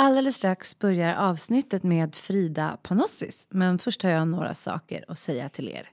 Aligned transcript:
Alldeles 0.00 0.36
strax 0.36 0.78
börjar 0.78 1.14
avsnittet 1.14 1.82
med 1.82 2.14
Frida 2.14 2.78
Panossis 2.82 3.48
men 3.50 3.78
först 3.78 4.02
har 4.02 4.10
jag 4.10 4.28
några 4.28 4.54
saker 4.54 5.04
att 5.08 5.18
säga 5.18 5.48
till 5.48 5.68
er. 5.68 5.88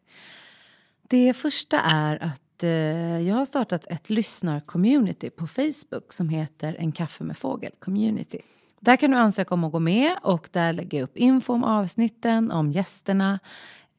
Det 1.09 1.33
första 1.33 1.79
är 1.79 2.23
att 2.23 2.63
eh, 2.63 3.19
jag 3.19 3.35
har 3.35 3.45
startat 3.45 3.87
ett 3.87 4.09
lyssnarcommunity 4.09 5.29
på 5.29 5.47
Facebook 5.47 6.13
som 6.13 6.29
heter 6.29 6.75
En 6.79 6.91
kaffe 6.91 7.23
med 7.23 7.37
fågel 7.37 7.71
community. 7.79 8.39
Där 8.79 8.95
kan 8.95 9.11
du 9.11 9.17
ansöka 9.17 9.53
om 9.53 9.63
att 9.63 9.71
gå 9.71 9.79
med 9.79 10.15
och 10.23 10.49
där 10.51 10.73
lägger 10.73 10.97
jag 10.97 11.03
upp 11.03 11.17
info 11.17 11.53
om 11.53 11.63
avsnitten, 11.63 12.51
om 12.51 12.71
gästerna 12.71 13.39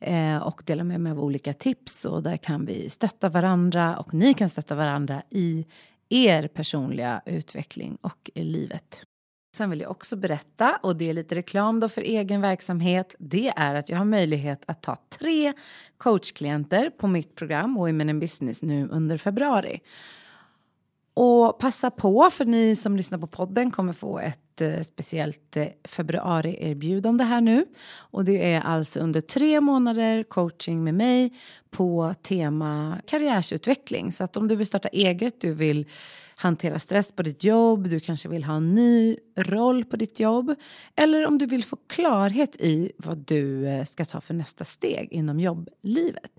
eh, 0.01 0.37
och 0.37 0.62
delar 0.65 0.84
med 0.84 1.01
mig 1.01 1.12
av 1.12 1.20
olika 1.20 1.52
tips 1.52 2.05
och 2.05 2.23
där 2.23 2.37
kan 2.37 2.66
vi 2.66 2.91
stötta 2.91 3.29
varandra 3.29 3.98
och 3.98 4.15
ni 4.15 4.34
kan 4.34 4.51
stötta 4.51 4.75
varandra 4.75 5.23
i 5.30 5.66
er 6.09 6.48
personliga 6.48 7.23
utveckling 7.27 7.98
och 8.01 8.30
i 8.34 8.45
livet. 8.45 9.07
Sen 9.56 9.70
vill 9.70 9.80
jag 9.80 9.91
också 9.91 10.16
berätta, 10.16 10.78
och 10.83 10.96
det 10.96 11.10
är 11.10 11.15
lite 11.15 11.34
reklam 11.34 11.80
då 11.80 11.88
för 11.88 12.02
egen 12.02 12.41
verksamhet, 12.41 13.14
det 13.19 13.52
är 13.56 13.74
att 13.74 13.88
jag 13.88 13.98
har 13.98 14.05
möjlighet 14.05 14.62
att 14.66 14.83
ta 14.83 14.97
tre 15.19 15.52
coachklienter 15.98 16.91
på 16.91 17.06
mitt 17.06 17.34
program 17.34 17.74
Women 17.74 18.11
in 18.11 18.20
Business 18.20 18.62
nu 18.62 18.88
under 18.88 19.19
februari. 19.19 19.80
Och 21.14 21.59
passa 21.59 21.91
på, 21.91 22.30
för 22.33 22.45
ni 22.45 22.77
som 22.77 22.97
lyssnar 22.97 23.19
på 23.19 23.27
podden 23.27 23.70
kommer 23.70 23.92
få 23.92 24.19
ett 24.19 24.61
eh, 24.61 24.80
speciellt 24.80 25.56
eh, 25.56 25.66
här 27.25 27.41
nu. 27.41 27.66
Och 27.98 28.25
det 28.25 28.52
är 28.52 28.61
alltså 28.61 29.00
under 29.00 29.20
tre 29.20 29.61
månader 29.61 30.23
coaching 30.23 30.84
med 30.84 30.94
mig 30.94 31.33
på 31.70 32.14
tema 32.22 32.98
karriärsutveckling. 33.06 34.12
Så 34.12 34.25
att 34.25 34.36
om 34.36 34.48
du 34.48 34.56
vill 34.56 34.66
starta 34.66 34.88
eget, 34.88 35.41
du 35.41 35.53
vill 35.53 35.86
hantera 36.39 36.79
stress 36.79 37.12
på 37.12 37.23
ditt 37.23 37.45
jobb, 37.45 37.89
du 37.89 38.01
kanske 38.01 38.29
vill 38.29 38.45
ha 38.45 38.56
en 38.56 38.75
ny 38.75 39.17
roll 39.37 39.84
på 39.84 39.97
ditt 39.97 40.20
jobb 40.20 40.55
eller 40.97 41.27
om 41.27 41.39
du 41.39 41.47
vill 41.47 41.65
få 41.65 41.77
klarhet 41.87 42.56
i 42.61 42.93
vad 42.97 43.19
du 43.19 43.69
eh, 43.69 43.84
ska 43.84 44.05
ta 44.05 44.20
för 44.20 44.34
nästa 44.34 44.65
steg 44.65 45.12
inom 45.12 45.41
jobblivet. 45.41 46.31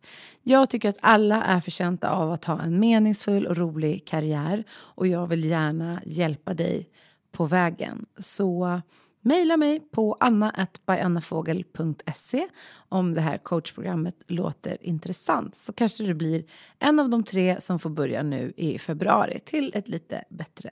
Jag 0.43 0.69
tycker 0.69 0.89
att 0.89 0.97
alla 1.01 1.43
är 1.43 1.59
förtjänta 1.59 2.09
av 2.09 2.31
att 2.31 2.45
ha 2.45 2.61
en 2.61 2.79
meningsfull 2.79 3.47
och 3.47 3.57
rolig 3.57 4.07
karriär 4.07 4.63
och 4.71 5.07
jag 5.07 5.27
vill 5.27 5.45
gärna 5.45 6.01
hjälpa 6.05 6.53
dig 6.53 6.89
på 7.31 7.45
vägen. 7.45 8.05
Så 8.17 8.81
Maila 9.27 9.57
mig 9.57 9.79
på 9.79 10.17
anna.byannafogel.se 10.19 12.47
om 12.89 13.13
det 13.13 13.21
här 13.21 13.37
coachprogrammet 13.37 14.15
låter 14.27 14.77
intressant 14.81 15.55
så 15.55 15.73
kanske 15.73 16.03
du 16.03 16.13
blir 16.13 16.43
en 16.79 16.99
av 16.99 17.09
de 17.09 17.23
tre 17.23 17.61
som 17.61 17.79
får 17.79 17.89
börja 17.89 18.23
nu 18.23 18.53
i 18.57 18.79
februari 18.79 19.39
till 19.39 19.71
ett 19.75 19.87
lite 19.87 20.23
bättre 20.29 20.69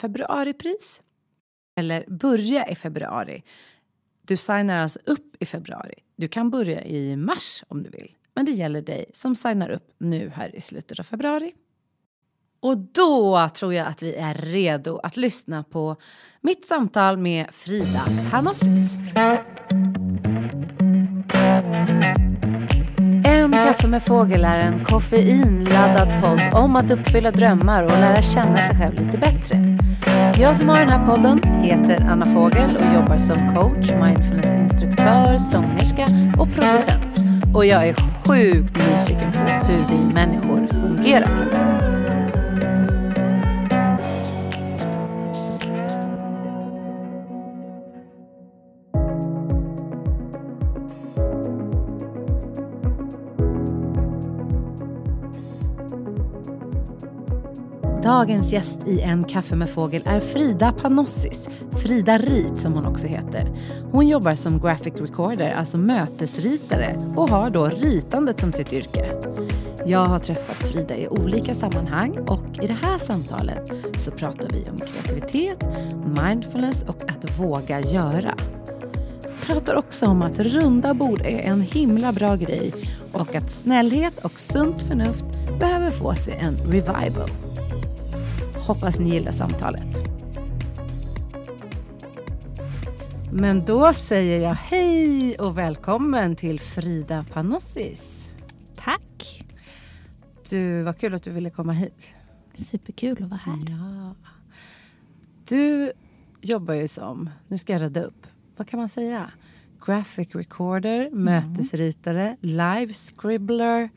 februaripris. 0.00 1.02
Eller 1.76 2.04
börja 2.08 2.68
i 2.68 2.74
februari. 2.74 3.42
Du 4.22 4.36
signar 4.36 4.76
alltså 4.76 4.98
upp 5.06 5.36
i 5.40 5.46
februari. 5.46 5.94
Du 6.16 6.28
kan 6.28 6.50
börja 6.50 6.84
i 6.84 7.16
mars 7.16 7.64
om 7.68 7.82
du 7.82 7.90
vill. 7.90 8.16
Men 8.34 8.44
det 8.44 8.52
gäller 8.52 8.82
dig 8.82 9.10
som 9.12 9.36
signar 9.36 9.70
upp 9.70 9.94
nu 9.98 10.28
här 10.28 10.56
i 10.56 10.60
slutet 10.60 10.98
av 10.98 11.04
februari. 11.04 11.54
Och 12.62 12.78
då 12.78 13.48
tror 13.54 13.74
jag 13.74 13.86
att 13.86 14.02
vi 14.02 14.14
är 14.14 14.34
redo 14.34 15.00
att 15.02 15.16
lyssna 15.16 15.62
på 15.62 15.96
mitt 16.40 16.66
samtal 16.66 17.16
med 17.18 17.46
Frida 17.52 18.00
Hanossis. 18.32 18.96
En 23.24 23.52
kaffe 23.52 23.88
med 23.88 24.02
fågel 24.02 24.44
är 24.44 24.58
en 24.58 24.84
koffeinladdad 24.84 26.22
podd 26.22 26.62
om 26.62 26.76
att 26.76 26.90
uppfylla 26.90 27.30
drömmar 27.30 27.82
och 27.82 27.90
lära 27.90 28.22
känna 28.22 28.56
sig 28.56 28.76
själv 28.76 29.06
lite 29.06 29.18
bättre. 29.18 29.78
Jag 30.40 30.56
som 30.56 30.68
har 30.68 30.78
den 30.78 30.90
här 30.90 31.06
podden 31.06 31.42
heter 31.42 32.04
Anna 32.10 32.26
Fågel 32.26 32.76
och 32.76 32.94
jobbar 32.94 33.18
som 33.18 33.54
coach, 33.54 33.90
mindfulnessinstruktör, 33.92 35.38
sångerska 35.38 36.06
och 36.38 36.52
producent. 36.52 37.18
Och 37.54 37.66
jag 37.66 37.88
är 37.88 37.94
sjukt 37.94 38.76
nyfiken 38.76 39.32
på 39.32 39.38
hur 39.38 39.84
vi 39.88 40.14
människor 40.14 40.66
fungerar. 40.66 41.61
Dagens 58.12 58.52
gäst 58.52 58.78
i 58.86 59.00
En 59.00 59.24
kaffe 59.24 59.56
med 59.56 59.70
fågel 59.70 60.02
är 60.06 60.20
Frida 60.20 60.72
Panossis, 60.72 61.48
Frida 61.82 62.18
Rit 62.18 62.60
som 62.60 62.72
hon 62.72 62.86
också 62.86 63.06
heter. 63.06 63.52
Hon 63.92 64.08
jobbar 64.08 64.34
som 64.34 64.60
graphic 64.60 64.94
recorder, 64.94 65.50
alltså 65.50 65.78
mötesritare 65.78 66.96
och 67.16 67.28
har 67.28 67.50
då 67.50 67.68
ritandet 67.68 68.40
som 68.40 68.52
sitt 68.52 68.72
yrke. 68.72 69.16
Jag 69.86 70.06
har 70.06 70.18
träffat 70.18 70.56
Frida 70.56 70.96
i 70.96 71.08
olika 71.08 71.54
sammanhang 71.54 72.18
och 72.18 72.62
i 72.62 72.66
det 72.66 72.76
här 72.82 72.98
samtalet 72.98 73.72
så 73.96 74.10
pratar 74.10 74.48
vi 74.48 74.70
om 74.70 74.78
kreativitet, 74.78 75.64
mindfulness 76.22 76.82
och 76.82 77.10
att 77.10 77.38
våga 77.38 77.80
göra. 77.80 78.34
Pratar 79.46 79.74
också 79.74 80.06
om 80.06 80.22
att 80.22 80.38
runda 80.38 80.94
bord 80.94 81.20
är 81.20 81.40
en 81.40 81.60
himla 81.60 82.12
bra 82.12 82.36
grej 82.36 82.72
och 83.12 83.34
att 83.34 83.50
snällhet 83.50 84.24
och 84.24 84.40
sunt 84.40 84.82
förnuft 84.82 85.24
behöver 85.60 85.90
få 85.90 86.14
sig 86.14 86.34
en 86.40 86.56
revival. 86.56 87.30
Hoppas 88.66 88.98
ni 88.98 89.10
gillar 89.10 89.32
samtalet. 89.32 90.08
Men 93.32 93.64
då 93.64 93.92
säger 93.92 94.40
jag 94.40 94.54
hej 94.54 95.38
och 95.38 95.58
välkommen 95.58 96.36
till 96.36 96.60
Frida 96.60 97.24
Panossis. 97.32 98.28
Tack. 98.76 99.44
Du, 100.50 100.82
vad 100.82 100.98
kul 100.98 101.14
att 101.14 101.22
du 101.22 101.30
ville 101.30 101.50
komma 101.50 101.72
hit. 101.72 102.10
Superkul 102.54 103.22
att 103.22 103.30
vara 103.30 103.40
här. 103.44 103.66
Ja. 103.68 104.14
Du 105.48 105.92
jobbar 106.40 106.74
ju 106.74 106.88
som, 106.88 107.30
nu 107.48 107.58
ska 107.58 107.72
jag 107.72 107.82
rädda 107.82 108.02
upp, 108.02 108.26
vad 108.56 108.68
kan 108.68 108.78
man 108.78 108.88
säga? 108.88 109.30
Graphic 109.86 110.34
recorder, 110.34 111.06
mm. 111.06 111.24
mötesritare, 111.24 112.36
live 112.40 112.92
scribbler. 112.92 113.90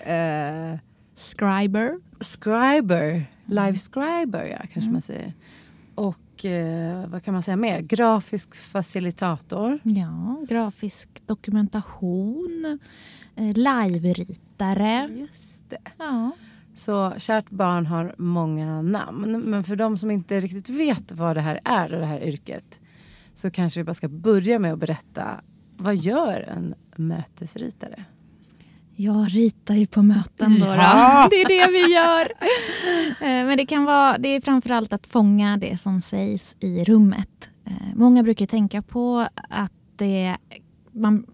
Eh, 0.00 0.78
Scriber. 1.16 1.98
Scriber. 2.24 3.26
Live 3.46 3.76
scriber, 3.76 4.44
ja, 4.44 4.58
kanske 4.58 4.80
mm. 4.80 4.92
man 4.92 5.02
säger. 5.02 5.32
Och 5.94 6.44
eh, 6.44 7.06
vad 7.06 7.22
kan 7.22 7.34
man 7.34 7.42
säga 7.42 7.56
mer? 7.56 7.80
Grafisk 7.80 8.54
facilitator. 8.54 9.78
Ja, 9.82 10.44
grafisk 10.48 11.22
dokumentation. 11.26 12.78
Eh, 13.36 13.54
Live-ritare. 13.54 15.08
Just 15.18 15.70
det. 15.70 15.78
Ja. 15.98 16.30
Så 16.76 17.14
kärt 17.18 17.50
barn 17.50 17.86
har 17.86 18.14
många 18.18 18.82
namn. 18.82 19.42
Men 19.44 19.64
för 19.64 19.76
de 19.76 19.98
som 19.98 20.10
inte 20.10 20.40
riktigt 20.40 20.68
vet 20.68 21.12
vad 21.12 21.36
det 21.36 21.40
här 21.40 21.60
är 21.64 21.94
och 21.94 22.00
det 22.00 22.06
här 22.06 22.24
yrket 22.24 22.80
så 23.34 23.50
kanske 23.50 23.80
vi 23.80 23.84
bara 23.84 23.94
ska 23.94 24.08
börja 24.08 24.58
med 24.58 24.72
att 24.72 24.78
berätta 24.78 25.40
vad 25.76 25.96
gör 25.96 26.40
en 26.40 26.74
mötesritare? 26.96 28.04
Jag 28.96 29.34
ritar 29.34 29.74
ju 29.74 29.86
på 29.86 30.02
möten 30.02 30.60
då. 30.60 30.66
Ja. 30.66 31.28
Det 31.30 31.36
är 31.36 31.48
det 31.48 31.72
vi 31.72 31.94
gör. 31.94 32.32
Eh, 33.20 33.46
men 33.46 33.56
det 33.56 33.66
kan 33.66 33.84
vara, 33.84 34.18
det 34.18 34.28
är 34.28 34.40
framförallt 34.40 34.92
att 34.92 35.06
fånga 35.06 35.56
det 35.56 35.80
som 35.80 36.00
sägs 36.00 36.56
i 36.60 36.84
rummet. 36.84 37.50
Eh, 37.66 37.72
många 37.94 38.22
brukar 38.22 38.46
tänka 38.46 38.82
på 38.82 39.28
att 39.50 39.72
det, 39.96 40.36
man 40.92 41.26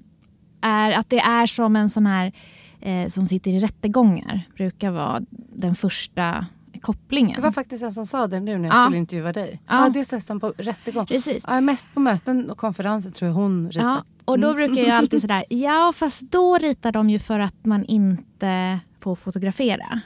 är, 0.61 0.93
att 0.93 1.11
det 1.11 1.21
är 1.21 1.47
som 1.47 1.77
en 1.77 1.91
sån 1.91 2.07
här 2.07 2.33
eh, 2.81 3.09
som 3.09 3.27
sitter 3.27 3.51
i 3.51 3.59
rättegångar. 3.59 4.43
brukar 4.57 4.91
vara 4.91 5.21
den 5.53 5.75
första 5.75 6.47
kopplingen. 6.81 7.37
Det 7.37 7.41
var 7.41 7.53
faktiskt 7.53 7.83
en 7.83 7.93
som 7.93 8.07
sa 8.07 8.27
det 8.27 8.41
nu 8.41 8.59
när 8.59 8.69
jag 8.69 8.77
ja. 8.77 8.85
skulle 8.85 8.99
intervjua 8.99 9.33
dig. 9.33 9.63
Ja. 9.67 9.85
ja 9.85 9.91
det 9.91 10.13
är 10.13 10.21
som 10.21 10.41
på 10.41 10.53
rättegång. 10.57 11.07
Precis. 11.07 11.45
Ja, 11.49 11.61
mest 11.61 11.89
på 11.95 12.01
möten 12.01 12.51
och 12.51 12.59
konferenser 12.59 13.11
tror 13.11 13.29
jag 13.29 13.35
hon 13.35 13.71
ritar. 13.71 13.87
Ja, 13.87 14.05
och 14.25 14.39
då 14.39 14.49
mm. 14.49 14.57
brukar 14.57 14.83
jag 14.83 14.97
alltid 14.97 15.21
sådär, 15.21 15.45
ja 15.51 15.93
fast 15.97 16.23
då 16.23 16.59
ritar 16.59 16.93
de 16.93 17.11
ju 17.11 17.19
för 17.19 17.41
att 17.41 17.65
man 17.65 17.85
inte 17.85 18.81
får 19.01 19.17
fotografera. 19.17 20.01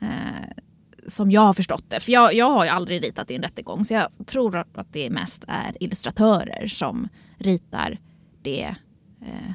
Eh, 0.00 0.62
som 1.06 1.30
jag 1.30 1.40
har 1.40 1.52
förstått 1.52 1.84
det. 1.88 2.00
För 2.00 2.12
jag, 2.12 2.34
jag 2.34 2.50
har 2.50 2.64
ju 2.64 2.70
aldrig 2.70 3.04
ritat 3.04 3.30
i 3.30 3.34
en 3.34 3.42
rättegång 3.42 3.84
så 3.84 3.94
jag 3.94 4.08
tror 4.26 4.56
att 4.56 4.92
det 4.92 5.10
mest 5.10 5.44
är 5.48 5.82
illustratörer 5.82 6.66
som 6.66 7.08
ritar 7.36 7.98
det 8.42 8.74
eh, 9.20 9.52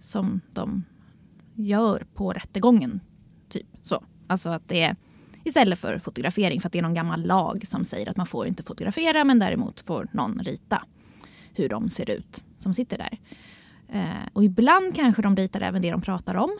som 0.00 0.40
de 0.52 0.84
gör 1.54 2.06
på 2.14 2.32
rättegången. 2.32 3.00
Typ 3.48 3.66
så. 3.82 4.04
Alltså 4.26 4.50
att 4.50 4.68
det 4.68 4.82
är 4.82 4.96
istället 5.44 5.78
för 5.78 5.98
fotografering 5.98 6.60
för 6.60 6.68
att 6.68 6.72
det 6.72 6.78
är 6.78 6.82
någon 6.82 6.94
gammal 6.94 7.26
lag 7.26 7.66
som 7.66 7.84
säger 7.84 8.10
att 8.10 8.16
man 8.16 8.26
får 8.26 8.46
inte 8.46 8.62
fotografera 8.62 9.24
men 9.24 9.38
däremot 9.38 9.80
får 9.80 10.08
någon 10.12 10.38
rita 10.38 10.82
hur 11.54 11.68
de 11.68 11.88
ser 11.88 12.10
ut 12.10 12.44
som 12.56 12.74
sitter 12.74 12.98
där. 12.98 13.18
Eh, 13.88 14.28
och 14.32 14.44
ibland 14.44 14.94
kanske 14.94 15.22
de 15.22 15.36
ritar 15.36 15.60
även 15.60 15.82
det 15.82 15.90
de 15.90 16.00
pratar 16.00 16.34
om. 16.34 16.50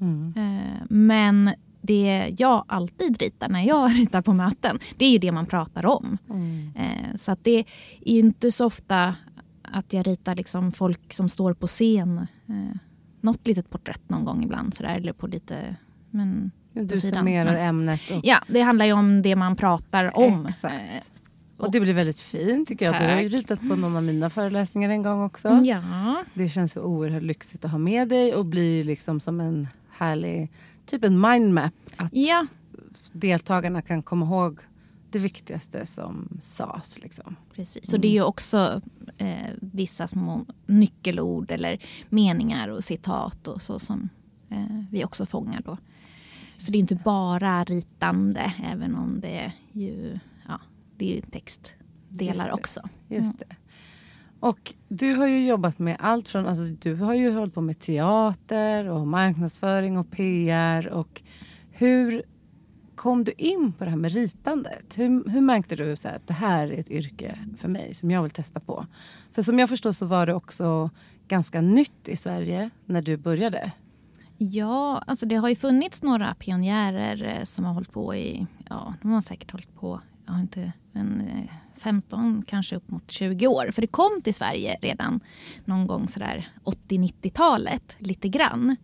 Mm. 0.00 0.34
Eh, 0.36 0.82
men 0.90 1.50
det 1.80 2.34
jag 2.38 2.64
alltid 2.68 3.22
ritar 3.22 3.48
när 3.48 3.62
jag 3.62 3.90
ritar 3.98 4.22
på 4.22 4.32
möten, 4.32 4.78
det 4.96 5.04
är 5.04 5.10
ju 5.10 5.18
det 5.18 5.32
man 5.32 5.46
pratar 5.46 5.86
om. 5.86 6.18
Mm. 6.30 6.72
Eh, 6.76 7.16
så 7.16 7.32
att 7.32 7.44
det 7.44 7.64
är 8.00 8.12
ju 8.12 8.18
inte 8.18 8.52
så 8.52 8.66
ofta 8.66 9.14
att 9.62 9.92
jag 9.92 10.06
ritar 10.06 10.34
liksom 10.34 10.72
folk 10.72 11.12
som 11.12 11.28
står 11.28 11.54
på 11.54 11.66
scen. 11.66 12.18
Eh, 12.48 12.76
något 13.20 13.46
litet 13.46 13.70
porträtt 13.70 14.08
någon 14.08 14.24
gång 14.24 14.44
ibland 14.44 14.74
sådär, 14.74 14.96
eller 14.96 15.12
på 15.12 15.26
lite... 15.26 15.76
Men 16.10 16.50
Du 16.72 16.88
sidan. 17.00 17.18
summerar 17.18 17.52
Ja. 17.54 17.58
ämnet. 17.58 18.00
Och, 18.10 18.20
Ja, 18.22 18.38
det 18.48 18.60
handlar 18.60 18.86
ju 18.86 18.92
om 18.92 19.22
det 19.22 19.36
man 19.36 19.56
pratar 19.56 20.16
om. 20.18 20.46
Exakt. 20.46 20.74
Eh, 20.74 21.02
och 21.64 21.70
det 21.72 21.80
blir 21.80 21.94
väldigt 21.94 22.20
fint 22.20 22.68
tycker 22.68 22.84
jag. 22.86 22.94
Du 23.00 23.04
har 23.14 23.20
ju 23.20 23.30
Tack. 23.30 23.38
ritat 23.40 23.60
på 23.68 23.76
någon 23.76 23.96
av 23.96 24.02
mina 24.02 24.30
föreläsningar 24.30 24.90
en 24.90 25.02
gång 25.02 25.22
också. 25.24 25.48
Ja, 25.64 26.24
Det 26.34 26.48
känns 26.48 26.72
så 26.72 26.82
oerhört 26.82 27.22
lyxigt 27.22 27.64
att 27.64 27.70
ha 27.70 27.78
med 27.78 28.08
dig 28.08 28.34
och 28.34 28.46
blir 28.46 28.84
liksom 28.84 29.20
som 29.20 29.40
en 29.40 29.68
härlig, 29.90 30.50
typ 30.86 31.04
en 31.04 31.20
mindmap. 31.20 31.72
Att 31.96 32.10
Ja. 32.14 32.46
deltagarna 33.12 33.82
kan 33.82 34.02
komma 34.02 34.26
ihåg 34.26 34.58
det 35.10 35.18
viktigaste 35.18 35.86
som 35.86 36.38
sades. 36.40 36.98
Liksom. 37.02 37.36
precis. 37.54 37.90
Så 37.90 37.96
det 37.96 38.08
är 38.08 38.12
ju 38.12 38.22
också 38.22 38.80
eh, 39.18 39.50
vissa 39.60 40.06
små 40.06 40.44
nyckelord 40.66 41.50
eller 41.50 41.78
meningar 42.08 42.68
och 42.68 42.84
citat 42.84 43.48
och 43.48 43.62
så 43.62 43.78
som 43.78 44.08
eh, 44.50 44.82
vi 44.90 45.04
också 45.04 45.26
fångar 45.26 45.62
då. 45.64 45.76
Så 46.58 46.72
det 46.72 46.78
är 46.78 46.80
inte 46.80 46.94
bara 46.94 47.64
ritande, 47.64 48.52
även 48.64 48.94
om 48.94 49.20
det 49.20 49.52
ju, 49.72 50.18
ja, 50.48 50.60
det 50.96 51.04
är 51.04 51.08
ju 51.08 51.14
Just 51.14 51.32
textdelar 51.32 52.46
det. 52.46 52.52
också. 52.52 52.80
Just 53.08 53.38
det. 53.38 53.56
Och 54.40 54.74
du 54.88 55.14
har 55.14 55.26
ju 55.26 55.46
jobbat 55.46 55.78
med 55.78 55.96
allt 56.00 56.28
från, 56.28 56.46
alltså 56.46 56.62
du 56.64 56.94
har 56.94 57.14
ju 57.14 57.32
hållit 57.32 57.54
på 57.54 57.60
med 57.60 57.78
teater 57.78 58.88
och 58.88 59.06
marknadsföring 59.06 59.98
och 59.98 60.10
PR 60.10 60.88
och 60.88 61.22
hur 61.70 62.22
kom 62.94 63.24
du 63.24 63.32
in 63.32 63.72
på 63.72 63.84
det 63.84 63.90
här 63.90 63.96
med 63.96 64.12
ritandet? 64.12 64.98
Hur, 64.98 65.30
hur 65.30 65.40
märkte 65.40 65.76
du 65.76 65.96
så 65.96 66.08
här, 66.08 66.16
att 66.16 66.26
det 66.26 66.34
här 66.34 66.68
är 66.68 66.80
ett 66.80 66.90
yrke 66.90 67.38
för 67.58 67.68
mig 67.68 67.94
som 67.94 68.10
jag 68.10 68.22
vill 68.22 68.30
testa 68.30 68.60
på? 68.60 68.86
För 69.32 69.42
som 69.42 69.58
jag 69.58 69.68
förstår 69.68 69.92
så 69.92 70.06
var 70.06 70.26
det 70.26 70.34
också 70.34 70.90
ganska 71.28 71.60
nytt 71.60 72.08
i 72.08 72.16
Sverige 72.16 72.70
när 72.84 73.02
du 73.02 73.16
började. 73.16 73.72
Ja, 74.38 75.02
alltså 75.06 75.26
det 75.26 75.36
har 75.36 75.48
ju 75.48 75.56
funnits 75.56 76.02
några 76.02 76.34
pionjärer 76.34 77.38
eh, 77.38 77.44
som 77.44 77.64
har 77.64 77.74
hållit 77.74 77.92
på 77.92 78.14
i, 78.14 78.46
ja, 78.68 78.94
de 79.02 79.10
har 79.10 79.20
säkert 79.20 79.50
hållit 79.50 79.74
på, 79.74 80.00
jag 80.26 80.32
har 80.32 80.40
inte, 80.40 80.72
men 80.92 81.20
eh, 81.20 81.50
15, 81.78 82.44
kanske 82.46 82.76
upp 82.76 82.90
mot 82.90 83.10
20 83.10 83.46
år. 83.46 83.70
För 83.72 83.80
det 83.80 83.86
kom 83.86 84.20
till 84.24 84.34
Sverige 84.34 84.78
redan 84.82 85.20
någon 85.64 85.86
gång 85.86 86.08
sådär 86.08 86.48
80-90-talet, 86.64 87.96
lite 87.98 88.28
grann. 88.28 88.76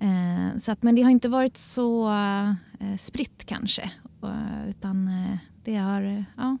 Eh, 0.00 0.58
så 0.58 0.72
att, 0.72 0.82
men 0.82 0.94
det 0.94 1.02
har 1.02 1.10
inte 1.10 1.28
varit 1.28 1.56
så 1.56 2.10
eh, 2.10 2.96
spritt 2.98 3.44
kanske. 3.44 3.90
Eh, 4.22 4.70
utan 4.70 5.08
eh, 5.08 5.38
det 5.64 5.76
har 5.76 6.24
ja, 6.36 6.58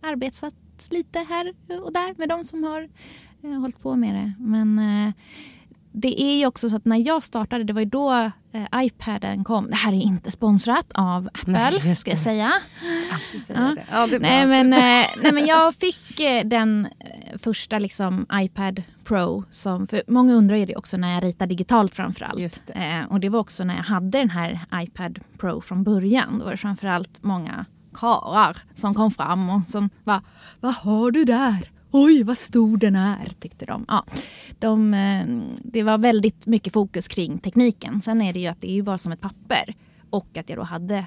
arbetats 0.00 0.44
lite 0.90 1.18
här 1.18 1.54
och 1.82 1.92
där 1.92 2.14
med 2.18 2.28
de 2.28 2.44
som 2.44 2.64
har 2.64 2.88
eh, 3.42 3.60
hållit 3.60 3.80
på 3.80 3.96
med 3.96 4.14
det. 4.14 4.32
Men 4.38 4.78
eh, 4.78 5.12
det 5.92 6.22
är 6.22 6.38
ju 6.38 6.46
också 6.46 6.70
så 6.70 6.76
att 6.76 6.84
när 6.84 7.06
jag 7.06 7.22
startade, 7.22 7.64
det 7.64 7.72
var 7.72 7.80
ju 7.80 7.86
då 7.88 8.12
eh, 8.52 8.84
iPaden 8.84 9.44
kom. 9.44 9.70
Det 9.70 9.76
här 9.76 9.92
är 9.92 9.96
inte 10.02 10.30
sponsrat 10.30 10.86
av 10.94 11.28
Apple, 11.34 11.52
Nej, 11.84 11.96
ska 11.96 12.10
jag 12.10 12.18
säga. 12.18 12.52
Alltid 13.12 13.42
säga 13.46 13.58
Ja. 13.60 13.74
det. 13.74 13.84
Ja, 13.98 14.06
det 14.06 14.16
är 14.16 14.20
bra. 14.20 14.28
Nej 14.28 14.46
men, 14.46 14.72
eh, 14.72 15.06
nej 15.22 15.32
men 15.32 15.46
jag 15.46 15.74
fick 15.74 16.20
eh, 16.20 16.44
den 16.46 16.86
eh, 17.00 17.38
första 17.38 17.78
liksom 17.78 18.26
iPad 18.32 18.82
Pro. 19.04 19.44
Som, 19.50 19.86
för 19.86 20.02
många 20.08 20.34
undrar 20.34 20.56
ju 20.56 20.66
det 20.66 20.76
också 20.76 20.96
när 20.96 21.14
jag 21.14 21.24
ritar 21.24 21.46
digitalt 21.46 21.96
framförallt. 21.96 22.40
Just 22.40 22.66
det. 22.66 22.72
Eh, 22.72 23.04
och 23.12 23.20
det 23.20 23.28
var 23.28 23.40
också 23.40 23.64
när 23.64 23.76
jag 23.76 23.82
hade 23.84 24.18
den 24.18 24.30
här 24.30 24.60
iPad 24.74 25.18
Pro 25.38 25.60
från 25.60 25.84
början. 25.84 26.38
Då 26.38 26.44
var 26.44 26.50
det 26.50 26.56
framförallt 26.56 27.22
många 27.22 27.64
karlar 27.94 28.56
som 28.74 28.94
kom 28.94 29.10
fram 29.10 29.50
och 29.50 29.62
som 29.64 29.90
var 30.04 30.20
Vad 30.60 30.74
har 30.74 31.10
du 31.10 31.24
där? 31.24 31.70
Oj, 31.90 32.22
vad 32.22 32.38
stor 32.38 32.76
den 32.76 32.96
är, 32.96 33.32
tyckte 33.40 33.66
de. 33.66 33.84
Ja, 33.88 34.04
de 34.58 34.94
eh, 34.94 35.26
det 35.62 35.82
var 35.82 35.98
väldigt 35.98 36.46
mycket 36.46 36.72
fokus 36.72 37.08
kring 37.08 37.38
tekniken. 37.38 38.00
Sen 38.00 38.22
är 38.22 38.32
det 38.32 38.40
ju 38.40 38.46
att 38.46 38.60
det 38.60 38.70
är 38.70 38.74
ju 38.74 38.82
bara 38.82 38.98
som 38.98 39.12
ett 39.12 39.20
papper. 39.20 39.74
Och 40.10 40.36
att 40.36 40.48
jag 40.48 40.58
då 40.58 40.62
hade 40.62 41.06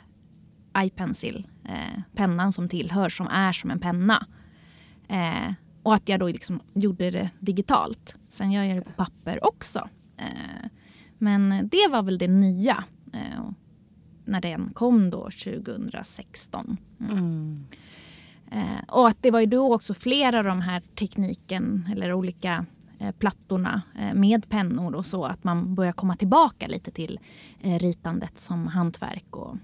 iPencil, 0.77 1.47
eh, 1.63 2.01
pennan 2.15 2.51
som 2.51 2.69
tillhör, 2.69 3.09
som 3.09 3.27
är 3.27 3.51
som 3.51 3.71
en 3.71 3.79
penna. 3.79 4.27
Eh, 5.07 5.53
och 5.83 5.93
att 5.93 6.09
jag 6.09 6.19
då 6.19 6.27
liksom 6.27 6.59
gjorde 6.73 7.11
det 7.11 7.29
digitalt. 7.39 8.15
Sen 8.29 8.51
gör 8.51 8.63
jag 8.63 8.77
det 8.77 8.83
på 8.85 8.91
papper 8.91 9.45
också. 9.45 9.89
Eh, 10.17 10.69
men 11.17 11.69
det 11.71 11.87
var 11.91 12.03
väl 12.03 12.17
det 12.17 12.27
nya. 12.27 12.83
Eh, 13.13 13.49
när 14.25 14.41
den 14.41 14.73
kom 14.73 15.09
då 15.09 15.29
2016. 15.29 16.77
Mm. 16.99 17.11
mm. 17.11 17.65
Eh, 18.51 18.83
och 18.87 19.07
att 19.07 19.17
det 19.21 19.31
var 19.31 19.39
ju 19.39 19.45
då 19.45 19.75
också 19.75 19.93
flera 19.93 20.39
av 20.39 20.43
de 20.45 20.61
här 20.61 20.81
tekniken 20.95 21.89
eller 21.91 22.13
olika 22.13 22.65
eh, 22.99 23.11
plattorna 23.11 23.81
eh, 23.99 24.13
med 24.13 24.49
pennor 24.49 24.95
och 24.95 25.05
så 25.05 25.25
att 25.25 25.43
man 25.43 25.75
börjar 25.75 25.91
komma 25.93 26.15
tillbaka 26.15 26.67
lite 26.67 26.91
till 26.91 27.19
eh, 27.61 27.79
ritandet 27.79 28.39
som 28.39 28.67
hantverk 28.67 29.35
och 29.35 29.55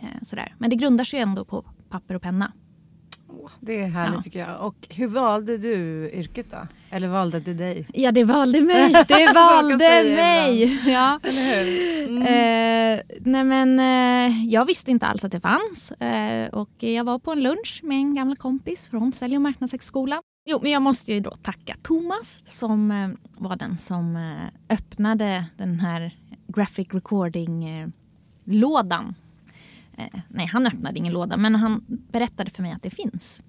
eh, 0.00 0.22
sådär. 0.22 0.54
Men 0.58 0.70
det 0.70 0.76
grundar 0.76 1.04
sig 1.04 1.18
ju 1.18 1.22
ändå 1.22 1.44
på 1.44 1.64
papper 1.88 2.14
och 2.14 2.22
penna. 2.22 2.52
Det 3.60 3.80
är 3.82 3.88
härligt 3.88 4.14
Ja. 4.16 4.22
tycker 4.22 4.38
jag. 4.40 4.60
Och 4.66 4.76
hur 4.90 5.06
valde 5.08 5.58
du 5.58 6.10
yrket 6.14 6.46
då? 6.50 6.56
Eller 6.90 7.08
valde 7.08 7.40
det 7.40 7.54
dig? 7.54 7.86
Ja, 7.94 8.12
det 8.12 8.24
valde 8.24 8.60
mig. 8.60 8.92
Det 9.08 9.32
valde 9.34 9.76
mig. 10.16 10.80
Ja. 10.90 11.20
Mm. 12.08 12.22
Eh, 12.22 13.00
nej 13.20 13.44
men, 13.44 13.78
eh, 13.80 14.44
jag 14.46 14.64
visste 14.66 14.90
inte 14.90 15.06
alls 15.06 15.24
att 15.24 15.32
det 15.32 15.40
fanns. 15.40 15.90
Eh, 15.92 16.48
och 16.48 16.70
jag 16.78 17.04
var 17.04 17.18
på 17.18 17.32
en 17.32 17.42
lunch 17.42 17.80
med 17.82 17.96
en 17.96 18.14
gammal 18.14 18.36
kompis 18.36 18.88
från 18.88 19.12
Sälj 19.12 19.36
och 19.36 19.42
marknadshögskolan. 19.42 20.22
Jo, 20.46 20.58
men 20.62 20.70
jag 20.70 20.82
måste 20.82 21.12
ju 21.12 21.20
då 21.20 21.30
tacka 21.30 21.76
Thomas 21.82 22.42
som 22.46 22.90
eh, 22.90 23.08
var 23.38 23.56
den 23.56 23.76
som 23.76 24.16
eh, 24.16 24.48
öppnade 24.74 25.44
den 25.56 25.80
här 25.80 26.16
graphic 26.48 26.88
recording-lådan. 26.90 29.14
Eh, 29.98 30.20
nej, 30.28 30.46
han 30.46 30.66
öppnade 30.66 30.98
ingen 30.98 31.12
låda, 31.12 31.36
men 31.36 31.54
han 31.54 31.84
berättade 31.88 32.50
för 32.50 32.62
mig 32.62 32.72
att 32.72 32.82
det 32.82 32.90
finns 32.90 33.42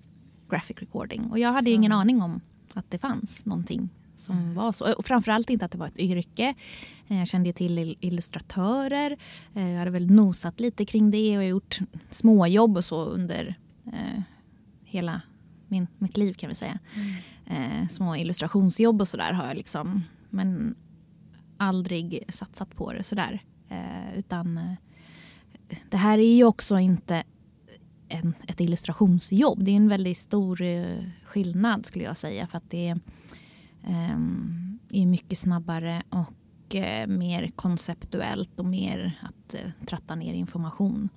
graphic 0.50 0.78
recording. 0.78 1.26
Och 1.32 1.40
jag 1.40 1.52
hade 1.54 1.70
ju 1.70 1.76
ingen 1.76 1.92
aning 1.92 2.22
om 2.22 2.42
att 2.74 2.92
det 2.92 3.00
fanns 3.00 3.46
någonting 3.46 3.90
som 4.16 4.54
var 4.56 4.72
så. 4.72 4.94
Och 4.94 5.06
framförallt 5.06 5.50
inte 5.50 5.66
att 5.66 5.72
det 5.72 5.78
var 5.78 5.88
ett 5.88 6.00
yrke. 6.00 6.54
Eh, 7.08 7.18
Jag 7.20 7.28
kände 7.28 7.54
till 7.54 7.80
il- 7.80 7.98
illustratörer. 8.00 9.18
Eh, 9.54 9.70
Jag 9.72 9.80
hade 9.80 9.92
väl 9.92 10.12
nosat 10.12 10.60
lite 10.60 10.86
kring 10.86 11.12
det 11.12 11.38
och 11.38 11.44
gjort 11.46 11.80
småjobb 12.10 12.78
och 12.78 12.86
så 12.86 13.06
under 13.06 13.56
eh, 13.86 14.22
hela 14.84 15.22
min, 15.68 15.88
mitt 15.98 16.18
liv 16.18 16.34
kan 16.34 16.50
vi 16.50 16.56
säga. 16.56 16.80
Eh, 17.46 17.88
små 17.90 18.16
illustrationsjobb 18.16 19.02
och 19.02 19.08
sådär 19.08 19.34
har 19.34 19.48
jag 19.48 19.56
liksom. 19.58 20.04
Men 20.30 20.76
aldrig 21.58 22.24
satsat 22.30 22.76
på 22.76 22.94
det 22.94 23.04
sådär. 23.04 23.44
Eh, 23.70 24.18
utan 24.20 24.60
det 25.90 25.98
här 25.98 26.18
är 26.18 26.36
ju 26.36 26.44
också 26.44 26.80
inte 26.80 27.24
en, 28.10 28.34
ett 28.48 28.60
illustrationsjobb. 28.60 29.64
Det 29.64 29.72
är 29.72 29.76
en 29.76 29.88
väldigt 29.88 30.18
stor 30.18 30.62
eh, 30.62 31.04
skillnad 31.26 31.86
skulle 31.86 32.04
jag 32.04 32.18
säga. 32.18 32.48
För 32.48 32.58
att 32.58 32.70
det 32.70 32.88
är, 32.88 33.00
är 34.90 35.06
mycket 35.06 35.40
snabbare 35.40 36.04
och 36.10 36.76
uh, 36.76 37.08
mer 37.08 37.52
konceptuellt 37.56 38.60
och 38.60 38.66
mer 38.66 39.20
att 39.22 39.56
uh, 39.56 39.86
tratta 39.86 40.16
ner 40.16 40.34
information. 40.34 41.10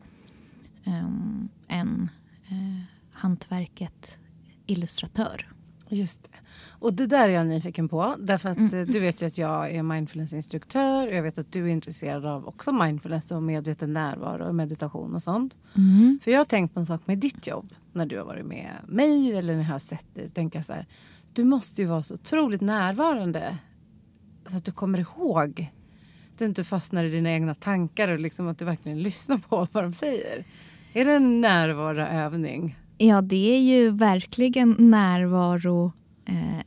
Um, 0.87 1.49
än 1.69 2.11
uh, 2.53 2.81
hantverket 3.13 4.19
illustratör. 4.67 5.53
Just 5.91 6.23
det. 6.23 6.29
Och 6.71 6.95
det 6.95 7.07
där 7.07 7.29
är 7.29 7.33
jag 7.33 7.47
nyfiken 7.47 7.89
på. 7.89 8.15
Därför 8.19 8.49
att 8.49 8.57
Mm. 8.59 8.81
eh, 8.81 8.87
du 8.87 9.01
vet 9.01 9.23
ju 9.23 9.27
att 9.27 9.39
jag 9.39 9.71
är 9.71 9.83
mindfulnessinstruktör. 9.83 11.09
Jag 11.09 11.23
vet 11.23 11.39
att 11.39 11.53
du 11.53 11.65
är 11.65 11.69
intresserad 11.69 12.27
av 12.27 12.49
också 12.49 12.73
mindfulness 12.73 13.31
och 13.31 13.43
medveten 13.43 13.93
närvaro 13.93 14.45
och 14.49 14.55
meditation 14.55 15.15
och 15.15 15.23
sånt. 15.23 15.57
För 16.23 16.31
jag 16.31 16.39
har 16.41 16.45
tänkt 16.45 16.75
på 16.75 16.81
en 16.81 16.87
sak 16.87 17.01
med 17.07 17.19
ditt 17.19 17.47
jobb. 17.47 17.73
När 17.93 18.07
du 18.07 18.19
har 18.19 18.25
varit 18.25 18.47
med 18.47 18.71
mig 18.89 19.33
eller 19.37 19.55
när 19.57 19.63
jag 19.63 19.71
har 19.71 19.79
sett 19.79 20.15
dig. 20.15 20.29
Så 20.29 20.35
tänker 20.35 20.59
jag 20.59 20.67
så 20.67 20.73
här. 20.73 20.87
Du 21.33 21.45
måste 21.45 21.83
ju 21.83 21.89
vara 21.89 22.03
så 22.03 22.15
otroligt 22.15 22.61
närvarande. 22.61 23.59
Så 24.49 24.57
att 24.57 24.65
du 24.65 24.73
kommer 24.73 24.99
ihåg. 24.99 25.71
Att 26.33 26.39
du 26.39 26.45
inte 26.45 26.65
fastnar 26.65 27.05
i 27.05 27.11
dina 27.11 27.31
egna 27.31 27.55
tankar 27.55 28.09
och 28.09 28.19
liksom 28.19 28.49
att 28.49 28.59
du 28.59 28.65
verkligen 28.65 29.03
lyssnar 29.03 29.39
på 29.39 29.69
vad 29.73 29.85
de 29.85 29.93
säger. 29.93 30.45
Är 30.93 31.05
det 31.05 31.13
en 31.13 31.41
närvaroövning? 31.41 32.77
Ja, 32.99 33.21
det 33.21 33.55
är 33.57 33.61
ju 33.61 33.91
verkligen 33.91 34.77
närvaro 34.79 35.93
eh, 36.27 36.61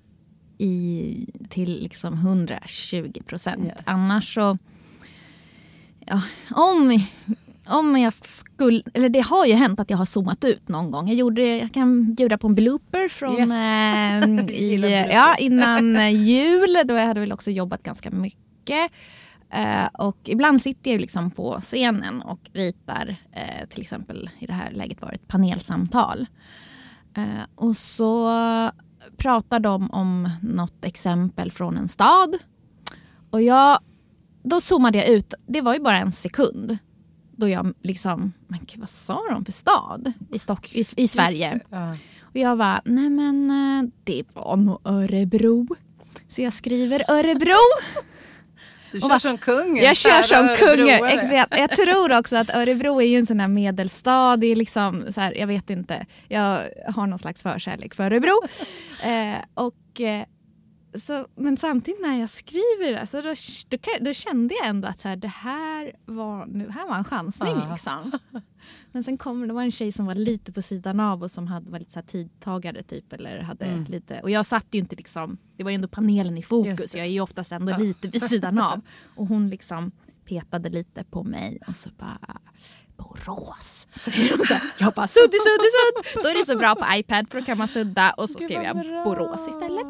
i, 0.58 1.28
till 1.50 1.80
liksom 1.84 2.14
120 2.14 3.14
procent. 3.26 3.66
Yes. 3.66 3.82
Annars 3.86 4.34
så... 4.34 4.58
Ja, 6.06 6.22
om, 6.52 7.00
om 7.68 7.98
jag 7.98 8.14
skulle... 8.14 8.82
Eller 8.94 9.10
det 9.10 9.20
har 9.22 9.46
ju 9.46 9.54
hänt 9.54 9.80
att 9.80 9.90
jag 9.90 9.98
har 9.98 10.06
zoomat 10.06 10.44
ut 10.44 10.68
någon 10.70 10.92
gång. 10.92 11.08
Jag, 11.08 11.16
gjorde, 11.18 11.58
jag 11.58 11.74
kan 11.74 12.14
bjuda 12.14 12.38
på 12.38 12.48
en 12.48 12.56
blooper 12.56 13.08
från 13.08 13.36
Yes. 13.40 13.52
eh, 14.50 14.56
i, 14.62 15.08
ja, 15.12 15.36
innan 15.40 16.12
jul. 16.26 16.78
Då 16.86 16.94
jag 16.94 17.06
hade 17.08 17.20
väl 17.20 17.32
också 17.32 17.52
jobbat 17.52 17.84
ganska 17.84 18.12
mycket. 18.12 18.92
Eh, 19.54 19.88
och 19.94 20.18
ibland 20.24 20.62
sitter 20.62 20.92
jag 20.92 21.02
liksom 21.02 21.32
på 21.32 21.60
scenen 21.62 22.22
och 22.22 22.40
ritar, 22.54 23.16
eh, 23.32 23.68
till 23.70 23.82
exempel 23.82 24.30
i 24.40 24.46
det 24.46 24.54
här 24.54 24.72
läget 24.72 25.02
var 25.02 25.12
ett 25.12 25.28
panelsamtal. 25.28 26.26
Eh, 27.18 27.46
och 27.56 27.78
så 27.78 28.30
pratar 29.18 29.60
de 29.60 29.92
om 29.92 30.30
något 30.42 30.86
exempel 30.86 31.52
från 31.52 31.78
en 31.78 31.88
stad. 31.88 32.38
Och 33.30 33.42
jag, 33.42 33.80
då 34.44 34.62
zoomade 34.62 34.98
jag 34.98 35.08
ut, 35.08 35.34
det 35.48 35.62
var 35.62 35.74
ju 35.74 35.80
bara 35.80 35.98
en 35.98 36.12
sekund. 36.12 36.78
Då 37.36 37.50
jag 37.50 37.74
liksom, 37.82 38.34
men 38.48 38.60
gud 38.60 38.80
vad 38.80 38.90
sa 38.90 39.22
de 39.32 39.46
för 39.46 39.52
stad 39.52 40.14
i, 40.32 40.40
Stock, 40.40 40.76
i, 40.76 40.84
i 40.98 41.08
Sverige? 41.08 41.60
Ja. 41.70 41.98
Och 42.22 42.38
jag 42.38 42.56
var 42.56 42.82
nej 42.86 43.10
men 43.10 43.52
eh, 43.52 43.90
det 44.04 44.24
var 44.34 44.58
nog 44.58 44.82
Örebro. 44.84 45.68
Så 46.28 46.42
jag 46.42 46.54
skriver 46.54 47.12
Örebro. 47.12 47.58
Du 48.92 49.02
kör 49.02 49.08
va- 49.10 49.20
som 49.20 49.38
kungen. 49.38 49.84
Jag 49.84 49.96
kör 49.96 50.22
som 50.22 50.48
kungen. 50.58 51.04
Exakt. 51.06 51.60
Jag 51.60 51.72
tror 51.72 52.18
också 52.18 52.36
att 52.38 52.50
Örebro 52.56 53.02
är 53.02 53.06
ju 53.06 53.18
en 53.20 53.26
sån 53.26 53.40
här 53.40 53.48
medelstad. 53.48 54.38
Det 54.38 54.48
är 54.48 54.56
liksom 54.56 55.06
så 55.14 55.22
här, 55.22 55.34
jag 55.38 55.48
vet 55.48 55.70
inte. 55.70 56.06
Jag 56.28 56.60
har 56.88 57.08
någon 57.08 57.20
slags 57.20 57.44
förkärlek 57.44 57.96
för 57.96 58.04
Örebro. 58.04 58.42
Eh, 59.04 59.36
och, 59.54 60.02
eh, 60.02 60.24
så, 61.00 61.28
men 61.36 61.58
samtidigt 61.58 62.02
när 62.02 62.20
jag 62.20 62.30
skriver 62.30 63.00
det 63.00 63.08
så 63.08 63.22
då, 63.22 63.34
då, 63.70 63.78
då 64.06 64.14
kände 64.14 64.56
jag 64.56 64.68
ändå 64.68 64.88
att 64.88 65.00
så 65.00 65.08
här, 65.08 65.16
det 65.16 65.28
här 65.28 65.96
var, 66.06 66.46
nu, 66.46 66.70
här 66.70 66.88
var 66.88 66.96
en 66.96 67.04
chansning. 67.04 67.56
Ja. 67.56 67.72
Liksom. 67.72 68.12
Men 68.92 69.04
sen 69.04 69.18
kom 69.18 69.48
det 69.48 69.54
var 69.54 69.62
en 69.64 69.72
tjej 69.72 69.92
som 69.92 70.06
var 70.06 70.16
lite 70.16 70.52
på 70.52 70.62
sidan 70.62 71.00
av 71.00 71.24
och 71.24 71.32
som 71.32 71.48
hade, 71.48 71.72
var 71.72 71.80
lite 71.80 71.92
så 71.92 72.00
här 72.00 72.08
tidtagare 72.08 72.84
typ. 72.84 73.14
Eller 73.14 73.40
hade 73.42 73.66
Mm. 73.66 73.84
lite, 73.84 74.20
och 74.22 74.30
jag 74.30 74.46
satt 74.46 74.66
ju 74.72 74.80
inte 74.80 74.96
liksom, 74.96 75.38
det 75.58 75.64
var 75.64 75.72
ju 75.72 75.76
ändå 75.76 75.88
panelen 75.88 76.38
i 76.38 76.44
fokus. 76.44 76.96
Jag 76.96 77.06
är 77.06 77.10
ju 77.10 77.22
oftast 77.22 77.52
ändå 77.52 77.72
Ja. 77.72 77.78
lite 77.78 78.08
vid 78.08 78.24
sidan 78.24 78.60
av. 78.60 78.82
Och 79.16 79.28
hon 79.28 79.50
liksom 79.50 79.92
petade 80.26 80.70
lite 80.70 81.04
på 81.04 81.24
mig 81.24 81.60
och 81.68 81.76
så 81.76 81.90
bara 81.98 82.38
Borås. 83.02 83.88
så. 83.92 84.12
Jag 84.78 84.94
bara 84.94 85.08
suddi 85.08 85.38
suddi 85.38 85.68
sudd. 86.14 86.24
Då 86.24 86.30
är 86.30 86.34
det 86.34 86.46
så 86.46 86.58
bra 86.58 86.76
på 86.76 86.86
iPad 86.96 87.30
för 87.30 87.40
då 87.40 87.46
kan 87.46 87.58
man 87.58 87.68
sudda 87.68 88.12
och 88.12 88.30
så 88.30 88.40
skrev 88.40 88.64
jag. 88.64 88.76
Borås 89.04 89.48
istället. 89.48 89.86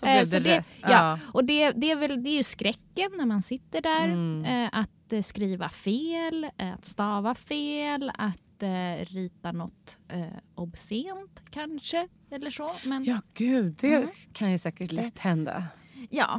Så 0.00 0.06
Eh, 0.06 0.12
blev 0.14 0.24
så 0.24 0.30
det 0.30 0.40
det, 0.40 0.58
rätt. 0.58 0.66
ja. 0.82 1.18
Och 1.32 1.44
det, 1.44 1.70
det, 1.70 1.90
är 1.90 1.96
väl, 1.96 2.22
det 2.24 2.30
är 2.30 2.36
ju 2.36 2.42
skräcken 2.42 3.10
när 3.16 3.26
man 3.26 3.42
sitter 3.42 3.80
där. 3.82 4.04
Mm. 4.04 4.44
Eh, 4.64 4.70
att 4.80 5.12
eh, 5.12 5.22
skriva 5.22 5.68
fel, 5.68 6.46
eh, 6.58 6.72
att 6.74 6.84
stava 6.84 7.34
fel, 7.34 8.12
att 8.18 8.62
eh, 8.62 9.04
rita 9.06 9.52
något 9.52 9.98
eh, 10.12 10.22
obscent 10.54 11.42
kanske. 11.50 12.08
Eller 12.30 12.50
så. 12.50 12.70
Men, 12.84 13.04
ja. 13.04 13.12
Ja, 13.14 13.20
gud. 13.34 13.74
Det 13.80 13.94
Mm. 13.94 14.08
kan 14.32 14.52
ju 14.52 14.58
säkert 14.58 14.92
lätt 14.92 15.18
hända. 15.18 15.64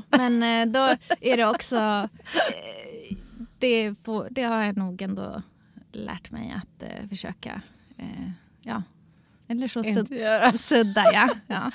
men 0.10 0.44
eh, 0.44 0.66
då 0.74 0.96
är 1.22 1.38
det 1.38 1.46
också... 1.48 1.76
Eh, 1.78 3.18
det, 3.60 3.96
får, 4.06 4.28
det 4.32 4.42
har 4.44 4.64
jag 4.64 4.78
nog 4.78 5.02
ändå 5.02 5.42
lärt 5.96 6.32
mig 6.32 6.56
att 6.56 6.84
eh, 6.84 7.08
försöka... 7.10 7.62
Eh, 7.98 8.30
ja. 8.62 8.84
Eller 9.48 9.68
så 9.68 9.84
göra. 10.16 10.52
sudda, 10.58 11.04
ja. 11.14 11.30
ja. 11.48 11.72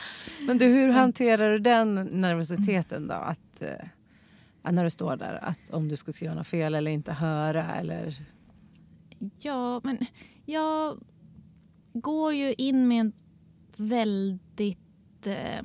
Men 0.46 0.58
du, 0.58 0.66
hur 0.66 0.88
hanterar 0.92 1.50
du 1.50 1.58
den 1.58 1.94
nervositeten 1.94 3.08
då? 3.08 3.14
Att, 3.14 3.62
eh, 3.62 4.72
när 4.72 4.84
du 4.84 4.90
står 4.90 5.16
där, 5.16 5.44
att 5.44 5.70
om 5.70 5.88
du 5.88 5.96
ska 5.96 6.12
skriva 6.12 6.34
något 6.34 6.46
fel 6.46 6.74
eller 6.74 6.90
inte 6.90 7.12
höra 7.12 7.74
eller... 7.74 8.14
Ja, 9.40 9.80
men 9.84 9.98
jag 10.44 10.98
går 11.92 12.34
ju 12.34 12.54
in 12.54 12.88
med 12.88 13.00
en 13.00 13.12
väldigt 13.76 15.26
eh, 15.26 15.62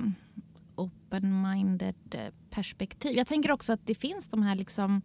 open-minded 0.76 1.94
eh, 2.10 2.32
perspektiv. 2.50 3.16
Jag 3.16 3.26
tänker 3.26 3.52
också 3.52 3.72
att 3.72 3.86
det 3.86 3.94
finns 3.94 4.28
de 4.28 4.42
här 4.42 4.54
liksom 4.54 5.02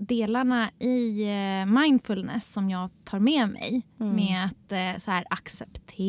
delarna 0.00 0.70
i 0.78 1.22
eh, 1.22 1.66
mindfulness 1.80 2.52
som 2.52 2.70
jag 2.70 2.90
tar 3.04 3.18
med 3.18 3.48
mig. 3.48 3.82
Mm. 4.00 4.16
Med 4.16 4.44
att 4.44 4.72
eh, 4.72 5.00
så 5.00 5.10
här, 5.10 5.24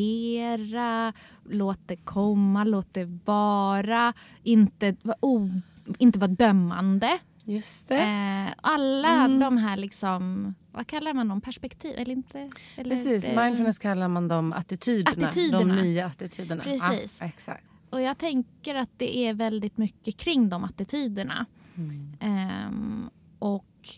acceptera, 0.02 1.12
låt 1.50 1.88
det 1.88 1.96
komma, 1.96 2.64
låt 2.64 2.94
det 2.94 3.04
vara. 3.24 4.12
Inte 4.42 4.96
vara 5.02 5.16
o- 5.20 5.60
inte 5.98 6.18
vara 6.18 6.30
dömande. 6.30 7.18
Just 7.44 7.88
det. 7.88 7.98
Eh, 8.02 8.54
alla 8.62 9.24
Mm. 9.24 9.38
de 9.40 9.56
här 9.56 9.76
liksom, 9.76 10.54
vad 10.72 10.86
kallar 10.86 11.14
man 11.14 11.28
dem, 11.28 11.40
perspektiv? 11.40 11.94
Eller 11.98 12.12
inte? 12.12 12.50
Eller, 12.76 12.90
Precis, 12.90 13.28
mindfulness 13.36 13.78
kallar 13.78 14.08
man 14.08 14.28
de 14.28 14.52
attityderna. 14.52 15.26
Attityderna. 15.28 15.74
De 15.74 15.82
nya 15.82 16.06
attityderna. 16.06 16.62
Precis. 16.62 17.18
Ja, 17.20 17.26
exakt. 17.26 17.64
Och 17.90 18.00
jag 18.02 18.18
tänker 18.18 18.74
att 18.74 18.90
det 18.96 19.18
är 19.18 19.34
väldigt 19.34 19.78
mycket 19.78 20.16
kring 20.16 20.48
de 20.48 20.64
attityderna. 20.64 21.46
Mm. 21.76 22.16
Ehm, 22.20 23.10
och 23.42 23.88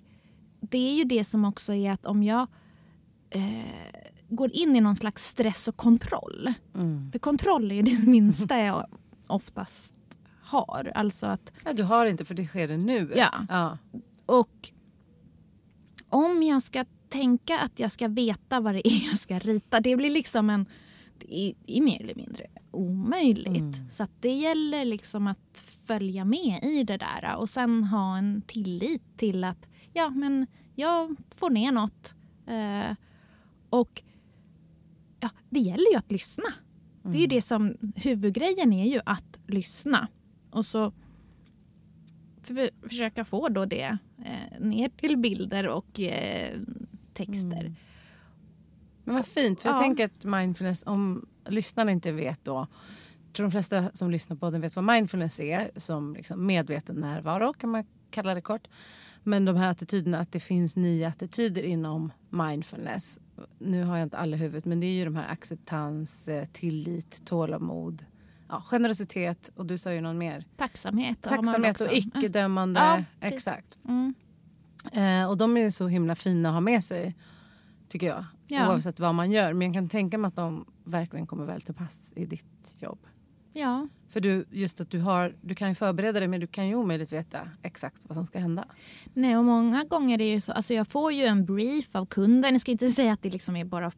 det 0.61 0.79
är 0.79 0.95
ju 0.95 1.05
det 1.05 1.25
som 1.25 1.45
också 1.45 1.75
är 1.75 1.91
att 1.91 2.07
om 2.07 2.23
jag 2.23 2.47
eh, 3.31 4.11
går 4.29 4.51
in 4.53 4.77
i 4.77 4.81
någon 4.81 4.97
slags 4.97 5.27
stress 5.27 5.69
och 5.69 5.77
kontroll. 5.77 6.53
Mm. 6.75 7.13
För 7.13 7.19
kontroll 7.19 7.73
är 7.73 7.83
det 7.83 8.07
minsta 8.07 8.59
jag 8.61 8.87
oftast 9.27 9.95
har. 10.43 10.93
Alltså 10.95 11.27
att 11.27 11.53
Ja, 11.65 11.73
du 11.73 11.83
har 11.83 12.07
inte 12.07 12.25
för 12.25 12.35
det 12.35 12.47
sker 12.47 12.71
i 12.71 12.77
nuet. 12.77 13.17
Ja. 13.19 13.31
Ja. 13.49 13.79
Och 14.27 14.71
om 16.09 16.43
jag 16.43 16.63
ska 16.63 16.85
tänka 17.09 17.59
att 17.59 17.81
jag 17.81 17.93
ska 17.93 18.09
veta 18.09 18.61
vad 18.61 18.75
det 18.75 18.89
är 18.89 19.09
jag 19.09 19.19
ska 19.19 19.39
rita, 19.39 19.81
det 19.81 19.97
blir 19.97 20.11
liksom 20.11 20.51
en... 20.51 20.67
Det 21.19 21.55
är, 21.67 21.81
mer 21.81 22.03
eller 22.03 22.15
mindre 22.15 22.47
omöjligt. 22.71 23.79
Mm. 23.79 23.91
Så 23.91 24.07
det 24.21 24.33
gäller 24.33 24.85
liksom 24.85 25.27
att 25.27 25.65
följa 25.85 26.25
med 26.25 26.61
i 26.63 26.85
det 26.85 26.97
där 26.97 27.37
och 27.37 27.49
sen 27.49 27.85
ha 27.85 28.19
en 28.19 28.43
tillit 28.47 29.03
till 29.17 29.45
att 29.45 29.69
ja, 29.93 30.11
men 30.11 30.47
jag 30.75 31.17
får 31.35 31.51
ner 31.51 31.73
något. 31.73 32.15
Eh, 32.47 32.97
och 33.71 34.03
ja, 35.21 35.31
det 35.51 35.61
gäller 35.61 35.91
ju 35.93 35.97
att 35.97 36.13
lyssna. 36.13 36.55
Det 37.03 37.17
är 37.17 37.21
ju 37.21 37.27
det 37.27 37.43
som, 37.43 37.77
huvudgrejen 37.97 38.73
är 38.73 38.87
ju 38.87 39.01
att 39.07 39.39
lyssna. 39.47 40.09
Och 40.51 40.67
så 40.67 40.93
för, 42.43 42.89
försöka 42.89 43.25
få 43.25 43.49
då 43.49 43.65
det 43.65 43.99
eh, 44.25 44.61
ner 44.61 44.89
till 44.89 45.17
bilder 45.17 45.69
och 45.69 46.01
eh, 46.01 46.59
texter. 47.13 47.61
Mm. 47.61 47.75
Men 49.05 49.15
vad 49.15 49.27
fint, 49.27 49.61
för 49.61 49.69
jag 49.69 49.77
Ja. 49.77 49.81
tänker 49.83 50.05
att 50.05 50.25
mindfulness, 50.25 50.83
om 50.87 51.27
lyssnarna 51.47 51.91
inte 51.93 52.13
vet 52.13 52.45
då, 52.45 52.67
tror 53.33 53.45
de 53.47 53.51
flesta 53.51 53.91
som 53.93 54.11
lyssnar 54.11 54.37
på 54.37 54.51
den 54.51 54.61
vet 54.61 54.77
vad 54.77 54.85
mindfulness 54.85 55.41
är, 55.41 55.71
som 55.77 56.15
liksom 56.15 56.47
medveten 56.47 56.97
närvaro 56.97 57.53
kan 57.53 57.71
man 57.71 57.85
kalla 58.11 58.35
det 58.35 58.41
kort. 58.41 58.69
Men 59.23 59.45
de 59.45 59.57
här 59.57 59.71
attityderna, 59.71 60.19
att 60.19 60.33
det 60.33 60.41
finns 60.41 60.77
nio 60.77 61.09
attityder 61.09 61.63
inom 61.63 62.13
mindfulness. 62.31 63.19
Nu 63.59 63.83
har 63.85 63.97
jag 63.97 64.07
inte 64.07 64.17
alla 64.19 64.37
i 64.37 64.41
huvudet, 64.41 64.65
men 64.65 64.81
det 64.81 64.87
är 64.87 64.93
ju 64.93 65.05
de 65.05 65.17
här 65.17 65.33
acceptans, 65.33 66.29
eh, 66.29 66.45
tillit, 66.53 67.23
tålamod, 67.27 68.05
ja, 68.49 68.63
generositet 68.67 69.51
och 69.57 69.67
du 69.67 69.79
sa 69.79 69.93
ju 69.93 70.01
någon 70.01 70.19
mer. 70.19 70.45
Tacksamhet. 70.57 71.23
Tacksamhet 71.23 71.81
och 71.81 71.93
icke-dömande. 71.93 72.81
Ja. 72.81 73.05
Exakt. 73.29 73.79
Mm. 73.89 74.15
Eh, 74.93 75.31
och 75.31 75.37
de 75.37 75.57
är 75.57 75.71
så 75.71 75.87
himla 75.87 76.15
fina 76.15 76.49
att 76.49 76.53
ha 76.55 76.61
med 76.61 76.85
sig, 76.85 77.15
tycker 77.89 78.07
jag. 78.07 78.25
Ja. 78.47 78.69
Oavsett 78.69 79.01
vad 79.01 79.15
man 79.15 79.31
gör. 79.31 79.53
Men 79.53 79.67
jag 79.67 79.75
kan 79.75 79.89
tänka 79.89 80.19
mig 80.19 80.29
att 80.29 80.37
de 80.37 80.67
verkligen 80.85 81.27
kommer 81.27 81.45
väl 81.45 81.61
till 81.61 81.75
pass 81.75 82.13
i 82.17 82.27
ditt 82.27 82.77
jobb. 82.79 82.99
Ja. 83.53 83.89
För 84.09 84.21
du, 84.21 84.45
just 84.51 84.81
att 84.81 84.91
du 84.91 85.01
har, 85.01 85.37
du 85.41 85.55
kan 85.55 85.69
ju 85.69 85.75
förbereda 85.75 86.19
dig 86.21 86.29
men 86.29 86.41
du 86.41 86.47
kan 86.47 86.69
ju 86.69 86.75
omöjligt 86.75 87.13
veta 87.13 87.49
exakt 87.63 87.97
vad 88.03 88.17
som 88.17 88.27
ska 88.27 88.39
hända. 88.39 88.65
Nej, 89.15 89.37
och 89.39 89.45
många 89.45 89.85
gånger 89.85 90.15
är 90.15 90.19
det 90.19 90.31
ju 90.31 90.41
så. 90.41 90.53
Alltså 90.53 90.75
jag 90.75 90.89
får 90.89 91.13
ju 91.13 91.25
en 91.25 91.45
brief 91.45 91.95
av 91.97 92.07
kunden. 92.07 92.55
Jag 92.55 92.61
ska 92.61 92.71
inte 92.71 92.89
säga 92.89 93.13
att 93.13 93.23
det 93.23 93.31
liksom 93.31 93.57
är 93.57 93.65
bara 93.65 93.91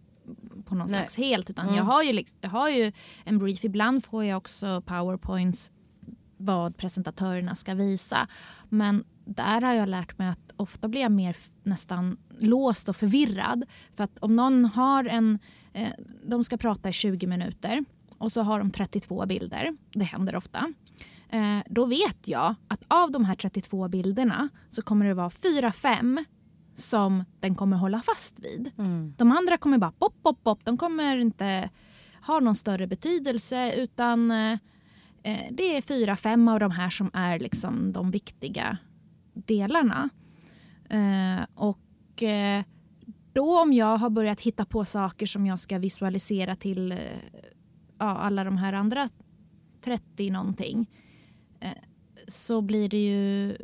på 0.64 0.74
någon 0.74 0.78
Nej. 0.78 0.88
slags 0.88 1.16
helt. 1.16 1.50
Utan 1.50 1.64
Mm. 1.64 1.76
jag, 1.76 1.84
har 1.84 2.02
ju 2.02 2.12
liksom, 2.12 2.38
jag 2.40 2.50
har 2.50 2.68
ju 2.68 2.92
en 3.24 3.38
brief. 3.38 3.64
Ibland 3.64 4.04
får 4.04 4.24
jag 4.24 4.36
också 4.36 4.82
powerpoints 4.86 5.72
vad 6.36 6.76
presentatörerna 6.76 7.54
ska 7.54 7.74
visa. 7.74 8.28
Men 8.68 9.04
där 9.26 9.60
har 9.60 9.74
jag 9.74 9.88
lärt 9.88 10.18
mig 10.18 10.28
att 10.28 10.52
ofta 10.56 10.88
blir 10.88 11.00
jag 11.00 11.12
mer 11.12 11.36
nästan 11.62 12.16
låst 12.38 12.88
och 12.88 12.96
förvirrad. 12.96 13.64
För 13.96 14.04
att 14.04 14.18
om 14.18 14.36
någon 14.36 14.64
har 14.64 15.04
en... 15.04 15.38
Eh, 15.72 15.88
de 16.24 16.44
ska 16.44 16.56
prata 16.56 16.88
i 16.88 16.92
20 16.92 17.26
minuter 17.26 17.84
och 18.18 18.32
så 18.32 18.42
har 18.42 18.58
de 18.58 18.70
32 18.70 19.26
bilder. 19.26 19.76
Det 19.92 20.04
händer 20.04 20.36
ofta. 20.36 20.72
Eh, 21.28 21.58
då 21.66 21.86
vet 21.86 22.28
jag 22.28 22.54
att 22.68 22.84
av 22.88 23.10
de 23.10 23.24
här 23.24 23.34
32 23.34 23.88
bilderna 23.88 24.48
så 24.68 24.82
kommer 24.82 25.06
det 25.06 25.14
vara 25.14 25.28
4-5 25.28 26.24
som 26.74 27.24
den 27.40 27.54
kommer 27.54 27.76
hålla 27.76 28.00
fast 28.00 28.38
vid. 28.38 28.70
De 29.16 29.32
andra 29.32 29.56
kommer 29.56 29.78
bara 29.78 29.92
pop, 29.92 30.22
pop, 30.22 30.44
pop. 30.44 30.60
De 30.64 30.76
kommer 30.76 31.16
inte 31.16 31.70
ha 32.26 32.40
någon 32.40 32.54
större 32.54 32.86
betydelse 32.86 33.72
utan 33.72 34.30
eh, 34.30 34.52
eh, 35.22 35.46
det 35.50 35.76
är 35.76 35.82
fyra, 35.82 36.16
fem 36.16 36.48
av 36.48 36.60
de 36.60 36.70
här 36.70 36.90
som 36.90 37.10
är 37.12 37.38
liksom 37.38 37.92
de 37.92 38.10
viktiga 38.10 38.78
delarna. 39.36 40.08
Eh, 40.90 41.46
och 41.54 42.22
eh, 42.22 42.64
då 43.32 43.62
om 43.62 43.72
jag 43.72 43.96
har 43.96 44.10
börjat 44.10 44.40
hitta 44.40 44.64
på 44.64 44.84
saker 44.84 45.26
som 45.26 45.46
jag 45.46 45.60
ska 45.60 45.78
visualisera 45.78 46.56
till 46.56 46.92
eh, 46.92 46.98
ja, 47.98 48.04
alla 48.04 48.44
de 48.44 48.56
här 48.56 48.72
andra 48.72 49.08
30 49.84 50.30
någonting 50.30 50.90
eh, 51.60 51.70
så 52.28 52.60
blir 52.60 52.88
det 52.88 53.06
ju 53.06 53.56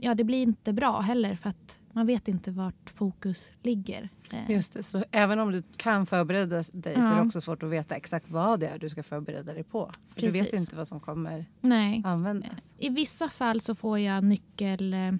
ja, 0.00 0.14
det 0.14 0.24
blir 0.24 0.42
inte 0.42 0.72
bra 0.72 1.00
heller 1.00 1.34
för 1.34 1.48
att 1.50 1.80
man 1.96 2.06
vet 2.06 2.28
inte 2.28 2.50
vart 2.52 2.90
fokus 2.90 3.52
ligger. 3.62 4.08
Eh, 4.32 4.50
Just 4.50 4.72
det, 4.72 4.82
så 4.82 5.04
även 5.10 5.38
om 5.38 5.52
du 5.52 5.62
kan 5.76 6.06
förbereda 6.06 6.54
dig 6.56 6.64
så 6.64 6.76
är 6.76 6.80
det 6.82 6.92
Ja. 6.92 7.24
också 7.24 7.40
svårt 7.40 7.62
att 7.62 7.70
veta 7.70 7.94
exakt 7.96 8.30
vad 8.30 8.60
det 8.60 8.68
är 8.68 8.78
du 8.78 8.88
ska 8.88 9.02
förbereda 9.02 9.52
dig 9.54 9.64
på. 9.64 9.90
För 10.14 10.20
du 10.20 10.30
vet 10.30 10.42
Precis. 10.50 10.60
inte 10.60 10.76
vad 10.76 10.88
som 10.88 11.00
kommer 11.00 11.46
Nej. 11.60 12.02
användas. 12.04 12.74
I 12.78 12.88
vissa 12.88 13.28
fall 13.28 13.60
så 13.60 13.74
får 13.74 13.98
jag 13.98 14.24
nyckel... 14.24 14.94
eh, 14.94 15.12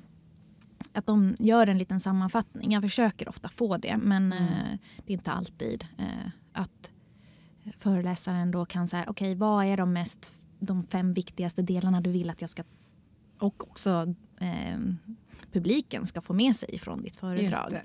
Att 0.93 1.07
de 1.07 1.37
gör 1.39 1.67
en 1.67 1.79
liten 1.79 2.01
sammanfattning. 2.01 2.73
Jag 2.73 2.83
försöker 2.83 3.29
ofta 3.29 3.49
få 3.49 3.77
det, 3.77 3.97
men 3.97 4.33
Mm. 4.33 4.43
eh, 4.45 4.79
det 5.07 5.13
är 5.13 5.17
inte 5.17 5.33
alltid. 5.33 5.87
Att 6.53 6.93
föreläsaren 7.79 8.51
då 8.51 8.67
kan 8.67 8.89
säga, 8.89 9.05
okej, 9.09 9.35
vad 9.35 9.65
är 9.65 9.77
de 9.77 9.93
mest 9.93 10.31
de 10.59 10.83
fem 10.83 11.13
viktigaste 11.13 11.63
delarna 11.63 12.01
du 12.01 12.11
vill 12.11 12.31
att 12.31 12.41
jag 12.41 12.51
ska 12.51 12.63
och 13.39 13.69
också 13.69 14.15
eh, 14.41 14.79
publiken 15.53 16.07
ska 16.07 16.21
få 16.21 16.33
med 16.33 16.57
sig 16.57 16.79
från 16.79 17.03
ditt 17.03 17.17
föredrag. 17.17 17.71
det. 17.71 17.83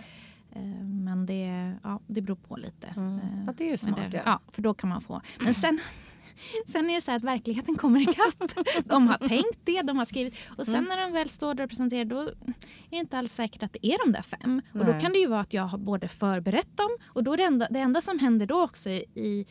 Eh, 0.60 0.84
men 0.86 1.26
det, 1.26 1.72
ja, 1.84 2.00
det 2.08 2.22
beror 2.22 2.36
på 2.36 2.56
lite. 2.58 2.88
Mm. 2.88 3.20
Ja, 3.48 3.54
det 3.58 3.64
är 3.68 3.72
ju 3.72 3.78
smart. 3.78 4.12
det, 4.12 4.22
ja. 4.26 4.40
för 4.52 4.62
då 4.62 4.74
kan 4.74 4.90
man 4.90 5.02
få. 5.02 5.22
Men 5.40 5.54
sen, 5.54 5.80
sen 6.72 6.90
är 6.90 6.96
det 6.96 7.02
så 7.02 7.12
här 7.12 7.18
att 7.18 7.24
verkligheten 7.24 7.76
kommer 7.76 8.00
ikapp. 8.02 8.52
De 8.86 9.08
har 9.08 9.28
tänkt 9.28 9.60
det, 9.64 9.82
de 9.82 9.98
har 9.98 10.06
skrivit. 10.06 10.36
Och 10.58 10.66
sen 10.66 10.76
Mm. 10.76 10.90
när 10.90 10.98
de 11.08 11.14
väl 11.14 11.30
står 11.30 11.54
där 11.54 11.64
och 11.64 11.70
presenterar 11.70 12.06
då 12.06 12.20
är 12.22 12.34
det 12.90 12.96
inte 12.98 13.18
alls 13.18 13.34
säkert 13.34 13.64
att 13.64 13.74
det 13.74 13.86
är 13.88 14.06
de 14.06 14.12
där 14.12 14.22
fem. 14.22 14.62
Och 14.74 14.86
då 14.86 14.92
Nej. 14.92 15.02
kan 15.02 15.12
det 15.14 15.20
ju 15.20 15.28
vara 15.28 15.40
att 15.42 15.54
jag 15.54 15.64
har 15.64 15.78
både 15.78 16.08
förberett 16.08 16.78
dem 16.78 16.90
och 17.06 17.24
då 17.24 17.34
är 17.34 17.38
det 17.38 17.44
enda, 17.44 17.68
det 17.70 17.80
enda 17.80 18.02
som 18.02 18.20
händer 18.20 18.46
då 18.46 18.64
också 18.64 18.90
i, 18.90 19.06
i 19.16 19.46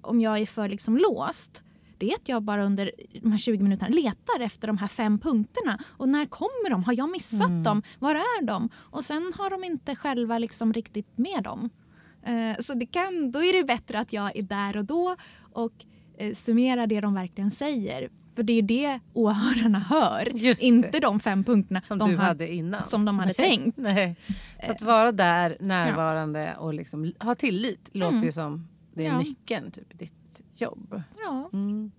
om 0.00 0.20
jag 0.20 0.38
är 0.38 0.46
för 0.46 0.68
liksom 0.68 0.96
låst 0.96 1.64
det 2.02 2.10
är 2.10 2.14
att 2.14 2.28
jag 2.28 2.42
bara 2.42 2.64
under 2.64 2.90
de 3.22 3.30
här 3.32 3.38
20 3.38 3.62
minuterna 3.62 3.88
letar 3.88 4.40
efter 4.40 4.66
de 4.66 4.78
här 4.78 4.86
fem 4.88 5.18
punkterna. 5.18 5.78
Och 5.86 6.08
när 6.08 6.26
kommer 6.26 6.70
de? 6.70 6.84
Har 6.84 6.92
jag 6.92 7.10
missat 7.10 7.50
Mm. 7.50 7.62
dem? 7.62 7.82
Var 7.98 8.14
är 8.14 8.44
de? 8.46 8.68
Och 8.76 9.04
sen 9.04 9.32
har 9.38 9.50
de 9.50 9.64
inte 9.64 9.96
själva 9.96 10.38
liksom 10.38 10.72
riktigt 10.72 11.18
med 11.18 11.42
dem. 11.42 11.70
Eh, 12.26 12.56
så 12.60 12.74
det 12.74 12.86
kan, 12.86 13.30
då 13.30 13.38
är 13.44 13.52
det 13.52 13.64
bättre 13.64 13.98
att 13.98 14.12
jag 14.12 14.36
är 14.36 14.42
där 14.42 14.76
och 14.76 14.84
då 14.84 15.16
och 15.52 15.72
eh, 16.18 16.32
summerar 16.34 16.86
det 16.86 17.00
de 17.00 17.14
verkligen 17.14 17.50
säger. 17.50 18.08
För 18.36 18.42
det 18.42 18.52
är 18.52 18.62
det 18.62 19.00
åhörarna 19.12 19.78
hör. 19.78 20.62
Inte 20.64 21.00
de 21.00 21.20
fem 21.20 21.44
punkterna 21.44 21.80
Som 21.80 21.98
de 21.98 22.16
hade 22.16 22.52
innan. 22.54 22.84
som 22.84 23.04
de 23.04 23.18
hade 23.18 23.34
tänkt. 23.34 23.76
Nej. 23.78 24.16
Så 24.66 24.72
att 24.72 24.82
vara 24.82 25.12
där 25.12 25.56
närvarande 25.60 26.56
och 26.58 26.74
liksom 26.74 27.12
ha 27.20 27.34
tillit 27.34 27.88
låter 27.92 28.22
ju 28.24 28.32
som 28.32 28.68
det 28.94 29.02
är 29.06 29.10
Mm. 29.10 29.20
Ja. 29.22 29.28
nyckeln 29.28 29.70
typ, 29.70 29.98
ditt 29.98 30.14
jobb. 30.54 31.02
Ja. 31.18 31.50
Mm. 31.52 31.90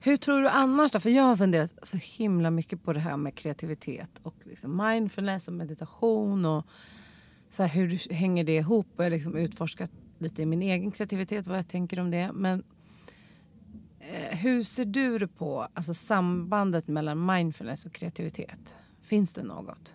Hur 0.00 0.16
tror 0.16 0.42
du 0.42 0.48
annars 0.48 0.90
då? 0.90 1.00
För 1.00 1.10
jag 1.10 1.22
har 1.22 1.36
funderat 1.36 1.74
så 1.82 1.96
himla 1.96 2.50
mycket 2.50 2.82
på 2.82 2.92
det 2.92 3.00
här 3.00 3.16
med 3.16 3.34
kreativitet 3.34 4.10
och 4.22 4.34
liksom 4.44 4.76
mindfulness 4.76 5.48
och 5.48 5.54
meditation 5.54 6.44
och 6.44 6.66
så 7.50 7.62
här, 7.62 7.70
hur 7.70 8.12
hänger 8.12 8.44
det 8.44 8.56
ihop? 8.56 8.86
Och 8.96 9.00
jag 9.00 9.04
har 9.04 9.10
liksom 9.10 9.36
utforskat 9.36 9.90
lite 10.18 10.42
i 10.42 10.46
min 10.46 10.62
egen 10.62 10.90
kreativitet, 10.90 11.46
vad 11.46 11.58
jag 11.58 11.68
tänker 11.68 12.00
om 12.00 12.10
det. 12.10 12.30
Men 12.32 12.64
eh, 14.00 14.38
hur 14.38 14.62
ser 14.62 14.84
du 14.84 15.28
på 15.28 15.68
alltså, 15.74 15.94
sambandet 15.94 16.88
mellan 16.88 17.26
mindfulness 17.26 17.86
och 17.86 17.92
kreativitet? 17.92 18.74
Finns 19.02 19.32
det 19.32 19.42
något? 19.42 19.94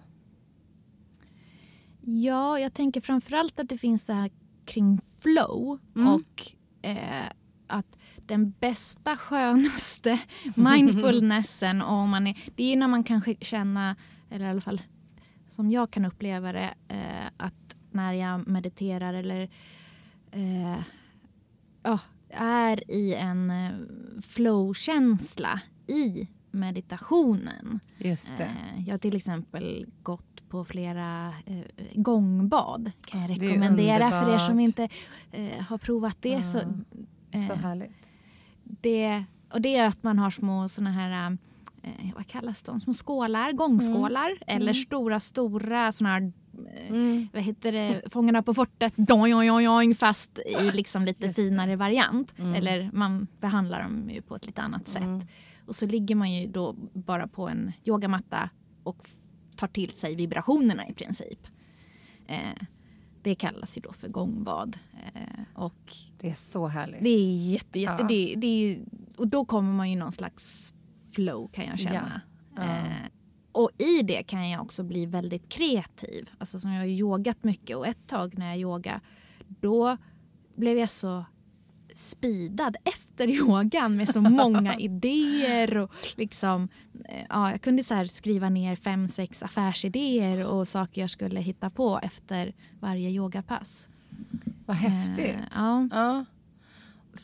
Ja, 2.01 2.59
jag 2.59 2.73
tänker 2.73 3.01
framförallt 3.01 3.59
att 3.59 3.69
det 3.69 3.77
finns 3.77 4.03
det 4.03 4.13
här 4.13 4.31
kring 4.65 4.99
flow 5.19 5.79
Mm. 5.95 6.13
och 6.13 6.41
eh, 6.81 7.25
att 7.71 7.97
den 8.25 8.53
bästa, 8.59 9.17
skönaste 9.17 10.19
mindfulnessen, 10.55 11.81
och 11.81 12.07
man 12.07 12.27
är, 12.27 12.37
det 12.55 12.63
är 12.73 12.77
när 12.77 12.87
man 12.87 13.03
kanske 13.03 13.35
känner, 13.41 13.95
eller 14.29 14.45
i 14.45 14.49
alla 14.49 14.61
fall 14.61 14.81
som 15.49 15.71
jag 15.71 15.91
kan 15.91 16.05
uppleva 16.05 16.53
det, 16.53 16.73
eh, 16.87 17.27
att 17.37 17.75
när 17.91 18.13
jag 18.13 18.47
mediterar 18.47 19.13
eller 19.13 19.49
eh, 20.31 20.79
ja, 21.83 21.99
är 22.29 22.91
i 22.91 23.13
en 23.15 23.49
eh, 23.51 23.71
flow-känsla 24.21 25.61
i 25.87 26.27
meditationen. 26.51 27.79
Just 27.97 28.37
det. 28.37 28.43
Eh, 28.43 28.83
Jag 28.85 28.93
har 28.93 28.97
till 28.97 29.15
exempel 29.15 29.85
gått 30.03 30.49
på 30.49 30.65
flera 30.65 31.33
eh, 31.45 31.59
gångbad. 31.93 32.91
kan 33.07 33.21
jag 33.21 33.29
rekommendera 33.29 34.09
för 34.11 34.33
er 34.33 34.37
som 34.37 34.59
inte 34.59 34.89
har 35.67 35.77
provat 35.77 36.17
det. 36.21 36.43
Så, 36.43 36.59
Så 37.33 37.53
eh, 37.53 37.59
härligt. 37.59 38.09
det, 38.63 39.23
och 39.53 39.61
det 39.61 39.75
är 39.75 39.87
att 39.87 40.03
man 40.03 40.19
har 40.19 40.29
små 40.29 40.69
såna 40.69 40.91
här, 40.91 41.37
eh, 41.83 41.89
vad 42.15 42.27
kallas 42.27 42.63
de, 42.63 42.79
små 42.79 42.93
skålar, 42.93 43.51
gångskålar. 43.51 44.31
Eller 44.47 44.73
stora, 44.73 45.19
stora 45.19 45.91
såna 45.91 46.09
här 46.09 46.21
eh, 46.21 46.31
Mm. 46.89 47.27
vad 47.33 47.43
heter 47.43 47.71
det, 47.71 48.01
Fångarna 48.11 48.43
på 48.43 48.53
fortet, 48.53 48.93
doing, 48.95 49.33
doing, 49.33 49.65
doing, 49.65 49.95
fast 49.95 50.39
i 50.39 50.71
liksom 50.71 51.05
lite 51.05 51.25
Just 51.25 51.35
det. 51.35 51.41
finare 51.43 51.75
variant. 51.75 52.39
Mm. 52.39 52.53
Eller 52.53 52.89
man 52.93 53.27
behandlar 53.39 53.83
dem 53.83 54.09
ju 54.09 54.21
på 54.21 54.35
ett 54.35 54.45
lite 54.45 54.61
annat 54.61 54.87
sätt. 54.87 55.03
Mm. 55.03 55.21
Och 55.67 55.75
så 55.75 55.85
ligger 55.85 56.15
man 56.15 56.31
ju 56.33 56.47
då 56.47 56.75
bara 56.93 57.27
på 57.27 57.47
en 57.49 57.71
yogamatta 57.85 58.49
och 58.83 59.09
tar 59.55 59.67
till 59.67 59.89
sig 59.91 60.15
vibrationerna 60.15 60.87
i 60.87 60.93
princip. 60.93 61.47
Eh, 62.27 62.37
det 63.21 63.35
kallas 63.35 63.77
ju 63.77 63.81
då 63.81 63.93
för 63.93 64.07
gångbad. 64.07 64.77
Eh, 65.13 65.21
och 65.53 65.91
Det 66.19 66.29
är 66.29 66.33
så 66.33 66.67
härligt. 66.67 67.01
det 67.01 67.09
är 67.09 67.51
jätte, 67.51 67.79
jätte, 67.79 68.01
Ja. 68.01 68.07
det, 68.07 68.35
det 68.37 68.47
är 68.47 68.67
ju, 68.67 68.85
och 69.17 69.27
då 69.27 69.45
kommer 69.45 69.73
man 69.73 69.89
ju 69.91 69.95
någon 69.95 70.11
slags 70.11 70.73
flow 71.11 71.47
kan 71.47 71.65
jag 71.65 71.79
känna. 71.79 72.21
Ja. 72.55 72.61
Eh, 72.63 73.07
och 73.51 73.69
i 73.77 74.01
det 74.01 74.23
kan 74.23 74.49
jag 74.49 74.61
också 74.61 74.83
bli 74.83 75.05
väldigt 75.05 75.49
kreativ. 75.49 76.29
Alltså 76.37 76.59
som 76.59 76.71
jag 76.71 76.79
har 76.81 76.85
yogat 76.87 77.43
mycket 77.43 77.77
och 77.77 77.87
ett 77.87 78.07
tag 78.07 78.37
när 78.37 78.47
jag 78.47 78.57
yoga 78.59 79.01
då 79.47 79.97
blev 80.55 80.77
jag 80.77 80.89
så 80.89 81.25
speedad 81.95 82.75
efter 82.83 83.27
yogan 83.29 83.95
med 83.95 84.09
så 84.09 84.21
många 84.21 84.75
idéer. 84.79 85.77
Och 85.77 85.91
liksom, 86.15 86.67
eh, 87.09 87.25
ja, 87.29 87.51
jag 87.51 87.61
kunde 87.61 87.83
så 87.83 88.05
skriva 88.07 88.49
ner 88.49 88.75
fem, 88.75 89.07
sex 89.07 89.43
affärsidéer 89.43 90.45
och 90.47 90.67
saker 90.67 91.01
jag 91.01 91.09
skulle 91.09 91.39
hitta 91.39 91.69
på 91.69 91.99
efter 92.03 92.53
varje 92.79 93.09
yogapass. 93.09 93.89
Vad 94.65 94.77
häftigt. 94.77 95.35
Eh, 95.35 95.45
ja, 95.55 95.87
Ja. 95.91 96.25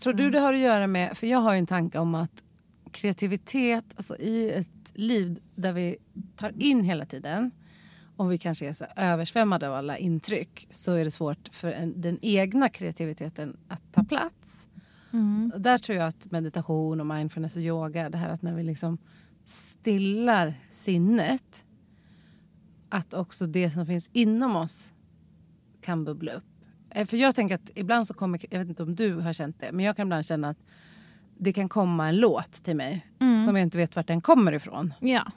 Tror 0.03 0.13
du 0.13 0.30
det 0.30 0.39
har 0.39 0.53
att 0.53 0.60
göra 0.60 0.88
med, 0.88 1.17
för 1.17 1.27
jag 1.27 1.39
har 1.39 1.56
en 1.56 1.67
tanke 1.67 1.99
om 1.99 2.15
att 2.15 2.43
kreativitet, 2.91 3.86
alltså 3.95 4.17
i 4.17 4.51
ett 4.51 4.91
liv 4.93 5.39
där 5.56 5.73
vi 5.73 5.97
tar 6.36 6.53
in 6.62 6.84
hela 6.84 7.06
tiden, 7.06 7.51
om 8.17 8.27
vi 8.30 8.38
kanske 8.38 8.67
är 8.67 8.73
så 8.73 8.86
översvämmade 8.95 9.67
av 9.69 9.73
alla 9.75 9.97
intryck, 9.97 10.67
så 10.69 10.91
är 10.93 11.03
det 11.06 11.12
svårt 11.12 11.47
för 11.51 11.71
en, 11.71 12.01
den 12.01 12.19
egna 12.21 12.69
kreativiteten 12.69 13.58
att 13.67 13.82
ta 13.93 14.03
plats. 14.03 14.67
Mm. 15.13 15.51
Och 15.56 15.62
där 15.62 15.77
tror 15.77 15.97
jag 15.97 16.08
att 16.08 16.32
meditation 16.32 16.99
och 16.99 17.06
mindfulness 17.06 17.56
och 17.56 17.62
yoga, 17.62 18.10
det 18.10 18.17
här 18.17 18.30
att 18.30 18.41
när 18.41 18.53
vi 18.53 18.63
liksom 18.63 18.97
stillar 19.45 20.53
sinnet, 20.69 21.65
att 22.89 23.13
också 23.13 23.45
det 23.45 23.71
som 23.71 23.86
finns 23.86 24.10
inom 24.13 24.56
oss 24.56 24.93
kan 25.82 26.03
bubbla 26.06 26.32
upp. 26.32 26.43
Eh, 26.89 27.06
För 27.08 27.17
jag 27.17 27.36
tänker 27.36 27.56
att 27.56 27.71
ibland 27.75 28.08
så 28.08 28.13
kommer, 28.13 28.39
jag 28.49 28.60
vet 28.60 28.69
inte 28.69 28.84
om 28.84 28.95
du 28.95 29.13
har 29.13 29.34
känt 29.34 29.60
det, 29.60 29.71
men 29.71 29.86
jag 29.86 29.95
kan 29.95 30.08
ibland 30.08 30.25
känna 30.25 30.49
att 30.49 30.58
det 31.38 31.53
kan 31.53 31.69
komma 31.69 32.08
en 32.08 32.15
låt 32.17 32.51
till 32.51 32.75
mig 32.75 33.06
Mm. 33.19 33.45
som 33.45 33.56
jag 33.56 33.63
inte 33.63 33.77
vet 33.77 33.95
vart 33.95 34.08
den 34.08 34.21
kommer 34.21 34.51
ifrån. 34.51 34.93
Ja. 34.99 35.32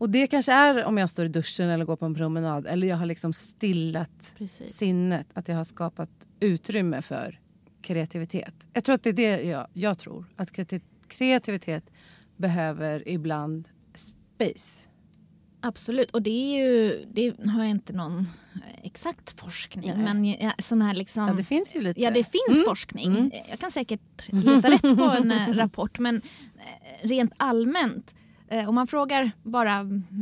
Och 0.00 0.10
det 0.10 0.26
kanske 0.26 0.52
är 0.52 0.84
om 0.84 0.98
jag 0.98 1.10
står 1.10 1.24
i 1.24 1.28
duschen 1.28 1.68
eller 1.68 1.84
går 1.84 1.96
på 1.96 2.06
en 2.06 2.14
promenad 2.14 2.66
eller 2.66 2.86
jag 2.88 2.96
har 2.96 3.06
liksom 3.06 3.32
stillat 3.32 4.34
Precis. 4.38 4.72
sinnet, 4.76 5.26
att 5.34 5.48
jag 5.48 5.56
har 5.56 5.64
skapat 5.64 6.10
utrymme 6.40 7.02
för 7.02 7.40
kreativitet. 7.82 8.66
Jag 8.72 8.84
tror 8.84 8.94
att 8.94 9.02
det 9.02 9.08
är 9.10 9.12
det 9.14 9.42
jag, 9.42 9.66
jag 9.72 9.98
tror, 9.98 10.24
att 10.36 10.50
kreati- 10.52 10.80
kreativitet 11.08 11.90
behöver 12.36 13.08
ibland 13.08 13.68
space. 13.94 14.86
Absolut, 15.62 16.10
och 16.10 16.22
det 16.22 16.30
är 16.30 16.66
ju, 16.66 17.04
det 17.12 17.34
har 17.50 17.60
jag 17.60 17.70
inte 17.70 17.92
någon 17.92 18.26
exakt 18.82 19.40
forskning, 19.40 19.92
Nej. 19.96 19.98
men 20.14 20.24
ja, 20.24 20.52
sån 20.58 20.82
här 20.82 20.94
liksom... 20.94 21.28
Ja, 21.28 21.34
det 21.34 21.44
finns 21.44 21.76
ju 21.76 21.80
lite. 21.80 22.00
Ja, 22.02 22.10
det 22.10 22.24
finns 22.24 22.48
Mm. 22.56 22.64
forskning. 22.68 23.06
Mm. 23.16 23.30
Jag 23.50 23.58
kan 23.58 23.70
säkert 23.70 24.32
leta 24.32 24.70
rätt 24.70 24.82
på 24.82 25.04
en 25.18 25.30
eh, 25.30 25.48
rapport, 25.54 25.98
men 25.98 26.16
eh, 26.16 27.08
rent 27.08 27.32
allmänt 27.36 28.14
eh, 28.14 28.20
om 28.68 28.74
man 28.74 28.86
frågar 28.86 29.30
bara, 29.42 29.72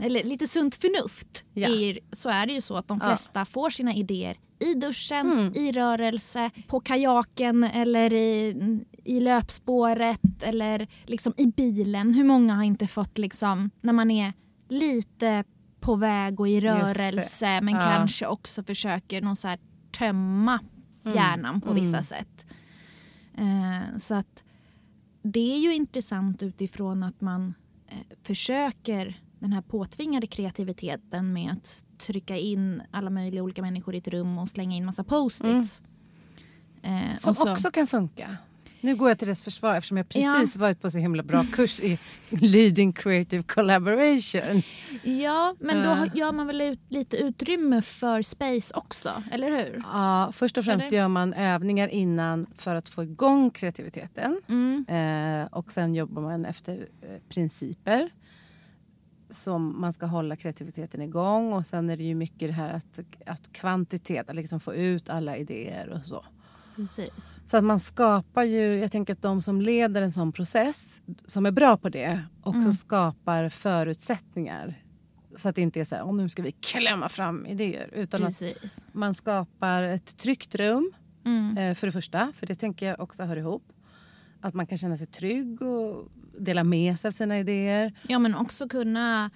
eller 0.02 0.24
lite 0.24 0.46
sunt 0.46 0.74
förnuft, 0.76 1.44
Ja. 1.54 1.68
är, 1.68 1.98
så 2.12 2.28
är 2.28 2.46
det 2.46 2.52
ju 2.52 2.60
så 2.60 2.76
att 2.76 2.88
de 2.88 2.98
Ja. 3.02 3.08
flesta 3.08 3.44
får 3.44 3.70
sina 3.70 3.94
idéer 3.94 4.38
i 4.58 4.74
duschen, 4.74 5.32
Mm. 5.32 5.52
i 5.54 5.72
rörelse, 5.72 6.50
på 6.66 6.80
kajaken 6.80 7.64
eller 7.64 8.12
i, 8.12 8.56
i 9.04 9.20
löpspåret 9.20 10.42
eller 10.42 10.86
liksom 11.04 11.32
i 11.36 11.46
bilen. 11.46 12.14
Hur 12.14 12.24
många 12.24 12.54
har 12.54 12.62
inte 12.62 12.86
fått 12.86 13.18
liksom, 13.18 13.70
när 13.80 13.92
man 13.92 14.10
är 14.10 14.32
lite 14.68 15.44
på 15.80 15.94
väg 15.96 16.40
och 16.40 16.48
i 16.48 16.60
rörelse 16.60 17.60
men 17.60 17.74
Ja. 17.74 17.80
kanske 17.80 18.26
också 18.26 18.62
försöker 18.62 19.22
någon 19.22 19.36
så 19.36 19.48
här 19.48 19.58
tömma 19.98 20.60
hjärnan 21.04 21.60
på 21.60 21.72
vissa 21.72 21.88
Mm. 21.96 22.02
sätt. 22.02 22.46
Eh, 23.38 23.98
så 23.98 24.14
att 24.14 24.44
det 25.22 25.54
är 25.54 25.58
ju 25.58 25.74
intressant 25.74 26.42
utifrån 26.42 27.02
att 27.02 27.20
man 27.20 27.46
eh, 27.46 27.52
försöker 28.22 29.20
den 29.38 29.53
här 29.53 29.62
påtvingade 29.62 30.27
kreativiteten 30.27 31.33
med 31.33 31.51
att 31.51 31.85
trycka 31.98 32.37
in 32.37 32.83
alla 32.90 33.11
möjliga 33.11 33.42
olika 33.42 33.62
människor 33.62 33.94
i 33.94 33.98
ett 33.98 34.09
rum 34.09 34.38
och 34.38 34.48
slänga 34.48 34.77
in 34.77 34.85
massa 34.85 35.05
post-its. 35.05 35.83
Mm. 36.83 37.11
Eh, 37.11 37.16
Som 37.16 37.35
så, 37.35 37.53
också 37.53 37.70
kan 37.70 37.87
funka. 37.87 38.37
Nu 38.80 38.96
går 38.96 39.08
jag 39.08 39.18
till 39.18 39.28
dess 39.28 39.42
försvar 39.42 39.74
eftersom 39.74 39.96
jag 39.96 40.08
precis 40.08 40.54
ja. 40.54 40.60
varit 40.60 40.80
på 40.80 40.90
så 40.90 40.98
himla 40.98 41.22
bra 41.22 41.44
kurs 41.52 41.80
i 41.80 41.98
Leading 42.28 42.92
Creative 42.92 43.42
Collaboration. 43.42 44.62
Ja, 45.02 45.54
men 45.60 45.82
då 45.82 46.18
gör 46.18 46.32
man 46.32 46.46
väl 46.46 46.60
ut, 46.60 46.80
lite 46.88 47.16
utrymme 47.16 47.82
för 47.82 48.22
space 48.22 48.74
också, 48.74 49.22
eller 49.32 49.50
hur? 49.50 49.82
Ja, 49.92 50.32
först 50.32 50.58
och 50.58 50.64
främst 50.64 50.86
eller? 50.86 50.96
gör 50.96 51.08
man 51.08 51.34
övningar 51.34 51.88
innan 51.88 52.46
för 52.56 52.74
att 52.74 52.88
få 52.88 53.02
igång 53.02 53.50
kreativiteten. 53.50 54.40
Mm. 54.48 54.84
Eh, 54.88 55.46
och 55.52 55.72
sen 55.72 55.94
jobbar 55.94 56.22
man 56.22 56.44
efter 56.44 56.72
eh, 56.74 57.08
principer 57.28 58.10
som 59.30 59.80
man 59.80 59.92
ska 59.92 60.06
hålla 60.06 60.36
kreativiteten 60.36 61.02
igång. 61.02 61.52
Och 61.52 61.66
sen 61.66 61.90
är 61.90 61.96
det 61.96 62.04
ju 62.04 62.14
mycket 62.14 62.48
det 62.48 62.52
här 62.52 62.72
att, 62.72 63.00
att 63.26 63.52
kvantitet, 63.52 64.30
att 64.30 64.36
liksom 64.36 64.60
få 64.60 64.74
ut 64.74 65.10
alla 65.10 65.36
idéer 65.36 65.88
och 65.88 66.06
så. 66.06 66.24
Precis. 66.78 67.40
Så 67.44 67.56
att 67.56 67.64
man 67.64 67.80
skapar 67.80 68.42
ju, 68.42 68.78
jag 68.78 68.92
tänker 68.92 69.12
att 69.12 69.22
de 69.22 69.42
som 69.42 69.60
leder 69.60 70.02
en 70.02 70.12
sån 70.12 70.32
process, 70.32 71.02
som 71.26 71.46
är 71.46 71.50
bra 71.50 71.76
på 71.76 71.88
det, 71.88 72.22
också 72.42 72.60
mm. 72.60 72.72
skapar 72.72 73.48
förutsättningar. 73.48 74.82
Så 75.36 75.48
att 75.48 75.54
det 75.54 75.62
inte 75.62 75.80
är 75.80 75.84
så 75.84 75.94
här, 75.94 76.02
oh, 76.02 76.14
nu 76.14 76.28
ska 76.28 76.42
vi 76.42 76.52
klämma 76.52 77.08
fram 77.08 77.46
idéer. 77.46 77.90
Utan 77.92 78.20
Precis. 78.20 78.86
att 78.88 78.94
man 78.94 79.14
skapar 79.14 79.82
ett 79.82 80.16
tryggt 80.16 80.54
rum, 80.54 80.92
mm. 81.24 81.58
Eh, 81.58 81.74
för 81.74 81.86
det 81.86 81.92
första. 81.92 82.32
För 82.36 82.46
det 82.46 82.54
tänker 82.54 82.86
jag 82.86 83.00
också 83.00 83.22
hör 83.22 83.36
ihop. 83.36 83.72
Att 84.40 84.54
man 84.54 84.66
kan 84.66 84.78
känna 84.78 84.96
sig 84.96 85.06
trygg 85.06 85.62
och 85.62 86.08
dela 86.38 86.64
med 86.64 87.00
sig 87.00 87.08
av 87.08 87.12
sina 87.12 87.38
idéer. 87.38 87.92
Ja 88.08 88.18
men 88.18 88.34
också 88.34 88.68
kunna 88.68 89.30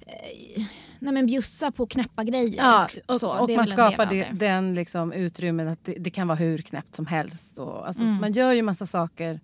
eh, 0.00 0.62
nej 1.00 1.14
men 1.14 1.26
bjussa 1.26 1.70
på 1.70 1.86
knäppa 1.86 2.24
grejer. 2.24 2.54
Ja, 2.56 2.88
och, 3.06 3.14
så, 3.14 3.38
och 3.38 3.50
man 3.50 3.66
skapar 3.66 4.06
det, 4.06 4.28
den 4.32 4.74
liksom 4.74 5.12
utrymmen 5.12 5.68
att 5.68 5.84
det, 5.84 5.92
det, 5.92 6.10
kan 6.10 6.28
vara 6.28 6.38
hur 6.38 6.58
knäppt 6.58 6.94
som 6.94 7.06
helst. 7.06 7.58
Och, 7.58 7.86
alltså, 7.86 8.02
mm. 8.02 8.20
Man 8.20 8.32
gör 8.32 8.52
ju 8.52 8.62
massa 8.62 8.86
saker 8.86 9.40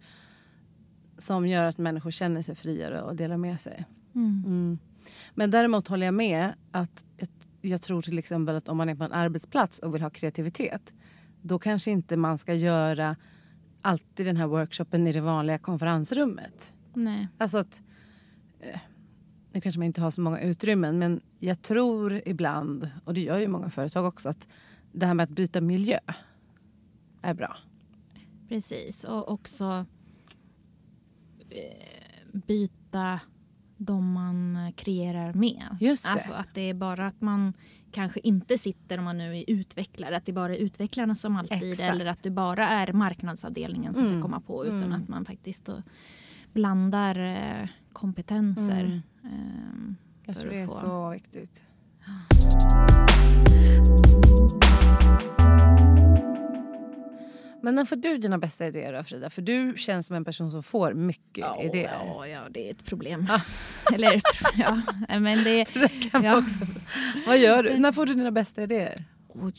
som 1.19 1.49
gör 1.49 1.65
att 1.65 1.79
människor 1.79 2.11
känner 2.11 2.43
sig 2.43 2.55
friare 2.55 3.03
och 3.03 3.17
delar 3.17 3.37
med 3.37 3.61
sig. 3.61 3.85
Mm. 4.15 4.43
Mm. 4.47 4.79
Men 5.35 5.51
däremot 5.51 5.89
håller 5.89 6.07
jag 6.07 6.15
med 6.15 6.53
att 6.71 7.05
jag 7.63 7.83
tror 7.83 8.03
till 8.03 8.19
exempel 8.19 8.57
att 8.57 8.69
om 8.69 8.77
man 8.77 8.89
är 8.89 8.95
på 8.95 9.05
en 9.05 9.13
arbetsplats 9.13 9.79
och 9.79 9.95
vill 9.95 10.03
ha 10.03 10.11
kreativitet 10.11 10.95
då 11.43 11.59
kanske 11.59 11.91
inte 11.91 12.17
man 12.17 12.39
ska 12.39 12.55
göra 12.55 13.17
alltid 13.83 14.27
den 14.27 14.37
här 14.37 14.47
workshopen 14.47 15.07
i 15.07 15.13
det 15.13 15.21
vanliga 15.21 15.59
konferensrummet. 15.59 16.73
Nej. 16.95 17.29
Alltså 17.39 17.59
att, 17.59 17.83
eh, 18.61 18.81
nu 19.57 19.61
kanske 19.61 19.79
man 19.79 19.87
inte 19.87 20.01
har 20.01 20.11
så 20.11 20.21
många 20.21 20.41
utrymmen 20.41 20.99
men 20.99 21.21
jag 21.39 21.63
tror 21.63 22.23
ibland, 22.27 22.91
och 23.05 23.15
det 23.15 23.21
gör 23.21 23.39
ju 23.39 23.49
många 23.49 23.71
företag 23.71 24.05
också, 24.05 24.29
att 24.29 24.49
det 24.93 25.07
här 25.07 25.15
med 25.15 25.25
att 25.25 25.31
byta 25.31 25.61
miljö 25.61 25.99
är 27.23 27.35
bra. 27.35 27.57
Precis, 28.49 29.05
och 29.05 29.33
också 29.33 29.87
eh, 31.51 32.39
byta 32.47 33.21
de 33.77 34.13
man 34.13 34.73
kreerar 34.77 35.33
med. 35.33 35.77
Just 35.81 36.05
det. 36.05 36.11
Alltså 36.11 36.33
att 36.33 36.55
det 36.55 36.71
är 36.71 36.75
bara 36.75 37.07
att 37.07 37.21
man 37.21 37.53
kanske 37.93 38.21
inte 38.21 38.59
sitter 38.59 38.99
om 38.99 39.05
man 39.05 39.19
nu 39.19 39.39
är 39.39 39.45
utvecklare, 39.47 40.17
att 40.17 40.27
det 40.27 40.33
bara 40.33 40.55
är 40.55 40.59
utvecklarna 40.59 41.15
som 41.15 41.37
alltid 41.37 41.73
Exakt. 41.73 41.91
eller 41.91 42.07
att 42.07 42.23
det 42.23 42.31
bara 42.31 42.69
är 42.69 42.93
marknadsavdelningen 42.93 43.95
som 43.95 44.05
mm. 44.07 44.15
ska 44.15 44.23
komma 44.23 44.41
på 44.41 44.67
utan 44.67 44.83
mm. 44.83 45.03
att 45.03 45.09
man 45.09 45.25
faktiskt 45.25 45.69
blandar 46.53 47.19
eh, 47.19 47.69
kompetenser. 47.93 48.85
Mm. 48.85 49.03
Eh, 49.27 49.93
Jag 50.27 50.37
tror 50.37 50.51
det 50.51 50.61
är 50.61 50.67
så 50.67 51.11
viktigt. 51.11 51.65
Men 57.63 57.75
när 57.75 57.85
får 57.85 57.97
du 57.97 58.19
dina 58.19 58.39
bästa 58.39 58.67
idéer 58.67 58.93
då 58.93 59.03
Frida? 59.03 59.31
För 59.31 59.43
du 59.43 59.75
känns 59.77 60.07
som 60.07 60.17
en 60.17 60.25
person 60.25 60.51
som 60.51 60.63
får 60.63 60.95
mycket 60.95 61.39
ja, 61.39 61.63
idéer. 61.63 61.91
Ja, 62.07 62.27
ja, 62.27 62.41
det 62.51 62.69
är 62.69 62.71
ett 62.71 62.85
problem. 62.85 63.27
Eller 63.95 64.21
ja, 64.55 64.83
men 65.09 65.45
det... 65.45 65.65
det 65.75 66.11
kan 66.11 66.25
ja. 66.25 66.39
också. 66.39 66.59
Vad 67.27 67.39
gör 67.39 67.63
du? 67.63 67.79
När 67.79 67.93
får 67.93 68.07
du 68.07 68.15
dina 68.15 68.31
bästa 68.31 68.63
idéer? 68.63 69.05
Oj. 69.29 69.55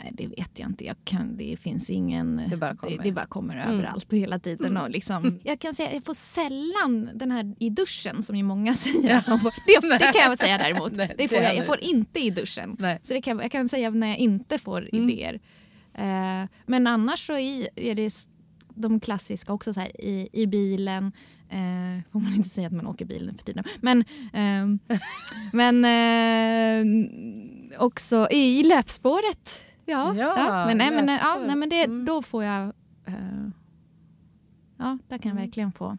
Nej, 0.00 0.12
det 0.14 0.26
vet 0.26 0.58
jag 0.58 0.68
inte. 0.68 0.84
Jag 0.84 0.96
kan, 1.04 1.36
det 1.36 1.56
finns 1.60 1.90
ingen... 1.90 2.42
Det 2.50 2.56
bara 2.56 2.76
kommer, 2.76 2.96
det, 2.96 3.02
det 3.02 3.12
bara 3.12 3.26
kommer 3.26 3.56
mm. 3.56 3.74
överallt 3.74 4.12
hela 4.12 4.38
tiden. 4.38 4.76
Och 4.76 4.90
liksom, 4.90 5.38
jag 5.42 5.58
kan 5.58 5.74
säga 5.74 5.94
jag 5.94 6.04
får 6.04 6.14
sällan 6.14 7.10
den 7.14 7.30
här 7.30 7.54
i 7.58 7.70
duschen 7.70 8.22
som 8.22 8.36
ju 8.36 8.42
många 8.42 8.74
säger 8.74 9.22
ja. 9.26 9.38
får, 9.38 9.52
det, 9.66 9.98
det, 9.98 10.12
kan 10.12 10.30
jag 10.30 10.38
säga 10.38 10.58
däremot. 10.58 10.92
Nej, 10.92 11.14
det 11.18 11.28
får 11.28 11.38
jag, 11.38 11.56
jag 11.56 11.66
får 11.66 11.80
inte 11.80 12.20
i 12.20 12.30
duschen. 12.30 12.76
Nej. 12.78 13.00
Så 13.02 13.14
det 13.14 13.22
kan, 13.22 13.38
jag 13.38 13.52
kan 13.52 13.68
säga 13.68 13.90
när 13.90 14.06
jag 14.06 14.18
inte 14.18 14.58
får 14.58 14.88
mm. 14.92 15.10
idéer. 15.10 15.34
Uh, 15.98 16.48
men 16.66 16.86
annars 16.86 17.26
så 17.26 17.32
är, 17.32 17.68
är 17.76 17.94
det 17.94 18.12
de 18.74 19.00
klassiska 19.00 19.52
också 19.52 19.74
så 19.74 19.80
här, 19.80 20.00
i, 20.00 20.28
i 20.32 20.46
bilen. 20.46 21.12
Eh, 21.50 22.02
får 22.12 22.20
man 22.20 22.34
inte 22.34 22.48
säga 22.48 22.66
att 22.66 22.72
man 22.72 22.86
åker 22.86 23.04
bil 23.04 23.26
nu 23.26 23.32
för 23.32 23.44
tiden. 23.44 23.64
Men, 23.80 24.00
eh, 24.32 24.98
men 25.52 25.84
eh, 25.84 27.80
också 27.80 28.28
i 28.30 28.62
löpspåret 28.62 29.62
Ja, 29.88 30.14
ja, 30.16 30.34
ja. 30.36 30.66
men, 30.66 30.78
nej, 30.78 30.90
men, 30.90 31.08
ja, 31.08 31.38
nej, 31.46 31.56
men 31.56 31.68
det, 31.68 31.84
mm. 31.84 32.04
då 32.04 32.22
får 32.22 32.44
jag... 32.44 32.72
Uh, 33.08 33.48
ja, 34.78 34.98
där 35.08 35.18
kan 35.18 35.28
jag 35.28 35.32
mm. 35.32 35.36
verkligen 35.36 35.72
få. 35.72 35.96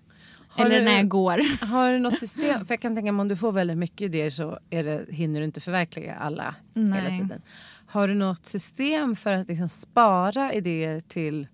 Har 0.49 0.65
Eller 0.65 0.79
du, 0.79 0.85
när 0.85 0.97
jag 0.97 1.07
går. 1.07 1.65
Har 1.65 1.93
du 1.93 1.99
något 1.99 2.19
system? 2.19 2.59
För 2.67 2.73
jag 2.73 2.81
kan 2.81 2.95
tänka 2.95 3.11
mig 3.11 3.21
om 3.21 3.27
du 3.27 3.35
får 3.35 3.51
väldigt 3.51 3.77
mycket 3.77 4.01
idéer 4.01 4.29
så 4.29 4.59
är 4.69 4.83
det, 4.83 5.05
hinner 5.09 5.39
du 5.39 5.45
inte 5.45 5.59
förverkliga 5.59 6.15
alla 6.15 6.55
nej. 6.73 7.01
hela 7.01 7.17
tiden. 7.17 7.41
Har 7.85 8.07
du 8.07 8.13
något 8.13 8.45
system 8.45 9.15
för 9.15 9.33
att 9.33 9.47
liksom 9.47 9.69
spara 9.69 10.53
idéer 10.53 10.99
till 10.99 11.47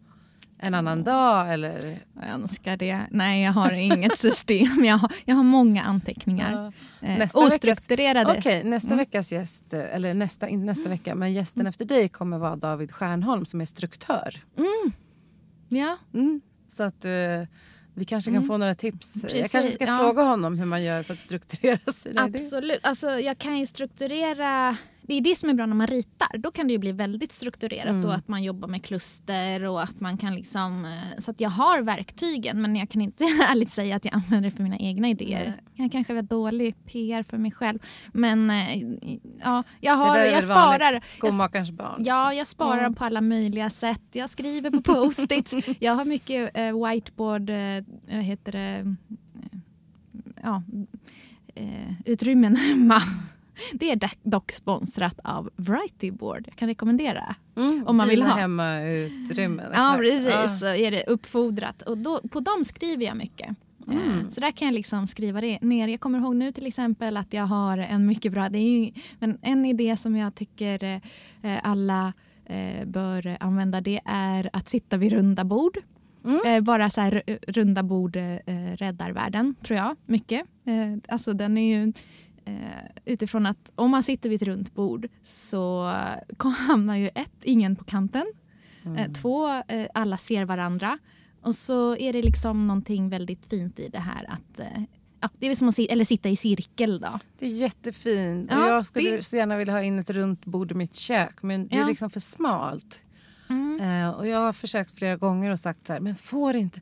en 0.65 0.73
annan 0.73 1.03
dag? 1.03 1.53
Eller? 1.53 1.99
Jag 2.15 2.29
önskar 2.29 2.77
det. 2.77 2.99
Nej, 3.11 3.43
jag 3.43 3.51
har 3.51 3.71
inget 3.71 4.17
system. 4.17 4.85
Jag 4.85 4.97
har, 4.97 5.11
jag 5.25 5.35
har 5.35 5.43
många 5.43 5.83
anteckningar. 5.83 6.73
Ja. 7.01 7.07
Eh, 7.07 7.17
nästa 7.17 7.39
ostrukturerade. 7.39 8.29
Okej, 8.29 8.39
okay, 8.39 8.63
nästa 8.63 8.87
mm. 8.87 8.97
veckas 8.97 9.31
gäst, 9.31 9.73
eller 9.73 10.13
nästa, 10.13 10.47
inte 10.47 10.65
nästa 10.65 10.89
vecka, 10.89 11.15
men 11.15 11.33
gästen 11.33 11.61
mm. 11.61 11.69
efter 11.69 11.85
dig 11.85 12.09
kommer 12.09 12.37
vara 12.37 12.55
David 12.55 12.91
Stjärnholm 12.91 13.45
som 13.45 13.61
är 13.61 13.65
struktör. 13.65 14.43
Mm. 14.57 14.91
Ja. 15.69 15.97
Mm. 16.13 16.41
Så 16.67 16.83
att... 16.83 17.05
Uh, 17.05 17.47
vi 17.97 18.05
kanske 18.05 18.31
kan 18.31 18.35
mm. 18.35 18.47
få 18.47 18.57
några 18.57 18.75
tips. 18.75 19.21
Precis, 19.21 19.41
jag 19.41 19.51
kanske 19.51 19.71
ska 19.71 19.85
ja. 19.85 19.97
fråga 19.97 20.23
honom 20.23 20.59
hur 20.59 20.65
man 20.65 20.83
gör 20.83 21.03
för 21.03 21.13
att 21.13 21.19
strukturera 21.19 21.91
sina 21.91 22.23
Absolut. 22.23 22.79
Alltså, 22.83 23.09
jag 23.09 23.37
kan 23.37 23.59
ju 23.59 23.65
strukturera 23.65 24.77
det 25.07 25.13
är 25.13 25.21
det 25.21 25.35
som 25.35 25.49
är 25.49 25.53
bra 25.53 25.65
när 25.65 25.75
man 25.75 25.87
ritar. 25.87 26.37
Då 26.37 26.51
kan 26.51 26.67
det 26.67 26.73
ju 26.73 26.79
bli 26.79 26.91
väldigt 26.91 27.31
strukturerat 27.31 27.89
mm. 27.89 28.05
och 28.05 28.15
att 28.15 28.27
man 28.27 28.43
jobbar 28.43 28.67
med 28.67 28.83
kluster 28.83 29.63
och 29.63 29.83
att 29.83 29.99
man 29.99 30.17
kan 30.17 30.35
liksom... 30.35 30.85
Eh, 30.85 31.19
så 31.19 31.31
att 31.31 31.41
jag 31.41 31.49
har 31.49 31.81
verktygen 31.81 32.61
men 32.61 32.75
jag 32.75 32.89
kan 32.89 33.01
inte 33.01 33.23
ärligt 33.49 33.71
säga 33.71 33.95
att 33.95 34.05
jag 34.05 34.13
använder 34.13 34.49
det 34.49 34.55
för 34.55 34.63
mina 34.63 34.77
egna 34.77 35.09
idéer. 35.09 35.61
Jag 35.73 35.91
kanske 35.91 36.17
är 36.17 36.21
dålig 36.21 36.85
PR 36.85 37.23
för 37.23 37.37
mig 37.37 37.51
själv. 37.51 37.79
Men 38.13 38.49
eh, 38.49 38.77
ja, 39.41 39.63
jag, 39.81 39.93
har, 39.93 40.19
jag 40.19 40.43
sparar... 40.43 41.03
Skomakarens 41.07 41.71
barn. 41.71 42.03
Ja, 42.05 42.33
jag 42.33 42.47
sparar 42.47 42.79
mm. 42.79 42.93
på 42.93 43.03
alla 43.03 43.21
möjliga 43.21 43.69
sätt. 43.69 44.03
Jag 44.11 44.29
skriver 44.29 44.71
på 44.71 44.81
post-its. 44.81 45.53
jag 45.79 45.95
har 45.95 46.05
mycket 46.05 46.57
uh, 46.57 46.87
whiteboard, 46.87 47.49
vad 48.09 48.23
heter 48.23 48.51
det? 48.51 48.95
ja, 50.43 50.63
uh, 51.59 51.93
utrymmen 52.05 52.55
hemma. 52.55 53.01
Det 53.73 53.91
är 53.91 54.09
dock 54.23 54.51
sponsrat 54.51 55.19
av 55.23 55.49
Variety 55.55 56.11
Board. 56.11 56.43
Jag 56.47 56.55
kan 56.55 56.67
rekommendera. 56.67 57.35
Mm, 57.57 57.83
om 57.87 57.97
man 57.97 58.07
vill 58.07 58.23
ha 58.23 58.35
hemmautrymmen. 58.35 59.71
Ja, 59.73 59.95
precis. 59.99 60.59
Så 60.59 60.65
är 60.65 60.91
det 60.91 61.03
uppfodrat. 61.07 61.81
Och 61.81 61.97
då, 61.97 62.21
på 62.29 62.39
dem 62.39 62.65
skriver 62.65 63.05
jag 63.05 63.17
mycket. 63.17 63.55
Mm. 63.87 64.19
Eh, 64.19 64.29
så 64.29 64.41
där 64.41 64.51
kan 64.51 64.65
jag 64.67 64.75
liksom 64.75 65.07
skriva 65.07 65.41
det 65.41 65.61
ner. 65.61 65.87
Jag 65.87 65.99
kommer 65.99 66.19
ihåg 66.19 66.35
nu 66.35 66.51
till 66.51 66.65
exempel 66.65 67.17
att 67.17 67.33
jag 67.33 67.45
har 67.45 67.77
en 67.77 68.05
mycket 68.05 68.31
bra... 68.31 68.49
Det 68.49 68.57
är 68.57 68.91
men 69.19 69.37
en 69.41 69.65
idé 69.65 69.97
som 69.97 70.15
jag 70.15 70.35
tycker 70.35 70.83
eh, 71.41 71.59
alla 71.63 72.13
eh, 72.45 72.85
bör 72.85 73.37
använda 73.39 73.81
det 73.81 74.01
är 74.05 74.49
att 74.53 74.69
sitta 74.69 74.97
vid 74.97 75.11
runda 75.11 75.43
bord. 75.43 75.77
Mm. 76.25 76.63
bara 76.63 76.89
så 76.89 77.01
här, 77.01 77.23
runda 77.47 77.83
bord 77.83 78.15
räddar 78.75 79.11
världen, 79.11 79.55
tror 79.61 79.79
jag. 79.79 79.95
Mycket. 80.05 80.45
alltså 81.07 81.33
den 81.33 81.57
är 81.57 81.77
ju 81.77 81.93
utifrån 83.05 83.45
att 83.45 83.71
om 83.75 83.91
man 83.91 84.03
sitter 84.03 84.29
vid 84.29 84.41
ett 84.41 84.47
runt 84.47 84.75
bord 84.75 85.07
så 85.23 85.93
hamnar 86.67 86.95
ju 86.95 87.09
ett, 87.15 87.43
ingen 87.43 87.75
på 87.75 87.83
kanten. 87.83 88.25
Eh, 88.83 88.87
mm. 88.87 88.97
Eh, 88.97 89.11
två, 89.11 89.49
eh, 89.67 89.87
alla 89.93 90.17
ser 90.17 90.45
varandra. 90.45 90.97
Och 91.41 91.55
så 91.55 91.97
är 91.97 92.13
det 92.13 92.21
liksom 92.21 92.67
någonting 92.67 93.09
väldigt 93.09 93.45
fint 93.45 93.79
i 93.79 93.89
det 93.89 93.99
här 93.99 94.25
att 94.29 94.59
eh, 94.59 94.83
Ja, 95.19 95.29
det 95.39 95.47
är 95.47 95.55
som 95.55 95.69
att 95.69 95.79
eller 95.79 96.03
sitta 96.03 96.29
i 96.29 96.35
cirkel. 96.35 96.99
Då. 96.99 97.19
Det 97.39 97.45
är 97.45 97.49
jättefint. 97.49 98.51
Ja, 98.51 98.67
jag 98.67 98.85
skulle 98.85 99.09
det... 99.09 99.23
så 99.23 99.35
gärna 99.35 99.57
vilja 99.57 99.73
ha 99.73 99.81
in 99.81 99.99
ett 99.99 100.09
runt 100.09 100.45
bord 100.45 100.71
i 100.71 100.75
mitt 100.75 100.95
kök 100.95 101.43
men 101.43 101.67
det 101.67 101.77
är 101.77 101.85
liksom 101.85 102.09
för 102.09 102.19
smalt. 102.19 103.01
Mm. 103.49 104.13
Och 104.13 104.27
jag 104.27 104.39
har 104.39 104.53
försökt 104.53 104.97
flera 104.97 105.15
gånger 105.15 105.51
och 105.51 105.59
sagt 105.59 105.87
så 105.87 105.93
här, 105.93 105.99
men 105.99 106.15
får 106.15 106.55
inte 106.55 106.81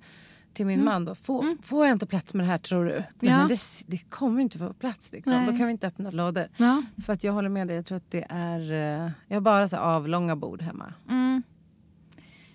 till 0.53 0.65
min 0.65 0.83
man 0.83 1.05
då, 1.05 1.15
får, 1.15 1.43
Mm. 1.43 1.57
får 1.61 1.85
jag 1.85 1.95
inte 1.95 2.05
plats 2.05 2.33
med 2.33 2.45
det 2.45 2.49
här 2.49 2.57
tror 2.57 2.85
du? 2.85 3.03
Ja. 3.19 3.37
men 3.37 3.47
det, 3.47 3.59
det 3.87 3.97
kommer 3.97 4.41
inte 4.41 4.57
få 4.57 4.73
plats 4.73 5.11
liksom. 5.11 5.33
Nej. 5.33 5.45
Då 5.51 5.57
kan 5.57 5.65
vi 5.65 5.71
inte 5.71 5.87
öppna 5.87 6.11
lådor. 6.11 6.47
Ja. 6.57 6.83
För 7.05 7.13
att 7.13 7.23
jag 7.23 7.33
håller 7.33 7.49
med 7.49 7.67
dig, 7.67 7.75
jag 7.75 7.85
tror 7.85 7.97
att 7.97 8.11
det 8.11 8.25
är, 8.29 8.71
eh, 8.71 9.11
jag 9.27 9.35
har 9.35 9.41
bara 9.41 9.67
så 9.67 9.77
avlånga 9.77 10.35
bord 10.35 10.61
hemma. 10.61 10.93
Mm. 11.09 11.43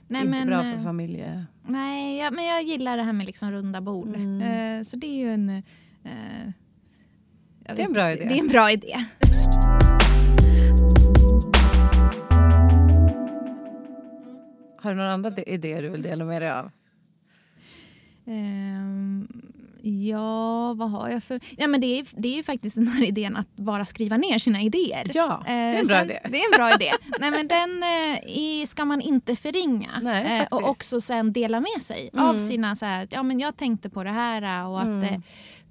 Nej, 0.09 0.21
inte 0.21 0.31
men, 0.31 0.47
bra 0.47 0.61
för 0.61 0.75
eh, 0.75 0.83
familje... 0.83 1.47
Nej, 1.67 2.19
ja, 2.19 2.31
men 2.31 2.45
jag 2.45 2.63
gillar 2.63 2.97
det 2.97 3.03
här 3.03 3.13
med 3.13 3.27
liksom 3.27 3.51
runda 3.51 3.81
bord. 3.81 4.09
Mm. 4.09 4.41
Eh, 4.79 4.85
så 4.85 4.97
det 4.97 5.07
är 5.07 5.19
ju 5.19 5.33
en... 5.33 5.63
jag 7.65 7.77
Det 7.77 7.83
är 7.83 7.87
en 7.87 7.93
bra 7.93 8.13
idé. 8.13 8.25
Det 8.25 8.35
är 8.35 8.39
en 8.41 8.49
bra 8.49 8.71
idé. 8.71 8.97
Har 14.81 14.91
du 14.91 14.97
några 14.97 15.13
andra 15.13 15.43
idéer 15.43 15.83
du 15.83 15.89
vill 15.89 16.03
dela 16.03 16.25
med 16.25 16.43
dig 16.43 16.51
av? 16.51 16.71
Ehm, 18.29 19.29
ja, 19.83 20.75
vad 20.75 20.91
har 20.91 21.09
jag 21.09 21.23
för... 21.23 21.41
Ja, 21.57 21.67
men 21.67 21.81
det, 21.81 21.87
är, 22.01 22.07
det 22.17 22.29
är 22.29 22.37
ju 22.37 22.43
faktiskt 22.43 22.77
den 22.77 22.87
här 22.89 23.05
idén 23.09 23.37
att 23.37 23.57
bara 23.57 23.85
skriva 23.85 24.17
ner 24.17 24.39
sina 24.39 24.63
idéer. 24.63 25.11
Ja, 25.15 25.43
det 25.47 25.53
är 25.53 25.79
en 25.81 25.87
bra 25.87 25.97
sen- 25.97 26.05
idé. 26.11 26.21
Det 26.31 26.41
är 26.41 26.53
en 26.55 26.59
bra 26.59 26.75
idé. 26.75 26.93
Nej, 27.21 27.31
men 27.31 27.49
den 27.49 27.83
eh, 27.83 28.67
ska 28.67 28.85
man 28.85 29.01
inte 29.01 29.37
förringa. 29.37 29.91
Nej, 30.03 30.41
Eh, 30.41 30.47
och 30.59 30.69
också 30.69 31.01
sen 31.01 31.33
dela 31.33 31.61
med 31.61 31.83
sig 31.83 32.11
Mm. 32.13 32.25
av 32.25 32.37
sina... 32.37 32.77
Så 32.77 32.85
här, 32.87 33.09
ja, 33.11 33.23
men 33.23 33.41
jag 33.41 33.57
tänkte 33.57 33.91
på 33.91 34.05
det 34.05 34.11
här. 34.11 34.61
eh, 34.61 34.71
Och 34.71 34.81
att, 34.81 34.87
Mm. 34.87 35.03
eh, 35.15 35.21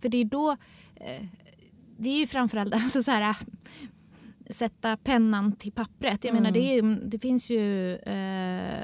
för 0.01 0.09
det 0.09 0.17
är 0.17 0.25
då... 0.25 0.51
Eh, 0.95 1.23
det 1.99 2.09
är 2.09 2.17
ju 2.19 2.27
framförallt 2.27 2.73
alltså, 2.75 3.03
så 3.03 3.11
här, 3.11 3.21
eh, 3.21 3.35
sätta 4.49 4.97
pennan 4.97 5.51
till 5.55 5.71
pappret. 5.71 6.23
Jag 6.23 6.33
menar, 6.33 6.49
Mm. 6.49 6.61
det, 6.61 6.71
är, 6.71 6.75
ju- 6.75 7.09
det 7.09 7.19
finns 7.19 7.49
ju... 7.49 7.95
Eh, 7.95 8.83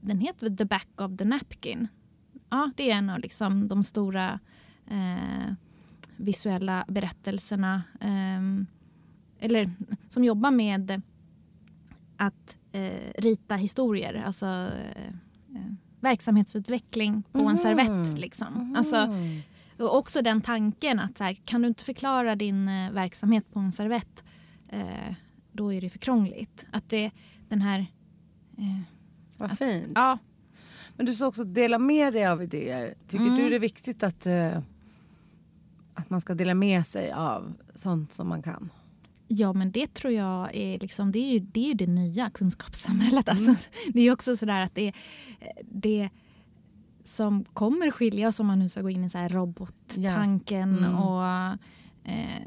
den 0.00 0.18
heter 0.20 0.56
The 0.56 0.64
Back 0.64 0.88
of 1.00 1.16
the 1.18 1.24
Napkin. 1.24 1.88
Ja, 2.52 2.70
det 2.76 2.90
är 2.90 2.94
en 2.96 3.10
av 3.10 3.18
liksom, 3.20 3.68
de 3.68 3.84
stora 3.84 4.38
eh, 4.86 5.52
visuella 6.16 6.84
berättelserna. 6.88 7.82
ehm, 8.00 8.66
eller 9.40 9.70
som 10.08 10.24
jobbar 10.24 10.50
med 10.50 11.02
att 12.16 12.58
eh, 12.72 13.12
rita 13.18 13.56
historier. 13.56 14.22
Alltså 14.26 14.46
eh, 14.46 15.06
eh, 15.56 15.72
verksamhetsutveckling 16.00 17.22
på 17.32 17.38
en 17.38 17.44
Mhm. 17.44 17.56
servett. 17.56 18.18
Liksom. 18.18 18.74
Alltså, 18.76 18.96
Mm. 18.96 19.40
och 19.78 19.96
också 19.98 20.22
den 20.22 20.40
tanken 20.40 20.98
att 21.00 21.18
så 21.18 21.24
här, 21.24 21.34
kan 21.34 21.62
du 21.62 21.68
inte 21.68 21.84
förklara 21.84 22.36
din 22.36 22.68
eh, 22.68 22.90
verksamhet 22.92 23.52
på 23.52 23.58
en 23.60 23.72
servett 23.72 24.24
eh, 24.68 25.14
då 25.52 25.72
är 25.72 25.80
det 25.80 25.90
för 25.90 25.98
krångligt. 25.98 26.66
Att 26.70 26.88
det, 26.88 27.10
den 27.48 27.62
här... 27.62 27.78
Eh, 28.58 28.80
Vad 29.36 29.58
fint. 29.58 29.88
ja, 29.94 30.18
Men 30.96 31.06
du 31.06 31.12
sa 31.12 31.26
också 31.26 31.44
dela 31.44 31.78
med 31.78 32.12
dig 32.12 32.26
av 32.26 32.42
idéer. 32.42 32.94
Tycker 33.08 33.24
Mm. 33.24 33.36
du 33.38 33.48
det 33.48 33.54
är 33.56 33.60
viktigt 33.60 34.02
att, 34.02 34.26
eh, 34.26 34.58
att 35.94 36.10
man 36.10 36.20
ska 36.20 36.34
dela 36.34 36.54
med 36.54 36.86
sig 36.86 37.12
av 37.12 37.52
sånt 37.74 38.12
som 38.12 38.28
man 38.28 38.42
kan? 38.42 38.70
Ja, 39.28 39.52
men 39.52 39.72
det 39.72 39.94
tror 39.94 40.12
jag 40.12 40.54
är, 40.56 40.78
liksom, 40.78 41.12
det 41.12 41.18
är, 41.18 41.32
ju, 41.32 41.38
det, 41.38 41.60
är 41.60 41.68
ju 41.68 41.74
det 41.74 41.86
nya 41.86 42.30
kunskapssamhället. 42.30 43.28
Alltså, 43.28 43.54
det 43.92 44.00
är 44.00 44.12
också 44.12 44.36
sådär 44.36 44.60
att 44.60 44.74
det, 44.74 44.92
det 45.70 46.10
som 47.04 47.44
kommer 47.44 47.90
skilja 47.90 48.28
oss 48.28 48.40
om 48.40 48.46
man 48.46 48.58
nu 48.58 48.68
ska 48.68 48.82
gå 48.82 48.90
in 48.90 49.04
i 49.04 49.10
så 49.10 49.18
här 49.18 49.28
robottanken 49.28 50.78
Ja. 50.80 50.86
Mm. 50.86 50.98
och 50.98 51.24
eh, 52.10 52.42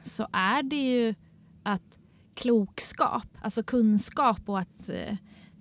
så 0.00 0.26
är 0.32 0.62
det 0.62 0.76
ju 0.92 1.14
att 1.62 1.98
klokskap, 2.34 3.26
alltså 3.42 3.62
kunskap 3.62 4.40
och 4.48 4.58
att 4.58 4.88
eh, 4.88 5.16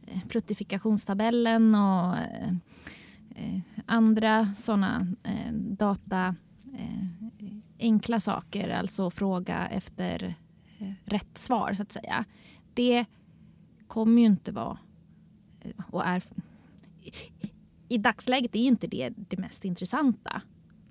Eh, 0.08 0.22
prutifikationstabellen 0.28 1.76
och 1.76 2.18
eh, 2.18 2.50
eh, 3.36 3.60
andra 3.86 4.54
sådana 4.56 5.08
data 5.60 6.36
enkla 7.80 8.20
saker, 8.20 8.70
alltså 8.70 9.10
fråga 9.10 9.68
efter 9.68 10.36
rätt 11.06 11.38
svar 11.38 11.74
så 11.74 11.84
att 11.84 11.92
säga. 11.92 12.26
Det 12.74 13.06
kommer 13.88 14.22
ju 14.22 14.26
inte 14.26 14.52
vara 14.52 14.78
och 15.92 16.06
är 16.06 16.24
i, 17.90 17.98
dagsläget 17.98 18.56
är 18.56 18.60
ju 18.60 18.68
inte 18.68 18.88
det 18.88 19.10
det 19.30 19.38
mest 19.38 19.66
intressanta 19.66 20.42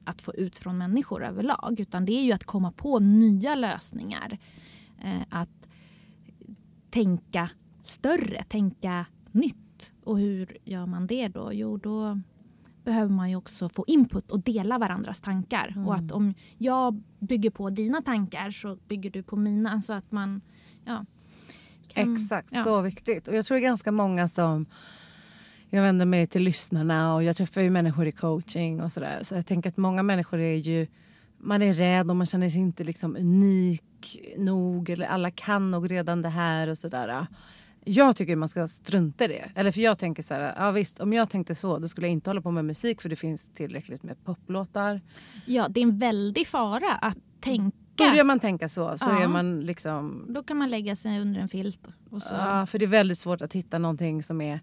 att 0.05 0.23
få 0.23 0.35
ut 0.35 0.59
från 0.59 0.79
människor 0.79 1.25
överlag 1.25 1.81
utan 1.81 2.05
det 2.05 2.13
är 2.13 2.23
ju 2.23 2.33
att 2.33 2.45
komma 2.45 2.73
på 2.73 2.99
nya 2.99 3.55
lösningar. 3.55 4.39
Att 5.29 5.69
tänka 6.91 7.51
större, 7.83 8.43
tänka 8.49 9.07
nytt. 9.33 9.93
Och 10.05 10.19
hur 10.19 10.59
gör 10.65 10.87
man 10.87 11.07
det 11.07 11.29
då? 11.29 11.53
Jo, 11.53 11.77
då 11.77 12.21
behöver 12.85 13.11
man 13.11 13.31
ju 13.31 13.37
också 13.37 13.69
få 13.69 13.85
input 13.87 14.31
och 14.31 14.41
dela 14.41 14.79
varandras 14.79 15.21
tankar. 15.21 15.75
Och 15.87 15.95
att 15.95 16.13
om 16.13 16.35
jag 16.59 17.03
bygger 17.19 17.51
på 17.51 17.71
dina 17.71 18.03
tankar 18.03 18.51
så 18.51 18.77
bygger 18.89 19.11
du 19.11 19.23
på 19.23 19.37
mina. 19.37 19.81
Så 19.81 19.93
att 19.93 20.13
man 20.13 20.41
ja, 20.85 21.05
kan- 21.89 22.13
Exakt, 22.15 22.49
ja. 22.53 22.65
så 22.65 22.81
viktigt. 22.81 23.29
Och 23.29 23.35
jag 23.35 23.45
tror 23.47 23.57
det 23.57 23.61
är 23.61 23.67
ganska 23.67 23.93
många 23.93 24.29
som... 24.29 24.67
Jag 25.75 25.83
vänder 25.83 26.07
mig 26.07 26.27
till 26.27 26.43
lyssnarna 26.43 27.15
och 27.15 27.23
jag 27.23 27.37
träffar 27.37 27.61
ju 27.61 27.71
människor 27.71 28.07
i 28.07 28.13
coaching 28.13 28.83
och 28.83 28.93
sådär. 28.93 29.19
Så 29.23 29.35
jag 29.35 29.47
tänker 29.47 29.71
att 29.71 29.77
många 29.77 30.03
människor 30.03 30.39
är 30.39 30.57
ju... 30.57 30.87
Man 31.39 31.63
är 31.63 31.73
rädd 31.73 32.11
och 32.11 32.17
man 32.17 32.27
känner 32.27 32.49
sig 32.49 32.61
inte 32.61 32.85
liksom 32.85 33.17
unik 33.17 34.21
nog. 34.39 34.91
Eller 34.91 35.07
alla 35.07 35.31
kan 35.31 35.71
nog 35.71 35.91
redan 35.91 36.23
det 36.23 36.29
här 36.29 36.69
och 36.69 36.79
sådär. 36.79 37.27
Jag 37.85 38.17
tycker 38.17 38.37
man 38.37 38.49
ska 38.49 38.69
strunta 38.69 39.25
i 39.25 39.29
det. 39.29 39.51
Eller 39.55 39.73
för 39.73 39.81
jag 39.81 39.99
tänker 39.99 40.23
så 40.23 40.35
här, 40.35 40.55
ja 40.57 40.71
visst 40.71 41.01
om 41.01 41.13
jag 41.13 41.31
tänkte 41.31 41.55
så 41.55 41.79
då 41.79 41.89
skulle 41.89 42.07
jag 42.07 42.13
inte 42.13 42.31
hålla 42.31 42.41
på 42.41 42.51
med 42.51 42.65
musik 42.65 43.01
för 43.03 43.09
det 43.09 43.17
finns 43.17 43.51
tillräckligt 43.55 44.03
med 44.03 44.25
poplåtar. 44.25 45.01
ja, 45.47 45.69
det 45.69 45.81
är 45.81 45.83
en 45.83 45.99
väldig 45.99 46.47
fara 46.47 46.93
att 46.95 47.19
tänka. 47.41 47.77
Börjar 47.97 48.25
man 48.25 48.41
tänka 48.41 48.69
så 48.69 48.99
så 48.99 49.11
Ja. 49.11 49.23
är 49.23 49.29
man 49.29 49.61
liksom 49.61 50.27
Då 50.29 50.43
kan 50.43 50.57
man 50.57 50.71
lägga 50.71 50.97
sig 50.97 51.21
under 51.21 51.41
en 51.41 51.49
filt. 51.49 51.89
Och 52.11 52.23
så. 52.23 52.35
Ja, 52.35 52.67
för 52.67 52.79
det 52.79 52.85
är 52.85 52.87
väldigt 52.87 53.19
svårt 53.19 53.41
att 53.43 53.53
hitta 53.53 53.79
någonting 53.79 54.23
som 54.23 54.41
är 54.41 54.61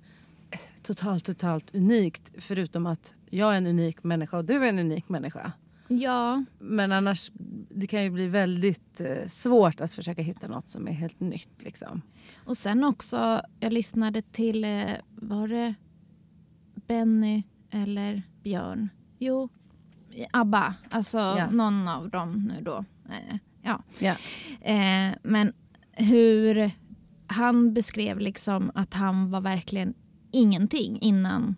totalt, 0.83 1.25
totalt 1.25 1.75
unikt. 1.75 2.31
Förutom 2.37 2.85
att 2.85 3.13
jag 3.29 3.53
är 3.53 3.57
en 3.57 3.67
unik 3.67 4.03
människa 4.03 4.37
och 4.37 4.45
du 4.45 4.53
är 4.65 4.69
en 4.69 4.79
unik 4.79 5.09
människa. 5.09 5.51
Ja, 5.91 6.43
Men 6.59 6.91
annars, 6.91 7.31
det 7.69 7.87
kan 7.87 8.03
ju 8.03 8.09
bli 8.09 8.27
väldigt 8.27 9.01
eh, 9.01 9.27
svårt 9.27 9.81
att 9.81 9.91
försöka 9.91 10.21
hitta 10.21 10.47
något 10.47 10.69
som 10.69 10.87
är 10.87 10.91
helt 10.91 11.19
nytt. 11.19 11.63
Liksom. 11.63 12.01
och 12.45 12.57
sen 12.57 12.83
också, 12.83 13.41
jag 13.59 13.73
lyssnade 13.73 14.21
till, 14.21 14.63
eh, 14.63 14.91
var 15.15 15.47
det 15.47 15.73
Benny 16.87 17.43
eller 17.71 18.23
Björn? 18.43 18.89
Jo, 19.19 19.49
ABBA. 20.31 20.73
Alltså 20.89 21.17
Ja. 21.17 21.51
någon 21.51 21.87
av 21.87 22.09
dem 22.09 22.51
nu 22.55 22.63
då. 22.63 22.85
Eh, 23.09 23.37
ja. 23.61 23.83
Ja. 23.99 24.15
Men 25.23 25.53
hur 25.91 26.71
han 27.27 27.73
beskrev 27.73 28.19
liksom 28.19 28.71
att 28.75 28.93
han 28.93 29.31
var 29.31 29.41
verkligen 29.41 29.93
ingenting 30.31 30.99
innan 31.01 31.55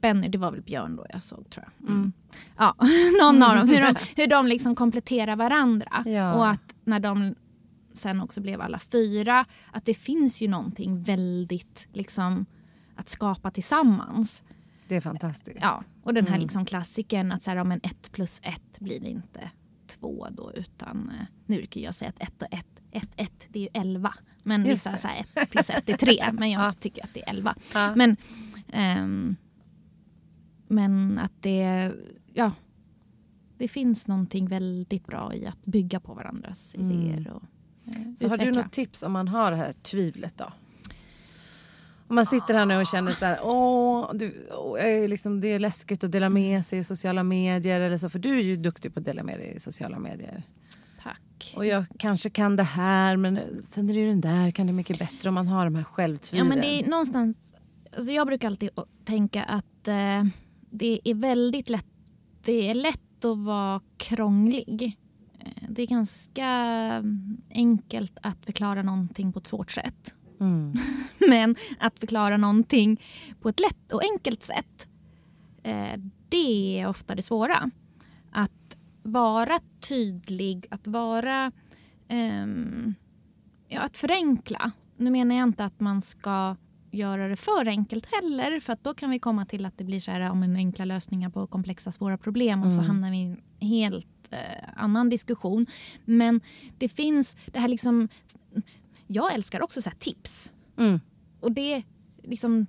Benny, 0.00 0.28
det 0.28 0.38
var 0.38 0.50
väl 0.52 0.62
Björn 0.62 0.96
då 0.96 1.06
jag 1.08 1.22
såg 1.22 1.50
tror 1.50 1.66
jag. 1.80 1.90
Mm. 1.90 2.12
Ja, 2.58 2.74
någon 3.22 3.42
av 3.42 3.56
dem. 3.56 3.68
Hur 3.68 3.80
de, 3.82 3.94
hur 4.22 4.26
de 4.26 4.46
liksom 4.46 4.74
kompletterar 4.74 5.36
varandra. 5.36 6.02
Ja. 6.06 6.34
Och 6.34 6.48
att 6.48 6.74
när 6.84 7.00
de 7.00 7.34
sen 7.92 8.20
också 8.20 8.40
blev 8.40 8.60
alla 8.60 8.78
fyra, 8.78 9.44
att 9.72 9.84
det 9.84 9.94
finns 9.94 10.42
ju 10.42 10.48
någonting 10.48 11.02
väldigt 11.02 11.88
liksom 11.92 12.46
att 12.96 13.08
skapa 13.08 13.50
tillsammans. 13.50 14.44
Det 14.88 14.96
är 14.96 15.00
fantastiskt. 15.00 15.58
Ja, 15.62 15.82
och 16.02 16.14
den 16.14 16.24
här 16.26 16.32
Mm. 16.34 16.42
liksom 16.42 16.64
klassiken 16.66 17.32
att 17.32 17.42
så 17.42 17.50
här, 17.50 17.56
om 17.58 17.72
en 17.72 17.80
ett 17.82 18.12
plus 18.12 18.40
ett 18.42 18.78
blir 18.80 19.00
det 19.00 19.08
inte 19.08 19.50
två 19.86 20.26
då 20.30 20.52
utan 20.54 21.10
eh, 21.20 21.26
nu 21.46 21.56
brukar 21.56 21.80
jag 21.80 21.94
säga 21.94 22.08
att 22.08 22.22
ett 22.22 22.42
och 22.42 22.48
ett, 22.50 22.66
ett, 22.90 23.08
ett 23.16 23.46
det 23.48 23.58
är 23.58 23.62
ju 23.62 23.68
elva. 23.74 24.14
Men 24.42 24.66
Just 24.66 24.86
vissa 24.86 24.96
säger 24.96 25.26
ett 25.34 25.50
plus 25.50 25.70
ett 25.70 25.88
är 25.88 25.96
tre 25.96 26.24
men 26.32 26.50
jag 26.50 26.62
Ja. 26.62 26.72
tycker 26.72 27.04
att 27.04 27.14
det 27.14 27.22
är 27.22 27.30
elva. 27.30 27.54
Ja. 27.74 27.94
Men, 27.96 28.16
ehm, 28.72 29.36
men 30.68 31.18
att 31.18 31.32
det, 31.40 31.92
ja, 32.34 32.52
det 33.58 33.68
finns 33.68 34.06
någonting 34.08 34.46
väldigt 34.48 35.06
bra 35.06 35.34
i 35.34 35.46
att 35.46 35.64
bygga 35.64 36.00
på 36.00 36.14
varandras 36.14 36.74
Mm. 36.78 36.90
idéer. 36.92 37.30
Och, 37.34 37.42
eh, 37.86 38.02
Så 38.18 38.28
har 38.28 38.36
du 38.38 38.52
något 38.52 38.72
tips 38.72 39.02
om 39.02 39.12
man 39.12 39.28
har 39.28 39.50
det 39.50 39.56
här 39.56 39.72
tvivlet 39.72 40.34
då? 40.38 40.52
Om 42.08 42.14
man 42.14 42.26
sitter 42.26 42.54
här 42.54 42.66
nu 42.66 42.76
och 42.76 42.86
känner 42.86 43.12
så 43.12 43.24
här, 43.24 43.38
åh, 43.42 44.10
du, 44.14 44.48
åh, 44.52 45.08
liksom, 45.08 45.40
det 45.40 45.48
är 45.48 45.58
läskigt 45.58 46.04
att 46.04 46.12
dela 46.12 46.28
med 46.28 46.64
sig 46.64 46.78
i 46.78 46.84
sociala 46.84 47.22
medier 47.22 47.80
eller 47.80 47.98
så. 47.98 48.08
För 48.08 48.18
du 48.18 48.38
är 48.38 48.42
ju 48.42 48.56
duktig 48.56 48.94
på 48.94 48.98
att 49.00 49.04
dela 49.06 49.22
med 49.22 49.38
dig 49.38 49.52
i 49.56 49.60
sociala 49.60 49.98
medier. 49.98 50.42
Tack. 51.02 51.54
Och 51.56 51.66
jag 51.66 51.84
kanske 51.98 52.30
kan 52.30 52.56
det 52.56 52.62
här 52.62 53.16
men 53.16 53.38
sen 53.62 53.90
är 53.90 53.94
det 53.94 54.00
ju 54.00 54.08
den 54.08 54.20
där 54.20 54.50
kan 54.50 54.66
det 54.66 54.72
mycket 54.72 54.98
bättre 54.98 55.28
om 55.28 55.34
man 55.34 55.48
har 55.48 55.64
de 55.64 55.74
här 55.74 55.82
Ja, 55.82 55.84
självtvivlen. 55.92 56.48
men 56.48 56.60
det 56.60 56.66
är 56.66 56.86
någonstans, 56.90 57.54
alltså 57.96 58.12
jag 58.12 58.26
brukar 58.26 58.48
alltid 58.48 58.70
tänka 59.04 59.42
att 59.44 59.88
eh, 59.88 60.24
det 60.78 61.00
är 61.04 61.14
väldigt 61.14 61.68
lätt, 61.70 61.86
det 62.44 62.70
är 62.70 62.74
lätt 62.74 63.24
att 63.24 63.38
vara 63.38 63.80
krånglig. 63.96 64.98
Eh, 65.38 65.68
Det 65.68 65.82
är 65.82 65.86
ganska 65.86 66.46
mm, 66.46 67.36
enkelt 67.50 68.18
att 68.22 68.44
förklara 68.46 68.82
någonting 68.82 69.32
på 69.32 69.38
ett 69.38 69.46
svårt 69.46 69.70
sätt. 69.70 70.14
Mm. 70.40 70.74
Men 71.28 71.56
att 71.78 71.98
förklara 71.98 72.36
någonting 72.36 73.02
på 73.40 73.48
ett 73.48 73.60
lätt 73.60 73.92
och 73.92 74.02
enkelt 74.12 74.42
sätt 74.42 74.88
eh, 75.62 76.00
det 76.28 76.80
är 76.80 76.88
ofta 76.88 77.14
det 77.14 77.22
svåra. 77.22 77.70
Att 78.30 78.76
vara 79.02 79.60
tydlig, 79.88 80.66
att 80.70 80.86
vara... 80.86 81.52
ehm, 82.08 82.94
ja, 83.68 83.80
att 83.80 83.96
förenkla. 83.96 84.72
Nu 84.96 85.10
menar 85.10 85.34
jag 85.36 85.42
inte 85.48 85.64
att 85.64 85.80
man 85.80 86.02
ska 86.02 86.56
göra 86.96 87.28
det 87.28 87.36
för 87.36 87.68
enkelt 87.68 88.06
heller. 88.14 88.60
För 88.60 88.72
att 88.72 88.84
då 88.84 88.94
kan 88.94 89.10
vi 89.10 89.18
komma 89.18 89.44
till 89.46 89.64
att 89.66 89.78
det 89.78 89.84
blir 89.84 90.00
så 90.00 90.10
här, 90.10 90.30
om 90.30 90.42
en 90.42 90.56
enkla 90.56 90.84
lösningar 90.84 91.30
på 91.30 91.46
komplexa 91.46 91.92
svåra 91.92 92.18
problem 92.18 92.62
och 92.62 92.72
så 92.72 92.78
Mm. 92.78 92.86
hamnar 92.86 93.10
vi 93.10 93.16
i 93.16 93.22
en 93.60 93.68
helt 93.68 94.06
eh, 94.30 94.38
annan 94.76 95.08
diskussion. 95.10 95.66
Men 96.04 96.40
det 96.78 96.88
finns 96.88 97.36
det 97.46 97.58
här 97.58 97.68
liksom... 97.68 98.08
Jag 99.06 99.34
älskar 99.34 99.62
också 99.62 99.82
så 99.82 99.90
här 99.90 99.96
tips. 99.96 100.52
Mm. 100.78 101.00
Och 101.40 101.52
det 101.52 101.82
liksom 102.22 102.66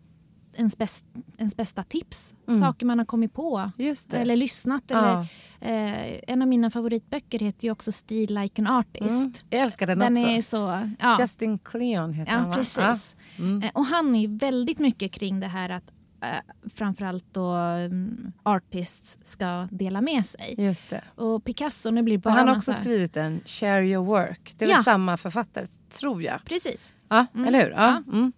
ens, 0.57 0.77
bäst, 0.77 1.03
ens 1.37 1.55
bästa 1.57 1.83
tips. 1.83 2.35
Mm. 2.47 2.59
Saker 2.59 2.85
man 2.85 2.99
har 2.99 3.05
kommit 3.05 3.33
på. 3.33 3.71
Eller 4.11 4.35
lyssnat. 4.35 4.83
Ja. 4.87 5.25
Eller, 5.61 6.13
eh, 6.13 6.19
en 6.27 6.41
av 6.41 6.47
mina 6.47 6.69
favoritböcker 6.69 7.39
heter 7.39 7.65
ju 7.65 7.71
också 7.71 7.91
Steal 7.91 8.27
like 8.41 8.61
an 8.61 8.67
artist. 8.67 9.09
Mm. 9.23 9.33
Jag 9.49 9.61
älskar 9.61 9.87
den, 9.87 9.99
Den 9.99 10.17
också. 10.17 10.27
är 10.29 10.41
så... 10.41 10.89
Ja, 10.99 11.15
Justin 11.19 11.59
Cleon 11.59 12.13
heter 12.13 12.31
ja 12.31 12.37
han 12.37 12.49
va? 12.49 12.55
precis. 12.55 13.15
Ja. 13.37 13.43
Mm. 13.43 13.61
Eh, 13.63 13.69
Och 13.73 13.85
han 13.85 14.15
är 14.15 14.27
väldigt 14.39 14.79
mycket 14.79 15.11
kring 15.11 15.39
det 15.39 15.47
här 15.47 15.69
att 15.69 15.91
eh, 16.21 16.69
framförallt 16.75 17.25
då 17.31 17.55
um, 17.55 18.31
artists 18.43 19.19
ska 19.23 19.67
dela 19.71 20.01
med 20.01 20.25
sig. 20.25 20.55
Just 20.57 20.89
det. 20.89 21.01
Och 21.15 21.43
Picasso, 21.43 21.91
nu 21.91 22.01
blir 22.03 22.17
bara 22.17 22.33
han 22.33 22.47
har 22.47 22.55
också 22.55 22.71
massa... 22.71 22.81
skrivit 22.83 23.17
en 23.17 23.41
Share 23.45 23.85
your 23.87 24.05
work. 24.05 24.53
Det 24.57 24.65
är 24.65 24.69
Ja. 24.69 24.75
väl 24.75 24.83
samma 24.83 25.17
författare, 25.17 25.65
tror 25.89 26.23
jag. 26.23 26.39
Precis. 26.45 26.93
Ja, 27.09 27.25
Mm. 27.33 27.47
eller 27.47 27.63
hur? 27.63 27.69
Ja. 27.71 28.03
Mm. 28.13 28.33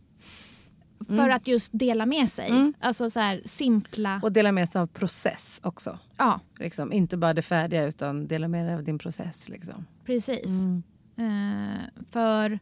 För 1.17 1.29
att 1.29 1.47
just 1.47 1.69
dela 1.73 2.05
med 2.05 2.29
sig. 2.29 2.49
Mm. 2.49 2.73
Alltså 2.79 3.09
så 3.09 3.19
här 3.19 3.41
simpla... 3.45 4.19
Och 4.23 4.31
dela 4.31 4.51
med 4.51 4.69
sig 4.69 4.81
av 4.81 4.87
process 4.87 5.59
också. 5.63 5.99
ja, 6.17 6.39
Liksom. 6.59 6.93
Inte 6.93 7.17
bara 7.17 7.33
det 7.33 7.41
färdiga 7.41 7.83
utan 7.85 8.27
dela 8.27 8.47
med 8.47 8.65
dig 8.65 8.75
av 8.75 8.83
din 8.83 8.99
process. 8.99 9.49
Liksom. 9.49 9.85
precis. 10.05 10.63
Mm. 10.63 10.83
Eh, 11.17 12.03
för 12.11 12.59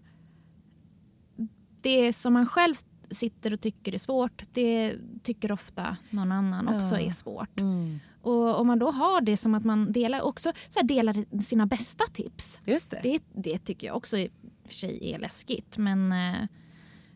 det 1.81 2.13
som 2.13 2.33
man 2.33 2.45
själv 2.45 2.73
sitter 3.09 3.53
och 3.53 3.61
tycker 3.61 3.93
är 3.93 3.97
svårt, 3.97 4.43
det 4.53 4.95
tycker 5.23 5.51
ofta 5.51 5.97
någon 6.09 6.31
annan 6.31 6.67
också 6.67 6.95
Ja. 6.95 6.99
är 7.07 7.11
svårt. 7.11 7.59
Mm. 7.59 7.99
Och 8.21 8.59
om 8.59 8.67
man 8.67 8.79
då 8.79 8.91
har 8.91 9.21
det 9.21 9.37
som 9.37 9.55
att 9.55 9.65
man 9.65 9.91
delar, 9.91 10.21
också 10.21 10.51
så 10.69 10.85
delar 10.85 11.41
sina 11.41 11.65
bästa 11.65 12.03
tips. 12.13 12.59
Just 12.65 12.91
det. 12.91 12.99
Det, 13.03 13.19
det 13.33 13.59
tycker 13.59 13.87
jag 13.87 13.95
också 13.97 14.17
i 14.17 14.27
och 14.63 14.67
för 14.67 14.75
sig 14.75 15.11
är 15.13 15.19
läskigt. 15.19 15.77
Men, 15.77 16.11
eh, 16.11 16.47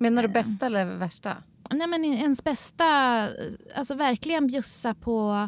Menar 0.02 0.22
du 0.22 0.28
bästa 0.28 0.66
eller 0.66 0.86
värsta? 0.86 1.38
nej 1.74 1.88
men 1.88 2.06
ens 2.06 2.44
bästa, 2.44 2.86
alltså 3.76 3.94
verkligen 3.96 4.48
bjussa 4.48 4.94
på 4.94 5.48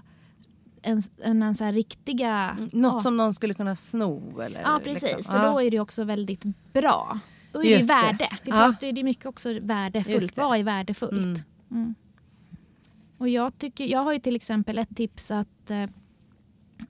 en, 0.81 1.01
en, 1.23 1.43
en 1.43 1.55
så 1.55 1.65
riktiga... 1.71 2.57
Något 2.71 2.93
ja, 2.93 3.01
som 3.01 3.17
någon 3.17 3.33
skulle 3.33 3.53
kunna 3.53 3.75
sno? 3.75 4.41
Eller, 4.41 4.61
Ja 4.61 4.79
precis, 4.83 5.03
liksom. 5.03 5.35
för 5.35 5.43
Ja. 5.45 5.51
då 5.51 5.61
är 5.61 5.71
det 5.71 5.79
också 5.79 6.03
väldigt 6.03 6.43
bra. 6.73 7.19
Då 7.51 7.59
är 7.59 7.63
det 7.63 7.69
Just 7.69 7.89
det. 7.89 7.93
värde. 7.95 8.37
Vi 8.43 8.51
Ja. 8.51 8.57
pratar 8.57 8.87
ju, 8.87 8.93
det 8.93 9.01
är 9.01 9.03
mycket 9.03 9.25
också 9.25 9.59
värdefullt. 9.61 10.35
Det. 10.35 10.41
Vad 10.41 10.57
är 10.59 10.63
värdefullt? 10.63 11.13
Mm. 11.25 11.35
Mm. 11.71 11.95
Och 13.17 13.29
jag, 13.29 13.57
tycker, 13.57 13.85
jag 13.85 13.99
har 14.03 14.13
ju 14.13 14.19
till 14.19 14.35
exempel 14.35 14.77
ett 14.79 14.95
tips 14.95 15.31
att 15.31 15.69
eh, 15.69 15.83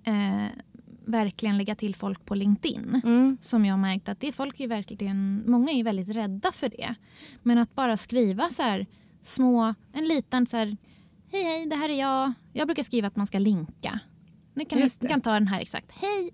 eh, 0.03 0.47
verkligen 1.05 1.57
lägga 1.57 1.75
till 1.75 1.95
folk 1.95 2.25
på 2.25 2.35
LinkedIn. 2.35 3.01
Mm. 3.03 3.37
Som 3.41 3.65
jag 3.65 3.79
märkt 3.79 4.09
att 4.09 4.19
det 4.19 4.31
folk 4.31 4.59
är 4.59 4.67
verkligen, 4.67 5.43
många 5.51 5.71
är 5.71 5.83
väldigt 5.83 6.09
rädda 6.09 6.51
för 6.51 6.69
det. 6.69 6.95
Men 7.43 7.57
att 7.57 7.75
bara 7.75 7.97
skriva 7.97 8.49
så 8.49 8.63
här 8.63 8.85
små, 9.21 9.73
en 9.93 10.07
liten 10.07 10.45
så 10.45 10.57
här, 10.57 10.77
hej 11.31 11.43
hej 11.43 11.65
det 11.65 11.75
här 11.75 11.89
är 11.89 11.99
jag. 11.99 12.33
Jag 12.53 12.67
brukar 12.67 12.83
skriva 12.83 13.07
att 13.07 13.15
man 13.15 13.27
ska 13.27 13.39
linka. 13.39 13.99
Ni 14.53 14.65
kan, 14.65 14.79
Just 14.79 15.01
det. 15.01 15.07
kan 15.07 15.21
ta 15.21 15.33
den 15.33 15.47
här 15.47 15.61
exakt, 15.61 15.91
hej. 16.01 16.31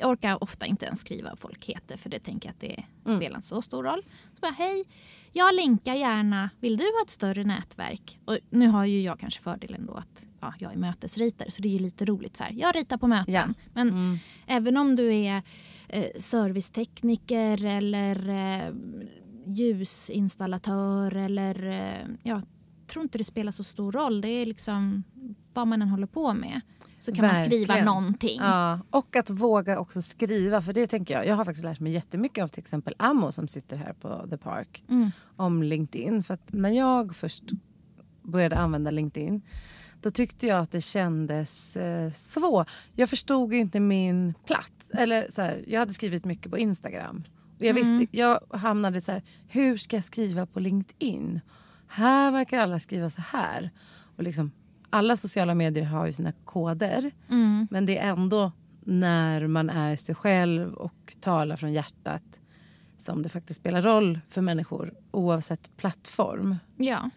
Jag 0.00 0.10
orkar 0.10 0.42
ofta 0.44 0.66
inte 0.66 0.86
ens 0.86 1.00
skriva 1.00 1.28
vad 1.28 1.38
folk 1.38 1.64
heter 1.66 1.96
för 1.96 2.10
det 2.10 2.18
tänker 2.18 2.48
jag 2.48 2.54
att 2.54 2.60
det 2.60 2.84
Mm. 3.06 3.18
spelar 3.20 3.36
inte 3.36 3.46
så 3.48 3.62
stor 3.62 3.84
roll. 3.84 4.02
Så 4.34 4.40
bara, 4.40 4.52
hej, 4.52 4.84
jag 5.32 5.54
linkar 5.54 5.94
gärna. 5.94 6.50
Vill 6.60 6.76
du 6.76 6.84
ha 6.84 7.02
ett 7.04 7.10
större 7.10 7.44
nätverk? 7.44 8.18
Och 8.24 8.38
nu 8.50 8.66
har 8.68 8.84
ju 8.84 9.02
jag 9.02 9.20
kanske 9.20 9.42
fördelen 9.42 9.86
då 9.86 9.94
att 9.94 10.26
ja, 10.40 10.54
jag 10.58 10.72
är 10.72 10.76
mötesritare 10.76 11.50
så 11.50 11.62
det 11.62 11.74
är 11.74 11.78
lite 11.78 12.04
roligt 12.04 12.36
så 12.36 12.44
här. 12.44 12.52
Jag 12.52 12.76
ritar 12.76 12.96
på 12.98 13.06
möten. 13.06 13.34
Ja. 13.34 13.48
Men 13.74 13.88
Mm. 13.88 14.16
Även 14.46 14.76
om 14.76 14.96
du 14.96 15.14
är 15.14 15.42
eh, 15.88 16.04
servicetekniker 16.18 17.64
eller 17.64 18.28
eh, 18.28 18.72
ljusinstallatör 19.46 21.16
eller... 21.16 21.66
Eh, 21.66 22.06
jag 22.22 22.42
tror 22.86 23.02
inte 23.02 23.18
det 23.18 23.24
spelar 23.24 23.52
så 23.52 23.64
stor 23.64 23.92
roll. 23.92 24.20
Det 24.20 24.28
är 24.28 24.46
liksom 24.46 25.02
vad 25.54 25.66
man 25.66 25.82
än 25.82 25.88
håller 25.88 26.06
på 26.06 26.34
med. 26.34 26.60
Så 27.00 27.12
kan 27.14 27.26
man 27.26 27.34
skriva 27.34 27.66
Verkligen. 27.66 27.84
någonting. 27.84 28.38
Ja, 28.40 28.80
och 28.90 29.16
att 29.16 29.30
våga 29.30 29.78
också 29.78 30.02
skriva. 30.02 30.62
För 30.62 30.72
det 30.72 30.86
tänker 30.86 31.14
jag. 31.14 31.26
Jag 31.26 31.34
har 31.36 31.44
faktiskt 31.44 31.64
lärt 31.64 31.80
mig 31.80 31.92
jättemycket 31.92 32.44
av 32.44 32.48
till 32.48 32.60
exempel 32.60 32.94
Amo 32.98 33.32
som 33.32 33.48
sitter 33.48 33.76
här 33.76 33.92
på 33.92 34.26
The 34.30 34.36
Park. 34.36 34.84
Mm. 34.88 35.10
Om 35.36 35.62
LinkedIn. 35.62 36.22
För 36.22 36.34
att 36.34 36.52
när 36.52 36.70
jag 36.70 37.16
först 37.16 37.42
började 38.22 38.56
använda 38.58 38.90
LinkedIn. 38.90 39.42
Då 40.00 40.10
tyckte 40.10 40.46
jag 40.46 40.58
att 40.58 40.72
det 40.72 40.80
kändes 40.80 41.76
eh, 41.76 42.10
svårt. 42.10 42.68
Jag 42.94 43.08
förstod 43.10 43.52
inte 43.52 43.80
min 43.80 44.34
plats. 44.46 44.90
Eller 44.90 45.26
så 45.30 45.42
här, 45.42 45.64
jag 45.66 45.78
hade 45.80 45.92
skrivit 45.92 46.24
mycket 46.24 46.50
på 46.50 46.58
Instagram. 46.58 47.22
Och 47.58 47.64
jag, 47.64 47.76
Mm. 47.78 47.98
visste, 47.98 48.16
jag 48.16 48.40
hamnade 48.50 49.00
så 49.00 49.12
här, 49.12 49.22
hur 49.48 49.76
ska 49.76 49.96
jag 49.96 50.04
skriva 50.04 50.46
på 50.46 50.60
LinkedIn? 50.60 51.40
Här 51.88 52.30
verkar 52.30 52.58
alla 52.60 52.78
skriva 52.80 53.10
så 53.10 53.20
här. 53.20 53.70
Och 54.16 54.22
liksom, 54.22 54.50
alla 54.90 55.16
sociala 55.16 55.54
medier 55.54 55.84
har 55.84 56.06
ju 56.06 56.12
sina 56.12 56.32
koder. 56.44 57.10
Mm. 57.30 57.68
Men 57.70 57.86
det 57.86 57.98
är 57.98 58.08
ändå 58.10 58.52
när 58.84 59.46
man 59.46 59.70
är 59.70 59.96
sig 59.96 60.14
själv 60.14 60.74
och 60.74 61.16
talar 61.20 61.56
från 61.56 61.72
hjärtat 61.72 62.40
som 62.98 63.22
det 63.22 63.28
faktiskt 63.28 63.60
spelar 63.60 63.82
roll 63.82 64.20
för 64.28 64.40
människor 64.42 64.94
oavsett 65.10 65.76
plattform. 65.76 66.56
Ja. 66.76 67.10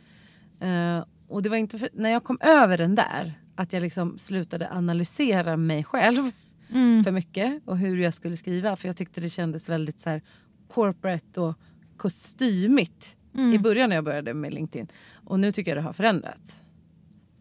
Eh, 0.67 1.05
och 1.27 1.43
det 1.43 1.49
var 1.49 1.57
inte 1.57 1.77
för, 1.77 1.89
när 1.93 2.09
jag 2.09 2.23
kom 2.23 2.37
över 2.41 2.77
den 2.77 2.95
där 2.95 3.33
att 3.55 3.73
jag 3.73 3.81
liksom 3.81 4.17
slutade 4.19 4.69
analysera 4.71 5.57
mig 5.57 5.83
själv 5.83 6.31
Mm. 6.69 7.03
för 7.03 7.11
mycket 7.11 7.61
och 7.65 7.77
hur 7.77 7.97
jag 7.97 8.13
skulle 8.13 8.35
skriva. 8.37 8.75
För 8.75 8.87
jag 8.89 8.97
tyckte 8.97 9.21
det 9.21 9.29
kändes 9.29 9.69
väldigt 9.69 9.99
så 9.99 10.09
här 10.09 10.21
corporate 10.67 11.41
och 11.41 11.55
kostymigt 11.97 13.15
Mm. 13.35 13.53
i 13.53 13.59
början 13.59 13.89
när 13.89 13.95
jag 13.95 14.05
började 14.05 14.33
med 14.33 14.53
LinkedIn. 14.53 14.87
Och 15.13 15.39
nu 15.39 15.51
tycker 15.51 15.71
jag 15.71 15.77
det 15.77 15.81
har 15.81 15.93
förändrats. 15.93 16.61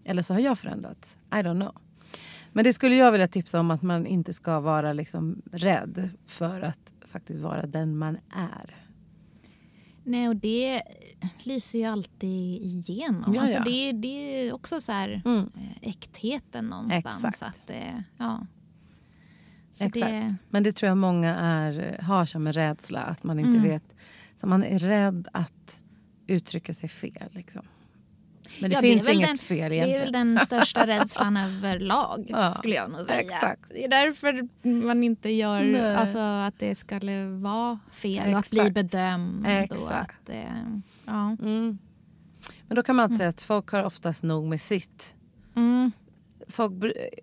Eller 0.05 0.23
så 0.23 0.35
har 0.35 0.41
jag 0.41 0.59
förändrats. 0.59 1.17
I 1.31 1.35
don't 1.35 1.61
know. 1.61 1.75
Men 2.53 2.65
det 2.65 2.73
skulle 2.73 2.95
jag 2.97 3.13
vilja 3.13 3.29
tipsa 3.29 3.61
om 3.61 3.71
att 3.71 3.83
man 3.83 4.07
inte 4.07 4.33
ska 4.33 4.61
vara 4.61 4.93
liksom 4.93 5.43
rädd 5.53 6.09
för 6.27 6.61
att 6.63 6.93
faktiskt 7.07 7.41
vara 7.41 7.67
den 7.67 7.99
man 7.99 8.19
är. 8.35 8.77
Nej, 10.05 10.29
och 10.29 10.37
det 10.37 10.83
lyser 11.43 11.79
ju 11.79 11.85
alltid 11.85 12.63
igenom. 12.63 13.35
Ja, 13.35 13.41
Alltså 13.43 13.59
ja. 13.59 13.65
det, 13.65 13.93
det 13.93 14.09
är 14.49 14.53
också 14.55 14.81
så 14.81 14.93
här 14.93 15.23
Mm. 15.25 15.51
eh, 15.57 15.89
äktheten 15.89 16.65
någonstans. 16.67 17.25
Exakt. 17.25 17.43
Att 17.43 17.67
det, 17.67 18.05
ja. 18.19 18.47
Så 19.73 19.85
Exakt. 19.85 20.07
Det, 20.07 20.35
Men 20.51 20.63
det 20.63 20.73
tror 20.73 20.89
jag 20.89 20.99
många 20.99 21.37
är, 21.37 21.99
har 22.03 22.27
som 22.27 22.47
en 22.47 22.53
rädsla. 22.53 23.01
Att 23.01 23.23
man 23.23 23.39
inte 23.39 23.51
Mm. 23.59 23.63
vet. 23.63 23.95
Så 24.37 24.47
man 24.47 24.65
är 24.65 24.79
rädd 24.79 25.29
att 25.33 25.81
uttrycka 26.27 26.75
sig 26.75 26.89
fel. 26.89 27.29
Liksom. 27.33 27.63
Men 28.61 28.71
det 28.71 28.75
Ja, 28.77 28.81
det 28.81 28.89
finns 28.89 29.09
väl 29.09 29.15
inget 29.15 29.29
den- 29.29 29.39
fel 29.39 29.71
Det 29.71 29.77
egentligen. 29.77 30.01
är 30.01 30.05
väl 30.05 30.13
den 30.13 30.39
största 30.47 30.87
rädslan 30.87 31.37
överlag, 31.37 32.27
Ja, 32.29 32.53
skulle 32.53 32.75
jag 32.75 32.91
nog 32.91 33.01
säga. 33.07 33.21
exakt. 33.21 33.69
Det 33.69 33.85
är 33.85 33.89
därför 33.89 34.49
man 34.87 35.05
inte 35.05 35.31
gör 35.31 35.63
Nej. 35.63 35.95
alltså, 35.95 36.19
att 36.19 36.59
det 36.59 36.75
skulle 36.75 37.27
vara 37.27 37.79
fel 37.93 38.33
och 38.33 38.39
att 38.39 38.51
bli 38.51 38.59
Exakt. 38.61 38.75
bedömd. 38.75 39.47
Och 39.47 39.53
Exakt. 39.53 40.23
att, 40.23 40.29
eh, 40.29 40.45
ja. 41.05 41.37
Mm. 41.43 41.79
Men 42.69 42.77
då 42.77 42.83
kan 42.83 42.97
man 42.97 43.03
alltid 43.03 43.17
säga 43.19 43.29
att 43.29 43.41
folk 43.41 43.69
har 43.71 43.85
oftast 43.85 44.23
nog 44.23 44.45
med 44.47 44.61
sitt. 44.61 45.15
Mm. 45.57 45.93
Folk 46.49 46.73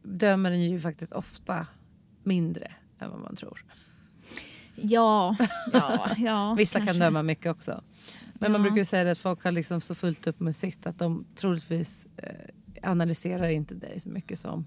dömer 0.03 0.51
en 0.51 0.61
ju 0.71 0.79
faktiskt 0.79 1.11
ofta 1.11 1.67
mindre 2.23 2.71
än 2.99 3.09
vad 3.11 3.19
man 3.19 3.35
tror. 3.35 3.65
ja, 4.75 5.35
ja, 5.73 6.09
ja. 6.17 6.53
Vissa 6.57 6.79
kanske. 6.79 6.93
kan 6.93 6.99
döma 7.01 7.23
mycket 7.23 7.51
också. 7.51 7.81
Men 8.39 8.51
man 8.51 8.61
brukar 8.61 8.77
ju 8.77 8.85
säga 8.85 9.03
det 9.03 9.11
att 9.11 9.17
folk 9.17 9.43
har 9.43 9.51
liksom 9.51 9.81
så 9.81 9.95
fullt 9.95 10.27
upp 10.27 10.39
med 10.39 10.55
sitt 10.55 10.85
att 10.87 10.99
de 10.99 11.25
troligtvis 11.35 12.07
eh, 12.17 12.89
analyserar 12.89 13.49
inte 13.49 13.75
dig 13.75 13.99
så 13.99 14.09
mycket 14.09 14.39
som 14.39 14.65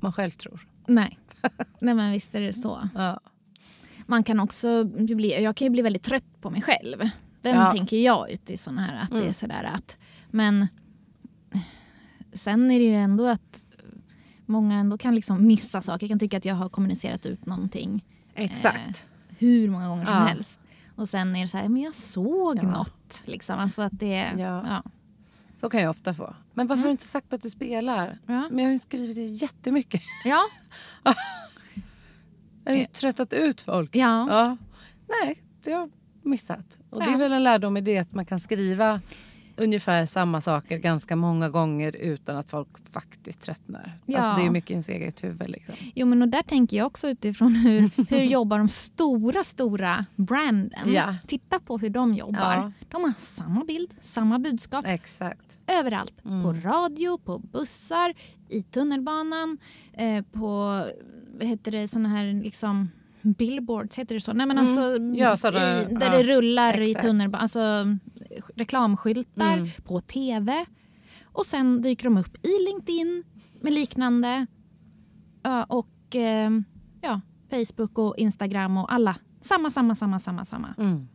man 0.00 0.12
själv 0.12 0.30
tror. 0.30 0.68
Nej. 0.86 1.18
Nej, 1.78 1.94
men 1.94 2.12
visst 2.12 2.34
är 2.34 2.40
det 2.40 2.52
så. 2.52 2.88
Ja. 2.94 3.20
Man 4.06 4.24
kan 4.24 4.40
också 4.40 4.84
bli, 4.84 5.42
jag 5.42 5.56
kan 5.56 5.66
ju 5.66 5.70
bli 5.70 5.82
väldigt 5.82 6.02
trött 6.02 6.40
på 6.40 6.50
mig 6.50 6.62
själv. 6.62 6.98
Den 7.42 7.54
Ja. 7.56 7.72
tänker 7.72 7.96
jag 7.96 8.30
ut 8.30 8.50
i 8.50 8.56
såna 8.56 8.82
här 8.82 9.02
att 9.02 9.10
det 9.10 9.16
Mm. 9.16 9.28
är 9.28 9.32
sådär 9.32 9.70
att. 9.74 9.98
Men 10.30 10.66
sen 12.32 12.70
är 12.70 12.78
det 12.78 12.84
ju 12.84 12.94
ändå 12.94 13.26
att 13.26 13.66
många 14.46 14.74
ändå 14.78 14.98
kan 14.98 15.14
liksom 15.14 15.46
missa 15.46 15.82
saker. 15.82 16.04
Jag 16.04 16.08
kan 16.10 16.18
tycka 16.18 16.36
att 16.36 16.44
jag 16.44 16.54
har 16.54 16.68
kommunicerat 16.68 17.26
ut 17.26 17.46
någonting 17.46 18.04
Exakt. 18.34 19.04
hur 19.38 19.70
många 19.70 19.88
gånger 19.88 20.04
som 20.06 20.14
Ja. 20.14 20.20
helst. 20.24 20.60
Och 20.98 21.08
sen 21.08 21.36
är 21.36 21.42
det 21.42 21.48
så 21.48 21.56
här, 21.56 21.68
men 21.68 21.82
jag 21.82 21.94
såg 21.94 22.56
Ja. 22.56 22.62
något. 22.62 23.22
Liksom. 23.24 23.58
Alltså 23.58 23.82
att 23.82 23.92
det, 23.98 24.32
Ja. 24.36 24.64
ja. 24.68 24.82
Så 25.60 25.70
kan 25.70 25.80
jag 25.82 25.90
ofta 25.90 26.14
få. 26.14 26.34
Men 26.54 26.66
varför 26.66 26.80
har 26.80 26.88
du 26.88 26.90
inte 26.90 27.04
sagt 27.04 27.32
att 27.32 27.42
du 27.42 27.50
spelar? 27.50 28.18
Ja. 28.26 28.46
Men 28.50 28.58
jag 28.58 28.64
har 28.66 28.72
ju 28.72 28.78
skrivit 28.78 29.16
det 29.16 29.24
jättemycket. 29.24 30.02
Ja. 30.24 30.40
Jag 32.64 32.72
har 32.72 32.78
ju 32.78 32.84
tröttat 32.84 33.32
ut 33.32 33.60
folk. 33.60 33.96
Ja. 33.96 34.26
Ja. 34.30 34.56
Nej, 35.22 35.42
det 35.62 35.72
har 35.72 35.80
jag 35.80 35.90
missat. 36.22 36.78
Och 36.90 37.00
det 37.04 37.10
är 37.10 37.18
väl 37.18 37.32
en 37.32 37.42
lärdom 37.44 37.76
i 37.76 37.80
det 37.80 37.98
att 37.98 38.12
man 38.12 38.26
kan 38.26 38.40
skriva 38.40 39.00
ungefär 39.58 40.06
samma 40.06 40.40
saker 40.40 40.78
ganska 40.78 41.16
många 41.16 41.48
gånger 41.48 41.96
utan 41.96 42.36
att 42.36 42.50
folk 42.50 42.68
faktiskt 42.92 43.40
tröttnar. 43.40 43.98
Ja. 44.06 44.18
Alltså 44.18 44.40
det 44.42 44.46
är 44.46 44.50
mycket 44.50 44.70
ens 44.70 44.88
eget 44.88 45.24
huvud. 45.24 45.50
Liksom. 45.50 45.74
Jo, 45.94 46.06
men 46.06 46.22
och 46.22 46.28
där 46.28 46.42
tänker 46.42 46.76
jag 46.76 46.86
också 46.86 47.08
utifrån 47.08 47.54
hur, 47.54 47.90
hur 48.10 48.22
jobbar 48.24 48.58
de 48.58 48.68
stora, 48.68 49.44
stora 49.44 50.04
branden. 50.16 50.92
Ja. 50.92 51.16
Titta 51.26 51.60
på 51.60 51.78
hur 51.78 51.90
de 51.90 52.14
jobbar. 52.14 52.54
Ja. 52.54 52.72
De 52.88 53.04
har 53.04 53.12
samma 53.16 53.64
bild, 53.64 53.94
samma 54.00 54.38
budskap 54.38 54.84
Exakt. 54.88 55.58
överallt. 55.66 56.14
Mm. 56.24 56.42
På 56.42 56.68
radio, 56.68 57.18
på 57.18 57.38
bussar, 57.38 58.14
i 58.48 58.62
tunnelbanan, 58.62 59.58
eh, 59.92 60.24
på 60.32 60.48
vad 61.38 61.48
heter 61.48 61.72
det, 61.72 61.88
såna 61.88 62.08
här 62.08 62.42
liksom 62.42 62.88
billboards, 63.22 63.98
heter 63.98 64.14
det 64.14 64.20
så? 64.20 64.32
Nej 64.32 64.46
men 64.46 64.58
alltså 64.58 64.80
Mm. 64.80 65.14
Ja, 65.14 65.36
sådana- 65.36 65.82
i, 65.82 65.84
där 65.94 66.06
ja, 66.12 66.18
det 66.18 66.22
rullar 66.22 66.74
exakt. 66.80 67.04
i 67.04 67.08
tunnelbanan, 67.08 67.42
alltså 67.42 67.96
reklamskyltar 68.56 69.52
Mm. 69.56 69.68
på 69.86 70.00
tv. 70.00 70.64
Och 71.24 71.46
sen 71.46 71.82
dyker 71.82 72.04
de 72.04 72.18
upp 72.18 72.46
i 72.46 72.64
LinkedIn 72.68 73.24
med 73.60 73.72
liknande. 73.72 74.46
Ja, 75.42 75.64
och 75.64 76.16
eh, 76.16 76.50
ja, 77.00 77.20
Facebook 77.50 77.98
och 77.98 78.14
Instagram 78.18 78.76
och 78.76 78.92
alla. 78.92 79.16
Samma, 79.40 79.70
samma, 79.70 79.94
samma, 79.94 80.18
samma, 80.18 80.44
samma. 80.44 80.74
Mm. 80.78 81.08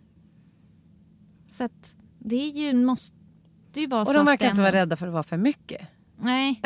Så 1.49 1.64
att 1.64 1.97
det 2.20 2.36
är 2.36 2.49
ju, 2.49 2.74
måste 2.86 3.16
ju 3.76 3.88
vara 3.88 4.01
Och 4.03 4.14
de 4.14 4.26
verkar 4.26 4.49
inte 4.49 4.61
vara 4.61 4.72
rädda 4.72 4.95
för 4.97 5.07
att 5.07 5.14
vara 5.14 5.24
för 5.24 5.38
mycket. 5.38 5.88
Nej. 6.20 6.61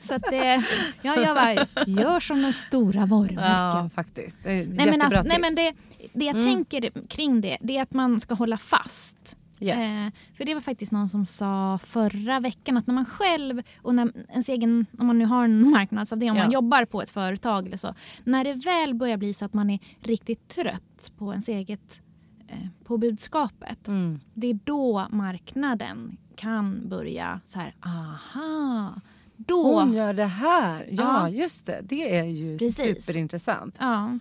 Så 0.00 0.14
att 0.14 0.22
det, 0.30 0.64
ja, 1.02 1.16
jag 1.16 1.36
bara, 1.36 1.66
gör 1.86 2.20
som 2.20 2.42
de 2.42 2.52
stora 2.52 3.00
Ja, 3.00 3.06
varumärken. 3.06 3.90
faktiskt. 3.90 4.42
Det 4.42 4.52
är 4.52 4.62
ett 4.62 4.68
nej, 4.68 4.86
men 4.90 5.02
alltså, 5.02 5.22
nej, 5.22 5.38
men 5.40 5.54
det, 5.54 5.74
det 6.12 6.24
jag 6.24 6.34
Mm. 6.36 6.46
tänker 6.46 7.06
kring 7.08 7.40
det, 7.40 7.58
det 7.60 7.76
är 7.76 7.82
att 7.82 7.92
man 7.92 8.20
ska 8.20 8.34
hålla 8.34 8.56
fast. 8.56 9.36
Yes. 9.60 9.76
Eh, 9.82 10.12
för 10.34 10.44
det 10.44 10.54
var 10.54 10.60
faktiskt 10.60 10.92
någon 10.92 11.08
som 11.08 11.26
sa 11.26 11.78
förra 11.84 12.40
veckan 12.40 12.76
att 12.76 12.86
när 12.86 12.94
man 12.94 13.04
själv 13.04 13.62
och 13.82 13.94
när 13.94 14.12
ens 14.30 14.48
egen, 14.48 14.86
om 14.98 15.06
man 15.06 15.18
nu 15.18 15.24
har 15.24 15.44
en 15.44 15.70
marknadsavdelning, 15.70 16.30
om 16.32 16.36
Ja. 16.36 16.44
man 16.44 16.52
jobbar 16.52 16.84
på 16.84 17.02
ett 17.02 17.10
företag 17.10 17.66
eller 17.66 17.76
så. 17.76 17.94
När 18.24 18.44
det 18.44 18.52
väl 18.54 18.94
börjar 18.94 19.16
bli 19.16 19.32
så 19.32 19.44
att 19.44 19.54
man 19.54 19.70
är 19.70 19.78
riktigt 20.00 20.48
trött 20.48 21.12
på 21.18 21.30
ens 21.30 21.48
eget 21.48 22.00
eh, 22.48 22.58
på 22.84 22.98
budskapet. 22.98 23.88
Mm. 23.88 24.20
Det 24.34 24.46
är 24.50 24.58
då 24.64 25.06
marknaden 25.10 26.16
kan 26.36 26.88
börja 26.88 27.40
så 27.44 27.58
här, 27.58 27.74
aha. 27.80 28.94
Då, 29.36 29.80
Hon 29.80 29.92
gör 29.92 30.14
det 30.14 30.24
här. 30.24 30.88
Ja, 30.90 31.02
Ja. 31.02 31.28
just 31.28 31.66
det. 31.66 31.80
Det 31.82 32.18
är 32.18 32.24
ju 32.24 32.58
Precis. 32.58 33.04
superintressant. 33.04 33.74
ja. 33.80 34.18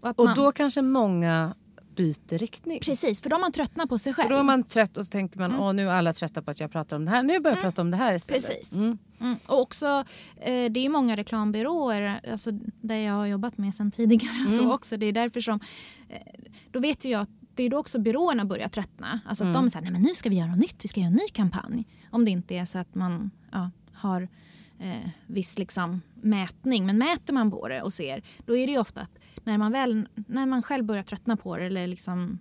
Och, 0.00 0.18
Och 0.20 0.34
då 0.34 0.52
kanske 0.52 0.82
många 0.82 1.54
byter 1.94 2.38
riktning. 2.38 2.80
Precis, 2.80 3.22
för 3.22 3.30
då 3.30 3.36
har 3.36 3.40
man 3.40 3.52
tröttnat 3.52 3.88
på 3.88 3.98
sig 3.98 4.14
själv. 4.14 4.28
För 4.28 4.34
då 4.34 4.40
är 4.40 4.44
man 4.44 4.64
trött 4.64 4.96
och 4.96 5.04
så 5.04 5.10
tänker 5.10 5.38
man 5.38 5.54
åh 5.54 5.72
nu 5.72 5.88
är 5.88 5.92
alla 5.92 6.12
trötta 6.12 6.42
på 6.42 6.50
att 6.50 6.60
jag 6.60 6.72
pratar 6.72 6.96
om 6.96 7.04
det 7.04 7.10
här. 7.10 7.22
Nu 7.22 7.40
börjar 7.40 7.56
jag 7.56 7.62
prata 7.64 7.82
om 7.82 7.90
det 7.90 7.96
här 7.96 8.14
istället. 8.14 8.46
Precis. 8.48 8.76
Mm. 8.76 8.98
Mm. 9.20 9.36
Och 9.46 9.60
också, 9.60 10.04
eh, 10.36 10.72
det 10.72 10.86
är 10.86 10.88
många 10.88 11.16
reklambyråer 11.16 12.20
alltså, 12.32 12.50
där 12.80 12.96
jag 12.96 13.14
har 13.14 13.26
jobbat 13.26 13.58
med 13.58 13.74
sen 13.74 13.90
tidigare. 13.90 14.36
Mm. 14.46 14.48
Så 14.58 14.72
också. 14.72 14.96
Det 14.96 15.06
är 15.06 15.12
därför 15.12 15.40
som, 15.40 15.60
eh, 16.08 16.16
då 16.70 16.80
vet 16.80 17.04
ju 17.04 17.08
jag 17.10 17.20
att 17.22 17.28
det 17.54 17.62
är 17.62 17.70
då 17.70 17.78
också 17.78 17.98
byråerna 17.98 18.44
börjar 18.44 18.68
tröttna. 18.68 19.20
Alltså 19.26 19.44
att 19.44 19.50
Mm. 19.50 19.62
de 19.64 19.70
säger 19.70 19.82
nej 19.82 19.92
men 19.92 20.02
nu 20.02 20.14
ska 20.14 20.28
vi 20.28 20.36
göra 20.38 20.48
något 20.48 20.58
nytt, 20.58 20.84
vi 20.84 20.88
ska 20.88 21.00
göra 21.00 21.08
en 21.08 21.14
ny 21.14 21.28
kampanj. 21.32 21.84
Om 22.10 22.24
det 22.24 22.30
inte 22.30 22.54
är 22.56 22.64
så 22.64 22.78
att 22.78 22.94
man 22.94 23.30
ja, 23.52 23.70
har 23.92 24.28
eh, 24.78 25.08
viss 25.26 25.58
liksom, 25.58 26.00
mätning. 26.14 26.86
Men 26.86 26.98
mäter 26.98 27.34
man 27.34 27.50
på 27.50 27.68
det 27.68 27.82
och 27.82 27.92
ser, 27.92 28.22
då 28.46 28.56
är 28.56 28.66
det 28.66 28.72
ju 28.72 28.78
ofta 28.78 29.00
att 29.00 29.18
när 29.44 29.58
man, 29.58 29.72
väl, 29.72 30.08
när 30.14 30.46
man 30.46 30.62
själv 30.62 30.84
börjar 30.84 31.02
tröttna 31.02 31.36
på 31.36 31.56
det 31.56 31.64
eller 31.64 31.86
liksom 31.86 32.38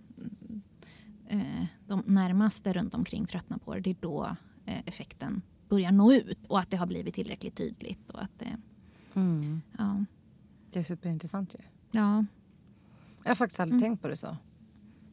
eh, 1.27 1.65
de 1.87 2.03
närmaste 2.05 2.73
runt 2.73 2.93
omkring 2.95 3.25
tröttnar 3.25 3.57
på 3.57 3.73
det, 3.75 3.81
det 3.81 3.89
är 3.89 3.95
då 3.99 4.35
eh, 4.65 4.79
effekten 4.85 5.41
börjar 5.69 5.91
nå 5.91 6.13
ut 6.13 6.45
och 6.47 6.59
att 6.59 6.69
det 6.69 6.77
har 6.77 6.85
blivit 6.85 7.15
tillräckligt 7.15 7.55
tydligt. 7.55 8.09
Och 8.09 8.21
att 8.23 8.39
det, 8.39 8.57
Mm. 9.13 9.61
ja, 9.77 10.05
Det 10.71 10.79
är 10.79 10.83
superintressant 10.83 11.53
ju. 11.55 11.59
ja. 11.99 12.25
Jag 13.23 13.29
har 13.29 13.35
faktiskt 13.35 13.59
aldrig 13.59 13.79
Mm. 13.81 13.89
tänkt 13.91 14.01
på 14.01 14.07
det 14.07 14.15
så. 14.15 14.37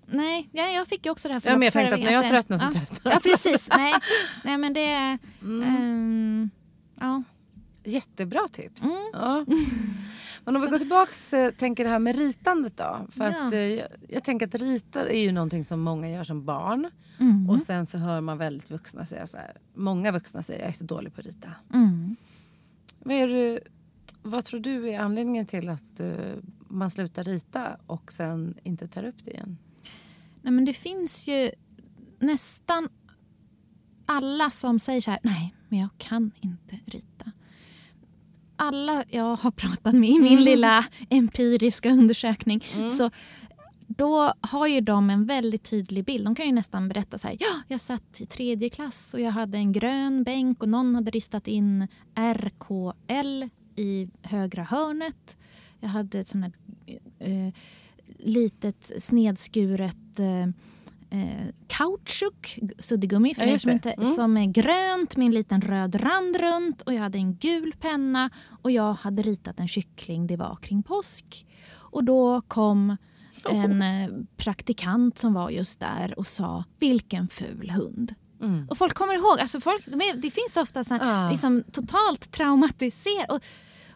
Nej, 0.06 0.48
ja, 0.52 0.68
jag 0.68 0.86
fick 0.86 1.04
ju 1.06 1.10
också 1.12 1.28
det 1.28 1.34
här 1.34 1.42
Jag 1.44 1.52
har 1.52 1.58
mer 1.58 1.70
förra 1.70 1.82
tänkt 1.82 1.94
att 1.94 2.00
när 2.00 2.12
jag 2.12 2.28
tröttnar 2.28 2.58
så 2.58 2.64
ja. 2.64 2.70
tröttnar 2.72 3.12
Ja, 3.12 3.20
precis. 3.22 3.68
Nej, 3.76 3.94
nej 4.44 4.58
men 4.58 4.72
det... 4.72 5.18
Mm. 5.42 5.62
ehm, 5.62 6.50
ja. 7.00 7.22
Jättebra 7.84 8.48
tips. 8.52 8.82
Mm. 8.84 8.96
Ja. 9.12 9.44
Men 10.48 10.56
om 10.56 10.62
vi 10.62 10.68
går 10.68 10.78
tillbaks 10.78 11.32
eh, 11.32 11.50
tänker 11.50 11.84
det 11.84 11.90
här 11.90 11.98
med 11.98 12.16
ritandet 12.16 12.76
då. 12.76 13.06
För 13.10 13.24
Ja. 13.30 13.46
att, 13.46 13.52
eh, 13.52 13.58
jag, 13.60 13.88
jag 14.08 14.24
tänker 14.24 14.46
att 14.46 14.54
rita 14.54 15.08
är 15.10 15.20
ju 15.20 15.32
någonting 15.32 15.64
som 15.64 15.80
många 15.80 16.10
gör 16.10 16.24
som 16.24 16.44
barn. 16.44 16.90
Mm. 17.20 17.50
Och 17.50 17.62
sen 17.62 17.86
så 17.86 17.98
hör 17.98 18.20
man 18.20 18.38
väldigt 18.38 18.70
vuxna 18.70 19.06
säga 19.06 19.26
så 19.26 19.36
här. 19.36 19.56
Många 19.74 20.12
vuxna 20.12 20.42
säger 20.42 20.60
jag 20.60 20.68
är 20.68 20.72
så 20.72 20.84
dålig 20.84 21.14
på 21.14 21.20
att 21.20 21.26
rita. 21.26 21.52
Mm. 21.74 22.16
Vad, 22.98 23.16
är 23.16 23.28
det, 23.28 23.60
vad 24.22 24.44
tror 24.44 24.60
du 24.60 24.90
är 24.90 24.98
anledningen 25.00 25.46
till 25.46 25.68
att 25.68 26.00
eh, 26.00 26.10
man 26.68 26.90
slutar 26.90 27.24
rita 27.24 27.76
och 27.86 28.12
sen 28.12 28.54
inte 28.62 28.88
tar 28.88 29.04
upp 29.04 29.24
det 29.24 29.30
igen? 29.30 29.58
Nej, 30.42 30.52
men 30.52 30.64
det 30.64 30.72
finns 30.72 31.28
ju 31.28 31.50
nästan 32.18 32.88
alla 34.06 34.50
som 34.50 34.78
säger 34.78 35.00
så 35.00 35.10
här, 35.10 35.20
nej, 35.22 35.54
men 35.68 35.78
jag 35.78 35.88
kan 35.98 36.30
inte 36.40 36.78
rita. 36.84 37.17
Alla 38.58 39.04
jag 39.08 39.36
har 39.36 39.50
pratat 39.50 39.94
med 39.94 40.08
i 40.08 40.18
min 40.18 40.44
lilla 40.44 40.84
empiriska 41.10 41.90
undersökning, 41.90 42.64
så 42.98 43.10
då 43.86 44.32
har 44.40 44.66
ju 44.66 44.80
de 44.80 45.10
en 45.10 45.26
väldigt 45.26 45.62
tydlig 45.62 46.04
bild. 46.04 46.24
De 46.24 46.34
kan 46.34 46.46
ju 46.46 46.52
nästan 46.52 46.88
berätta 46.88 47.18
så 47.18 47.28
här, 47.28 47.36
ja, 47.40 47.62
jag 47.68 47.80
satt 47.80 48.20
i 48.20 48.26
tredje 48.26 48.70
klass 48.70 49.14
och 49.14 49.20
jag 49.20 49.30
hade 49.30 49.58
en 49.58 49.72
grön 49.72 50.22
bänk 50.22 50.62
och 50.62 50.68
någon 50.68 50.94
hade 50.94 51.10
ristat 51.10 51.48
in 51.48 51.88
RKL 52.14 53.44
i 53.76 54.08
högra 54.22 54.62
hörnet. 54.62 55.36
Jag 55.80 55.88
hade 55.88 56.18
ett 56.18 56.28
sånt 56.28 56.44
här 56.44 56.52
eh, 57.18 57.54
litet 58.18 58.92
snedskuret 58.98 60.18
eh, 60.18 60.46
eh, 61.10 61.46
kautschuk, 61.66 62.58
suddgummi 62.78 63.34
för 63.34 63.46
Ja, 63.46 63.58
som, 63.58 63.70
inte, 63.70 63.90
Mm. 63.92 64.12
som 64.14 64.36
är 64.36 64.46
grönt 64.46 65.16
med 65.16 65.26
en 65.26 65.32
liten 65.34 65.60
röd 65.60 65.94
rand 66.02 66.36
runt 66.36 66.82
och 66.82 66.94
jag 66.94 67.00
hade 67.00 67.18
en 67.18 67.34
gul 67.36 67.74
penna 67.80 68.30
och 68.62 68.70
jag 68.70 68.92
hade 68.92 69.22
ritat 69.22 69.60
en 69.60 69.68
kyckling, 69.68 70.26
det 70.26 70.36
var 70.36 70.56
kring 70.62 70.82
påsk. 70.82 71.46
Och 71.76 72.04
då 72.04 72.40
kom 72.40 72.96
en 73.50 73.82
eh, 73.82 74.08
praktikant 74.36 75.18
som 75.18 75.34
var 75.34 75.50
just 75.50 75.80
där 75.80 76.18
och 76.18 76.26
sa 76.26 76.64
vilken 76.78 77.28
ful 77.28 77.70
hund. 77.70 78.14
Mm. 78.42 78.68
Och 78.70 78.78
folk 78.78 78.94
kommer 78.94 79.14
ihåg, 79.14 79.40
alltså 79.40 79.60
folk, 79.60 79.86
de 79.86 79.94
är, 80.00 80.16
det 80.16 80.30
finns 80.30 80.56
ofta 80.56 80.84
så 80.84 80.94
här, 80.94 81.22
Ja. 81.24 81.30
liksom, 81.30 81.64
totalt 81.72 82.30
traumatiserat. 82.30 83.30
Och, 83.30 83.40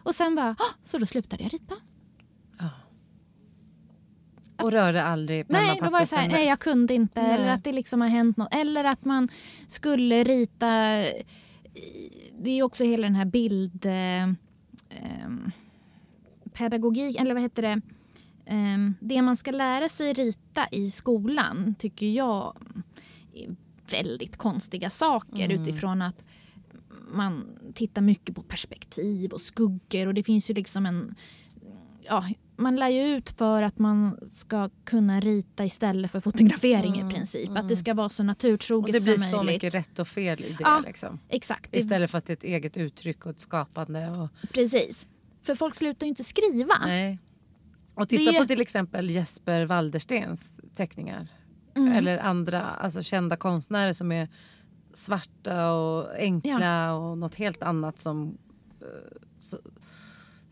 och 0.03 0.15
sen 0.15 0.35
bara, 0.35 0.49
"Ah, 0.59 0.73
så 0.83 0.97
då 0.97 1.05
slutade 1.05 1.43
jag 1.43 1.53
rita. 1.53 1.75
Och 4.63 4.71
rörde 4.71 5.03
aldrig 5.03 5.47
penna 5.47 5.59
Nej, 5.59 5.77
papper 5.79 5.91
var 5.91 5.99
det 5.99 6.07
så 6.07 6.15
här, 6.15 6.29
nej 6.29 6.47
jag 6.47 6.59
kunde 6.59 6.93
inte. 6.93 7.21
Nej. 7.21 7.31
Eller 7.31 7.47
att 7.47 7.63
det 7.63 7.71
liksom 7.71 8.01
har 8.01 8.07
hänt 8.07 8.37
något. 8.37 8.53
Eller 8.55 8.83
att 8.83 9.05
man 9.05 9.29
skulle 9.67 10.23
rita... 10.23 10.67
Det 12.37 12.49
är 12.49 12.55
ju 12.55 12.63
också 12.63 12.83
hela 12.83 13.03
den 13.03 13.15
här 13.15 13.25
bild... 13.25 13.85
Eh, 13.85 14.27
pedagogik, 16.53 17.19
eller 17.19 17.33
vad 17.33 17.43
heter 17.43 17.61
det? 17.61 17.81
Ehm, 18.45 18.95
det 18.99 19.21
man 19.21 19.37
ska 19.37 19.51
lära 19.51 19.89
sig 19.89 20.13
rita 20.13 20.67
i 20.71 20.89
skolan 20.91 21.75
tycker 21.79 22.05
jag 22.05 22.57
är 23.33 23.55
väldigt 23.91 24.37
konstiga 24.37 24.89
saker 24.89 25.45
Mm. 25.45 25.61
utifrån 25.61 26.01
att 26.01 26.23
man 27.13 27.45
tittar 27.73 28.01
mycket 28.01 28.35
på 28.35 28.41
perspektiv 28.41 29.31
och 29.31 29.41
skuggor 29.41 30.07
och 30.07 30.13
det 30.13 30.23
finns 30.23 30.49
ju 30.49 30.53
liksom 30.53 30.85
en 30.85 31.15
ja, 32.01 32.23
man 32.55 32.75
lär 32.75 32.89
ju 32.89 33.01
ut 33.15 33.29
för 33.29 33.61
att 33.63 33.79
man 33.79 34.17
ska 34.31 34.69
kunna 34.83 35.19
rita 35.19 35.65
istället 35.65 36.11
för 36.11 36.19
fotografering 36.19 37.09
i 37.09 37.13
princip. 37.13 37.49
Att 37.57 37.67
det 37.69 37.75
ska 37.75 37.93
vara 37.93 38.09
så 38.09 38.21
Och 38.21 38.25
naturtroget 38.25 38.93
det 38.93 39.03
blir 39.03 39.17
som 39.17 39.23
så 39.29 39.37
möjligt. 39.37 39.53
mycket 39.63 39.75
rätt 39.75 39.99
och 39.99 40.07
fel 40.07 40.43
i 40.43 40.49
det. 40.49 40.57
Ja. 40.59 40.83
Liksom. 40.85 41.19
Exakt, 41.29 41.71
det, 41.71 41.77
Istället 41.77 42.11
för 42.11 42.17
att 42.17 42.25
det 42.25 42.33
är 42.33 42.37
ett 42.37 42.43
eget 42.43 42.77
uttryck 42.77 43.25
och 43.25 43.31
ett 43.31 43.39
skapande. 43.41 44.09
Och, 44.09 44.29
precis. 44.53 45.07
För 45.41 45.55
folk 45.55 45.75
slutar 45.75 46.05
ju 46.05 46.09
inte 46.09 46.23
skriva. 46.23 46.73
nej. 46.85 47.19
och 47.93 48.07
Det 48.07 48.17
titta 48.17 48.31
är- 48.31 48.39
på 48.41 48.45
till 48.47 48.61
exempel 48.61 49.09
Jesper 49.09 49.65
Walderstens 49.65 50.59
teckningar. 50.75 51.27
Mm. 51.75 51.93
Eller 51.93 52.17
andra 52.17 52.61
alltså 52.61 53.01
kända 53.01 53.35
konstnärer 53.35 53.93
som 53.93 54.11
är 54.11 54.29
svarta 54.93 55.71
och 55.71 56.09
enkla 56.17 56.93
och 56.95 57.17
något 57.17 57.35
helt 57.35 57.63
annat 57.63 57.99
som, 57.99 58.37
eh, 58.81 58.87
så, 59.39 59.57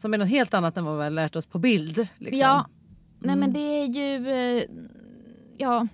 som 0.02 0.14
är 0.14 0.18
något 0.18 0.30
helt 0.30 0.54
annat 0.54 0.78
än 0.78 0.86
vad 0.86 0.98
vi 0.98 1.04
har 1.04 1.10
lärt 1.10 1.36
oss 1.36 1.46
på 1.46 1.60
bild. 1.60 2.08
Liksom. 2.18 2.40
Ja, 2.40 2.68
nej 3.20 3.36
men 3.36 3.54
det 3.54 3.60
är 3.60 3.86
ju... 3.86 4.30
eh, 4.58 4.64
Ja, 5.58 5.88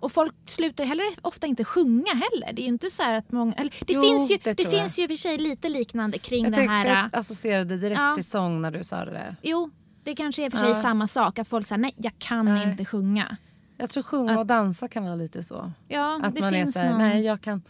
Och 0.00 0.12
folk 0.12 0.34
slutar 0.46 0.84
heller 0.84 1.04
ofta 1.22 1.46
inte 1.46 1.64
sjunga 1.64 2.12
heller. 2.14 2.52
Det 2.52 2.60
är 2.62 2.64
ju 2.64 2.68
inte 2.68 2.90
så 2.90 3.02
att 3.02 3.32
många... 3.32 3.52
Eller, 3.52 3.72
det 3.86 3.92
Jo, 3.92 4.02
finns 4.02 4.30
ju, 4.30 4.36
det 4.44 4.52
det 4.52 4.64
finns 4.70 4.98
ju 4.98 5.08
för 5.08 5.14
sig 5.16 5.38
lite 5.38 5.68
liknande 5.68 6.18
kring 6.18 6.44
Jag, 6.44 6.52
den 6.52 6.58
tänkte, 6.58 6.74
här... 6.74 6.86
jag 7.12 7.20
associerade 7.20 7.76
direkt 7.76 8.00
Ja. 8.00 8.14
till 8.14 8.24
sång 8.24 8.62
när 8.62 8.70
du 8.70 8.84
sa 8.84 9.04
det 9.04 9.10
där. 9.10 9.36
Jo, 9.42 9.70
det 10.04 10.14
kanske 10.14 10.46
är 10.46 10.50
för 10.50 10.58
sig 10.58 10.68
Ja. 10.68 10.74
samma 10.74 11.06
sak. 11.08 11.38
Att 11.38 11.48
folk 11.48 11.66
säger 11.66 11.80
nej, 11.80 11.94
jag 11.96 12.12
kan 12.18 12.44
Nej. 12.44 12.70
inte 12.70 12.84
sjunga. 12.84 13.36
Jag 13.76 13.90
tror 13.90 14.02
sjunga 14.02 14.32
Att- 14.32 14.38
och 14.38 14.46
dansa 14.46 14.88
kan 14.88 15.04
vara 15.04 15.14
lite 15.14 15.42
så. 15.42 15.72
Ja, 15.88 16.20
Att 16.22 16.34
det 16.34 16.40
man 16.40 16.54
är 16.54 16.58
finns 16.58 16.74
så 16.74 16.80
här, 16.80 16.90
någon... 16.90 16.98
nej 16.98 17.24
jag 17.24 17.40
kan, 17.40 17.62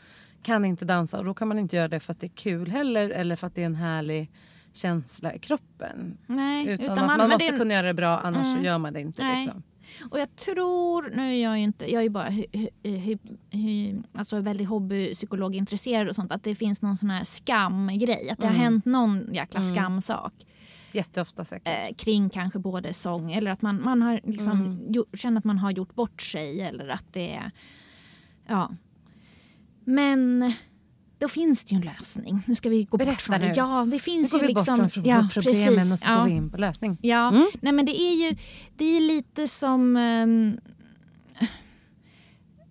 kan 0.42 0.64
inte 0.64 0.84
dansa 0.84 1.18
och 1.18 1.24
då 1.24 1.34
kan 1.34 1.48
man 1.48 1.58
inte 1.58 1.76
göra 1.76 1.88
det 1.88 2.00
för 2.00 2.12
att 2.12 2.20
det 2.20 2.26
är 2.26 2.36
kul 2.36 2.70
heller 2.70 3.10
eller 3.10 3.36
för 3.36 3.46
att 3.46 3.54
det 3.54 3.62
är 3.62 3.66
en 3.66 3.74
härlig 3.74 4.30
känsla 4.74 5.34
i 5.34 5.38
kroppen. 5.38 6.18
nej, 6.26 6.66
Utan, 6.68 6.84
utan 6.84 6.98
att 6.98 7.06
man, 7.06 7.18
men 7.18 7.30
måste 7.30 7.52
det- 7.52 7.58
kunna 7.58 7.74
göra 7.74 7.86
det 7.86 7.94
bra 7.94 8.18
annars 8.18 8.46
Mm. 8.46 8.58
så 8.58 8.64
gör 8.64 8.78
man 8.78 8.92
det 8.92 9.00
inte. 9.00 9.22
Nej. 9.24 9.44
Liksom. 9.44 9.62
Och 10.10 10.18
jag 10.18 10.36
tror, 10.36 11.12
nu 11.16 11.22
är 11.34 11.42
jag 11.42 11.58
ju 11.58 11.64
inte, 11.64 11.92
jag 11.92 11.98
är 11.98 12.02
ju 12.02 12.08
bara 12.08 12.28
hy, 12.28 12.46
hy, 12.82 13.18
hy, 13.50 13.94
alltså 14.14 14.40
väldigt 14.40 14.68
hobbypsykologintresserad 14.68 16.08
och 16.08 16.14
sånt, 16.14 16.32
att 16.32 16.42
det 16.42 16.54
finns 16.54 16.82
någon 16.82 16.96
sån 16.96 17.10
här 17.10 17.24
skamgrej. 17.24 18.30
Att 18.30 18.38
det 18.38 18.46
har 18.46 18.54
Mm. 18.54 18.62
hänt 18.64 18.84
någon 18.84 19.34
jäkla 19.34 19.62
skamsak 19.62 20.32
Jätteofta 20.92 21.44
säkert. 21.44 21.68
eh, 21.90 21.94
kring 21.96 22.30
kanske 22.30 22.58
både 22.58 22.92
sång 22.92 23.32
eller 23.32 23.50
att 23.50 23.62
man, 23.62 23.82
man 23.82 24.02
har 24.02 24.20
liksom 24.24 24.52
Mm. 24.60 24.92
gjort, 24.92 25.18
känner 25.18 25.38
att 25.38 25.44
man 25.44 25.58
har 25.58 25.70
gjort 25.70 25.94
bort 25.94 26.22
sig 26.22 26.60
eller 26.60 26.88
att 26.88 27.12
det 27.12 27.34
är, 27.34 27.50
ja. 28.46 28.70
Men 29.84 30.52
då 31.24 31.28
finns 31.28 31.64
det 31.64 31.74
ju 31.74 31.76
en 31.76 31.82
lösning. 31.98 32.42
Nu 32.46 32.54
ska 32.54 32.68
vi 32.68 32.84
gå 32.84 32.96
Berätta 32.96 33.12
bort 33.12 33.20
från 33.20 33.40
det. 33.40 33.46
nu. 33.46 33.52
Ja, 33.56 33.84
det 33.84 33.90
Nu 33.90 33.98
finns 33.98 34.32
går 34.32 34.40
ju 34.40 34.46
vi 34.46 34.52
liksom... 34.54 34.78
bort 34.78 34.92
från 34.92 35.04
ja, 35.04 35.28
problemen 35.32 35.74
precis. 35.76 35.92
och 35.92 35.98
så 35.98 36.10
ja. 36.10 36.16
går 36.18 36.24
vi 36.24 36.30
in 36.30 36.50
på 36.50 36.56
lösning. 36.56 36.98
Ja, 37.00 37.28
Mm. 37.28 37.46
nej 37.60 37.72
men 37.72 37.86
det 37.86 38.00
är 38.00 38.14
ju 38.30 38.36
det 38.76 38.84
är 38.96 39.00
lite 39.00 39.48
som... 39.48 39.96
ehm, 39.96 40.56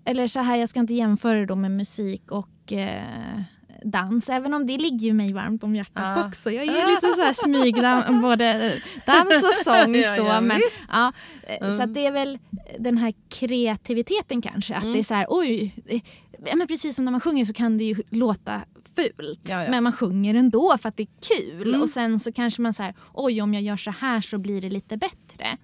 eller 0.06 0.28
så 0.28 0.40
här, 0.40 0.58
jag 0.58 0.70
ska 0.70 0.80
inte 0.80 0.94
jämföra 0.94 1.46
det 1.46 1.56
med 1.56 1.72
musik 1.72 2.32
och 2.32 2.74
eh, 2.74 3.04
dans. 3.86 4.30
Även 4.30 4.54
om 4.54 4.66
det 4.68 4.78
ligger 4.78 5.06
ju 5.08 5.14
mig 5.14 5.34
varmt 5.34 5.64
om 5.64 5.76
hjärtat 5.76 6.18
Ja. 6.18 6.28
också. 6.28 6.52
Jag 6.52 6.66
är 6.66 6.88
lite 6.96 7.08
så 7.16 7.22
här 7.22 7.34
smygdam, 7.34 8.22
både 8.22 8.74
dans 9.06 9.44
och 9.44 9.64
sång. 9.64 9.96
Ja, 9.96 10.16
så, 10.16 10.22
ja, 10.22 10.42
men, 10.42 10.58
visst. 10.58 10.82
ja, 10.92 11.12
Så 11.60 11.66
Mm. 11.66 11.82
att 11.82 11.94
det 11.94 12.06
är 12.06 12.12
väl 12.12 12.40
den 12.80 12.98
här 12.98 13.14
kreativiteten 13.30 14.42
kanske. 14.42 14.76
Att 14.76 14.84
Mm. 14.84 14.94
det 14.94 15.00
är 15.00 15.04
så 15.04 15.14
här, 15.14 15.26
oj. 15.30 15.76
Ja, 16.46 16.56
men 16.56 16.68
precis 16.68 16.96
som 16.96 17.06
när 17.06 17.12
man 17.12 17.22
sjunger 17.22 17.46
så 17.46 17.54
kan 17.54 17.78
det 17.78 17.84
ju 17.84 17.96
låta 18.10 18.62
fult. 18.96 19.50
Ja, 19.50 19.64
ja. 19.64 19.72
Men 19.72 19.84
man 19.84 19.94
sjunger 19.94 20.36
ändå 20.36 20.78
för 20.78 20.90
att 20.90 20.98
det 20.98 21.04
är 21.04 21.38
kul. 21.38 21.68
Mm. 21.68 21.82
Och 21.82 21.90
sen 21.90 22.20
så 22.20 22.32
kanske 22.32 22.62
man 22.62 22.74
så 22.74 22.84
här, 22.84 22.96
oj 23.14 23.42
om 23.42 23.54
jag 23.54 23.64
gör 23.64 23.78
så 23.78 23.92
här 23.92 24.22
så 24.22 24.38
blir 24.38 24.62
det 24.62 24.70
lite 24.70 24.98
bättre. 24.98 25.58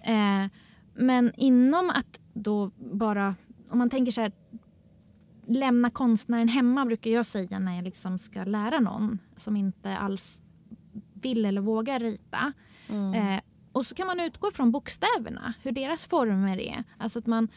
Eh, 0.00 0.46
men 0.94 1.32
inom 1.36 1.90
att 1.90 2.20
då 2.34 2.70
bara, 2.76 3.34
om 3.70 3.78
man 3.78 3.90
tänker 3.90 4.12
så 4.12 4.20
här, 4.20 4.32
lämna 5.46 5.90
konstnären 5.90 6.48
hemma 6.48 6.84
brukar 6.84 7.10
jag 7.10 7.26
säga 7.26 7.58
när 7.58 7.74
jag 7.74 7.84
liksom 7.84 8.18
ska 8.18 8.44
lära 8.44 8.80
någon 8.80 9.18
som 9.36 9.56
inte 9.56 9.96
alls 9.96 10.42
vill 11.14 11.44
eller 11.44 11.60
vågar 11.60 12.00
rita. 12.00 12.52
Mm. 12.88 13.14
Eh, 13.14 13.40
och 13.72 13.86
så 13.86 13.94
kan 13.94 14.06
man 14.06 14.20
utgå 14.20 14.50
från 14.50 14.72
bokstäverna, 14.72 15.54
hur 15.62 15.72
deras 15.72 16.06
former 16.06 16.60
är. 16.60 16.84
Alltså 16.98 17.18
att 17.18 17.26
man, 17.26 17.48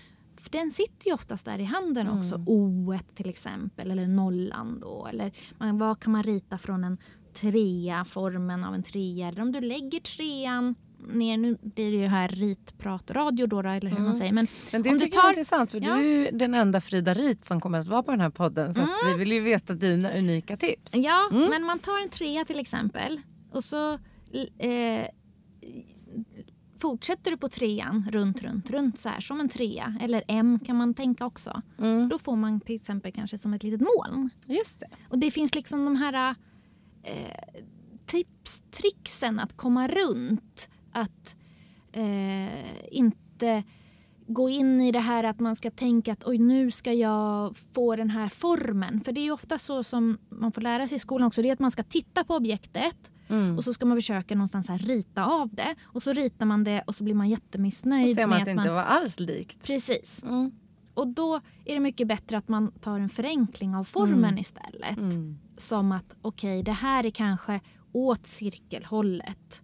för 0.41 0.49
den 0.51 0.71
sitter 0.71 1.07
ju 1.07 1.13
oftast 1.13 1.45
där 1.45 1.59
i 1.59 1.63
handen 1.63 2.09
också. 2.09 2.35
Mm. 2.35 2.47
O 2.47 2.97
till 3.15 3.29
exempel, 3.29 3.91
eller 3.91 4.07
nollan 4.07 4.79
då. 4.81 5.07
Eller 5.11 5.31
man, 5.57 5.77
vad 5.77 5.99
kan 5.99 6.11
man 6.11 6.23
rita 6.23 6.57
från 6.57 6.83
en 6.83 6.97
trea, 7.33 8.05
formen 8.05 8.63
av 8.63 8.73
en 8.75 8.83
trea. 8.83 9.27
Eller 9.27 9.41
om 9.41 9.51
du 9.51 9.61
lägger 9.61 9.99
trean 9.99 10.75
ner, 11.13 11.37
nu 11.37 11.57
blir 11.61 11.91
det 11.91 11.97
ju 11.97 12.07
här 12.07 12.27
ritpratradio 12.27 13.47
då, 13.47 13.61
då 13.61 13.69
eller 13.69 13.89
hur 13.91 13.99
man 13.99 14.15
säger. 14.17 14.33
Men 14.33 14.47
Men 14.71 14.81
det 14.83 14.89
om 14.89 14.93
du 14.97 14.99
tycker 15.05 15.15
jag 15.17 15.23
är 15.23 15.27
tar- 15.27 15.29
intressant 15.29 15.71
för 15.71 15.81
Ja. 15.81 15.95
du 15.95 16.01
är 16.01 16.31
ju 16.31 16.37
den 16.37 16.53
enda 16.53 16.81
Frida 16.81 17.13
Rit 17.13 17.45
som 17.45 17.61
kommer 17.61 17.79
att 17.79 17.87
vara 17.87 18.03
på 18.03 18.11
den 18.11 18.21
här 18.21 18.29
podden. 18.29 18.73
Så 18.73 18.81
att 18.81 18.89
vi 19.07 19.17
vill 19.17 19.31
ju 19.31 19.39
veta 19.39 19.73
dina 19.73 20.11
unika 20.17 20.57
tips. 20.57 20.95
Ja, 20.95 21.29
Mm. 21.31 21.49
men 21.49 21.63
man 21.63 21.79
tar 21.79 22.03
en 22.03 22.09
trea 22.09 22.45
till 22.45 22.59
exempel 22.59 23.21
och 23.51 23.63
så 23.63 23.93
eh, 23.93 25.07
fortsätter 26.77 27.31
du 27.31 27.37
på 27.37 27.49
trean 27.49 28.09
runt, 28.11 28.41
runt, 28.41 28.69
runt 28.69 28.99
så 28.99 29.09
här 29.09 29.19
som 29.19 29.39
en 29.39 29.49
trea. 29.49 29.97
Eller 30.01 30.23
M 30.27 30.59
kan 30.65 30.75
man 30.75 30.93
tänka 30.93 31.25
också. 31.25 31.61
Mm. 31.79 32.09
Då 32.09 32.19
får 32.19 32.35
man 32.35 32.59
till 32.59 32.75
exempel 32.75 33.11
kanske 33.11 33.37
som 33.37 33.53
ett 33.53 33.63
litet 33.63 33.81
moln. 33.81 34.29
Just 34.47 34.79
det. 34.79 34.87
Och 35.09 35.19
det 35.19 35.31
finns 35.31 35.55
liksom 35.55 35.85
de 35.85 35.95
här 35.95 36.35
eh, 37.03 37.61
tips, 38.05 38.63
tricksen 38.71 39.39
att 39.39 39.57
komma 39.57 39.87
runt. 39.87 40.69
Att 40.91 41.35
eh, 41.91 42.93
inte 42.93 43.63
gå 44.27 44.49
in 44.49 44.81
i 44.81 44.91
det 44.91 44.99
här 44.99 45.23
att 45.23 45.39
man 45.39 45.55
ska 45.55 45.71
tänka 45.71 46.13
att 46.13 46.23
oj 46.27 46.37
nu 46.37 46.71
ska 46.71 46.93
jag 46.93 47.57
få 47.73 47.95
den 47.95 48.09
här 48.09 48.29
formen. 48.29 49.01
För 49.01 49.11
det 49.11 49.21
är 49.21 49.31
ofta 49.31 49.57
så 49.57 49.83
som 49.83 50.17
man 50.29 50.51
får 50.51 50.61
lära 50.61 50.87
sig 50.87 50.95
i 50.95 50.99
skolan 50.99 51.27
också. 51.27 51.41
Det 51.41 51.49
är 51.49 51.53
att 51.53 51.59
man 51.59 51.71
ska 51.71 51.83
titta 51.83 52.23
på 52.23 52.35
objektet 52.35 53.11
Mm. 53.29 53.57
och 53.57 53.63
så 53.63 53.73
ska 53.73 53.85
man 53.85 53.97
försöka 53.97 54.35
någonstans 54.35 54.67
här 54.69 54.77
rita 54.77 55.25
av 55.25 55.49
det. 55.53 55.75
Och 55.83 56.03
så 56.03 56.13
ritar 56.13 56.45
man 56.45 56.63
det 56.63 56.81
och 56.87 56.95
så 56.95 57.03
blir 57.03 57.13
man 57.13 57.25
Och 57.27 57.31
jättemissnöjd 57.31 58.15
ser 58.15 58.27
man 58.27 58.39
att 58.39 58.45
det 58.45 58.51
inte 58.51 58.69
var 58.69 58.83
alls 58.83 59.19
likt. 59.19 59.63
Precis. 59.63 60.23
Mm. 60.23 60.51
Och 60.93 61.07
då 61.07 61.35
är 61.65 61.73
det 61.73 61.79
mycket 61.79 62.07
bättre 62.07 62.37
att 62.37 62.47
man 62.47 62.71
tar 62.71 62.99
en 62.99 63.09
förenkling 63.09 63.75
av 63.75 63.83
formen 63.83 64.37
istället. 64.37 64.97
Mm. 64.97 65.37
Som 65.57 65.91
att 65.91 66.15
okej, 66.21 66.63
det 66.63 66.71
här 66.71 67.05
är 67.05 67.09
kanske 67.09 67.59
åt 67.91 68.27
cirkelhållet. 68.27 69.61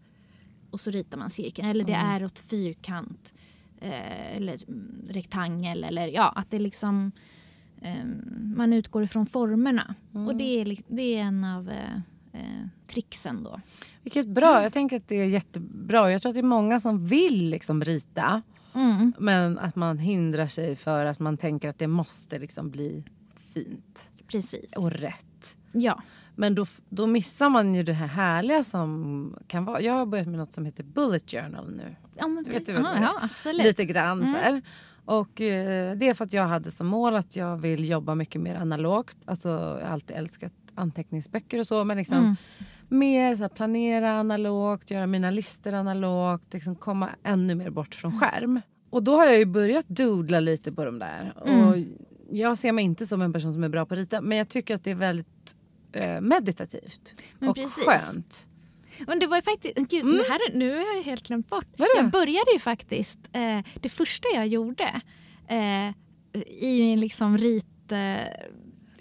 Och 0.71 0.79
så 0.79 0.91
ritar 0.91 1.17
man 1.17 1.29
cirkeln. 1.29 1.67
Eller 1.69 1.85
det 1.85 1.93
Mm. 1.93 2.09
är 2.11 2.25
åt 2.25 2.39
fyrkant. 2.39 3.33
Eh, 3.79 4.37
eller 4.37 4.59
mm, 4.67 5.05
rektangel. 5.09 5.83
Eller 5.83 6.07
ja, 6.07 6.29
att 6.35 6.51
det 6.51 6.59
liksom... 6.59 7.11
Eh, 7.81 8.05
man 8.55 8.73
utgår 8.73 9.03
ifrån 9.03 9.25
formerna. 9.25 9.95
Mm. 10.13 10.27
Och 10.27 10.35
det 10.35 10.61
är, 10.61 10.77
det 10.87 11.01
är 11.01 11.21
en 11.21 11.43
av 11.43 11.69
eh, 12.33 12.67
tricksen 12.87 13.43
då. 13.43 13.61
Vilket 14.03 14.27
bra. 14.27 14.63
Jag 14.63 14.73
tänker 14.73 14.97
att 14.97 15.07
det 15.07 15.15
är 15.15 15.25
jättebra. 15.25 16.11
Jag 16.11 16.21
tror 16.21 16.29
att 16.29 16.33
det 16.35 16.39
är 16.41 16.43
många 16.43 16.79
som 16.79 17.05
vill 17.05 17.49
liksom 17.49 17.83
rita. 17.83 18.41
Mm, 18.75 19.13
Men 19.19 19.59
att 19.59 19.75
man 19.75 19.97
hindrar 19.97 20.47
sig 20.47 20.75
för 20.75 21.05
att 21.05 21.19
man 21.19 21.37
tänker 21.37 21.69
att 21.69 21.79
det 21.79 21.87
måste 21.87 22.39
liksom 22.39 22.69
bli 22.71 23.03
fint 23.53 24.09
precis. 24.27 24.77
och 24.77 24.91
rätt. 24.91 25.57
Ja. 25.71 26.01
Men 26.35 26.55
då, 26.55 26.65
då 26.89 27.07
missar 27.07 27.49
man 27.49 27.75
ju 27.75 27.83
det 27.83 27.93
här 27.93 28.07
härliga 28.07 28.63
som 28.63 29.35
kan 29.47 29.65
vara. 29.65 29.81
Jag 29.81 29.93
har 29.93 30.05
börjat 30.05 30.27
med 30.27 30.39
något 30.39 30.53
som 30.53 30.65
heter 30.65 30.83
bullet 30.83 31.31
journal 31.31 31.73
nu. 31.75 31.95
Ja, 32.15 32.27
men 32.27 32.43
vet 32.43 32.65
du 32.65 32.71
är? 32.75 32.79
ja, 33.01 33.19
absolut. 33.21 33.63
Lite 33.63 33.85
grann 33.85 34.21
Mm. 34.21 34.33
så 34.33 34.39
här. 34.39 34.61
Och 35.05 35.41
eh, 35.41 35.95
det 35.97 36.09
är 36.09 36.13
för 36.13 36.25
att 36.25 36.33
jag 36.33 36.47
hade 36.47 36.71
som 36.71 36.87
mål 36.87 37.15
att 37.15 37.35
jag 37.35 37.57
vill 37.57 37.89
jobba 37.89 38.15
mycket 38.15 38.41
mer 38.41 38.55
analogt. 38.55 39.17
Alltså 39.25 39.49
jag 39.49 39.57
har 39.59 39.79
alltid 39.81 40.17
älskat 40.17 40.53
anteckningsböcker 40.75 41.59
och 41.59 41.67
så 41.67 41.83
men 41.83 41.97
liksom 41.97 42.17
Mm. 42.17 42.35
mer 42.89 43.35
så 43.35 43.41
här, 43.41 43.49
planera 43.49 44.11
analogt, 44.11 44.91
göra 44.91 45.07
mina 45.07 45.31
listor 45.31 45.73
analogt, 45.73 46.53
liksom 46.53 46.75
komma 46.75 47.09
ännu 47.23 47.55
mer 47.55 47.69
bort 47.69 47.95
från 47.95 48.19
skärm. 48.19 48.61
Och 48.89 49.03
då 49.03 49.15
har 49.15 49.25
jag 49.25 49.37
ju 49.39 49.45
börjat 49.45 49.87
doodla 49.87 50.39
lite 50.39 50.71
på 50.71 50.85
de 50.85 50.99
där. 50.99 51.33
Mm. 51.45 51.67
Och 51.67 51.75
jag 52.31 52.57
ser 52.57 52.71
mig 52.71 52.85
inte 52.85 53.05
som 53.05 53.21
en 53.21 53.33
person 53.33 53.53
som 53.53 53.63
är 53.63 53.69
bra 53.69 53.85
på 53.85 53.93
att 53.93 53.99
rita 53.99 54.21
men 54.21 54.37
jag 54.37 54.49
tycker 54.49 54.75
att 54.75 54.83
det 54.83 54.91
är 54.91 54.95
väldigt 54.95 55.55
eh, 55.93 56.21
meditativt 56.21 57.13
Men 57.39 57.49
och 57.49 57.55
precis. 57.55 57.85
skönt. 57.85 58.47
Men 59.07 59.19
det 59.19 59.27
var 59.27 59.37
ju 59.37 59.41
faktiskt, 59.41 59.75
gud, 59.75 60.05
det 60.05 60.25
här, 60.29 60.39
är- 60.51 60.57
nu 60.57 60.71
har 60.75 60.95
jag 60.95 61.03
helt 61.03 61.27
glömt 61.27 61.49
bort. 61.49 61.65
Vadå? 61.77 61.89
Jag 61.95 62.11
började 62.11 62.51
ju 62.53 62.59
faktiskt, 62.59 63.19
eh, 63.33 63.59
det 63.81 63.89
första 63.89 64.27
jag 64.35 64.47
gjorde 64.47 65.01
eh, 65.47 65.89
i 66.47 66.79
min 66.81 66.99
liksom 66.99 67.37
rit 67.37 67.91
eh, 67.91 67.97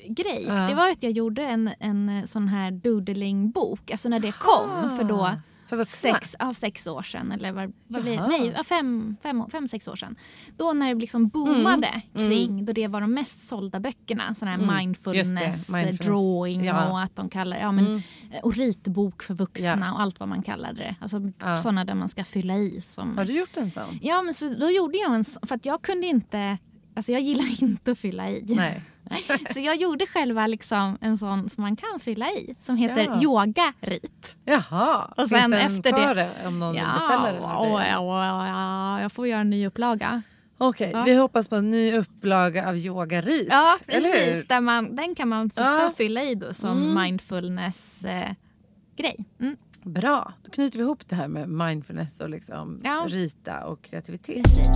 grej, 0.08 0.44
Ja. 0.48 0.54
det 0.54 0.74
var 0.74 0.90
att 0.90 1.02
jag 1.02 1.12
gjorde 1.12 1.42
en, 1.42 1.70
en 1.78 2.26
sån 2.26 2.48
här 2.48 2.70
doodling-bok, 2.70 3.90
alltså 3.90 4.08
när 4.08 4.20
det 4.20 4.32
kom 4.32 4.96
för 4.96 5.04
då 5.04 5.30
för 5.66 5.84
sex, 5.84 6.36
ja, 6.38 6.52
sex 6.54 6.86
år 6.86 7.02
sedan, 7.02 7.32
eller 7.32 7.52
vad, 7.52 7.72
vad 7.88 8.02
blir. 8.02 8.20
Nej, 8.20 8.54
fem, 8.64 9.16
fem, 9.22 9.44
fem, 9.52 9.68
sex 9.68 9.88
år 9.88 9.96
sedan. 9.96 10.16
Då 10.56 10.72
när 10.72 10.94
det 10.94 11.00
liksom 11.00 11.28
boomade 11.28 12.02
Mm. 12.14 12.28
kring, 12.30 12.64
då 12.64 12.72
det 12.72 12.88
var 12.88 13.00
de 13.00 13.14
mest 13.14 13.48
sålda 13.48 13.80
böckerna, 13.80 14.34
sån 14.34 14.48
här 14.48 14.54
Mm. 14.58 14.76
mindfulness, 14.76 15.28
det, 15.28 15.72
mindfulness. 15.72 15.98
drawing 15.98 16.64
Ja. 16.64 16.90
och 16.90 17.00
att 17.00 17.16
de 17.16 17.28
kallar 17.28 17.56
ja, 17.56 17.72
men, 17.72 17.86
Mm. 17.86 18.00
och 18.42 18.54
ritbok 18.56 19.22
för 19.22 19.34
vuxna 19.34 19.68
Ja. 19.86 19.92
och 19.92 20.00
allt 20.00 20.20
vad 20.20 20.28
man 20.28 20.42
kallade 20.42 20.78
det. 20.78 20.96
Alltså 21.00 21.20
Ja. 21.38 21.56
sådana 21.56 21.84
där 21.84 21.94
man 21.94 22.08
ska 22.08 22.24
fylla 22.24 22.56
i. 22.56 22.80
Som... 22.80 23.16
Har 23.18 23.24
du 23.24 23.32
gjort 23.32 23.56
en 23.56 23.70
sån? 23.70 23.98
Ja, 24.02 24.22
men 24.22 24.34
så 24.34 24.48
då 24.54 24.70
gjorde 24.70 24.98
jag 24.98 25.14
en 25.14 25.24
sån, 25.24 25.46
för 25.48 25.54
att 25.54 25.66
jag 25.66 25.82
kunde 25.82 26.06
inte, 26.06 26.58
alltså 26.96 27.12
jag 27.12 27.20
gillar 27.20 27.44
inte 27.62 27.92
att 27.92 27.98
fylla 27.98 28.30
i. 28.30 28.44
Nej. 28.48 28.82
Så 29.50 29.60
jag 29.60 29.76
gjorde 29.76 30.06
själva 30.06 30.46
liksom 30.46 30.98
en 31.00 31.18
sån 31.18 31.48
som 31.48 31.62
man 31.62 31.76
kan 31.76 32.00
fylla 32.00 32.30
i, 32.30 32.54
som 32.60 32.76
heter 32.76 33.04
Ja. 33.04 33.22
yoga-rit. 33.22 34.36
Jaha, 34.44 35.04
Och 35.16 35.28
finns 35.28 35.42
sen 35.42 35.52
en 35.52 35.66
efter 35.76 35.82
det- 35.82 35.90
kvar 35.90 36.14
det 36.14 36.30
om 36.46 36.58
någon 36.58 36.74
beställer 36.74 37.32
den? 37.32 37.42
ja, 37.42 37.86
ja, 37.86 38.46
ja, 38.46 39.00
jag 39.00 39.12
får 39.12 39.26
göra 39.26 39.40
en 39.40 39.50
ny 39.50 39.66
upplaga. 39.66 40.22
Okej, 40.58 40.90
Ja. 40.94 41.02
vi 41.02 41.14
hoppas 41.14 41.48
på 41.48 41.56
en 41.56 41.70
ny 41.70 41.92
upplaga 41.96 42.68
av 42.68 42.76
yogarit. 42.76 43.46
Ja, 43.50 43.66
precis. 43.86 44.46
Där 44.48 44.60
man, 44.60 44.96
den 44.96 45.14
kan 45.14 45.28
man 45.28 45.50
sitta 45.50 45.62
Ja. 45.62 45.86
och 45.86 45.96
fylla 45.96 46.22
i 46.22 46.34
då 46.34 46.54
som 46.54 46.82
Mm. 46.82 47.02
mindfulness-grej. 47.02 49.24
Mm. 49.40 49.56
Bra, 49.84 50.32
då 50.42 50.50
knyter 50.50 50.78
vi 50.78 50.84
ihop 50.84 51.08
det 51.08 51.14
här 51.16 51.28
med 51.28 51.48
mindfulness 51.48 52.20
och 52.20 52.30
liksom 52.30 52.80
Ja. 52.84 53.06
rita 53.08 53.64
och 53.66 53.82
kreativitet. 53.82 54.44
Precis. 54.44 54.68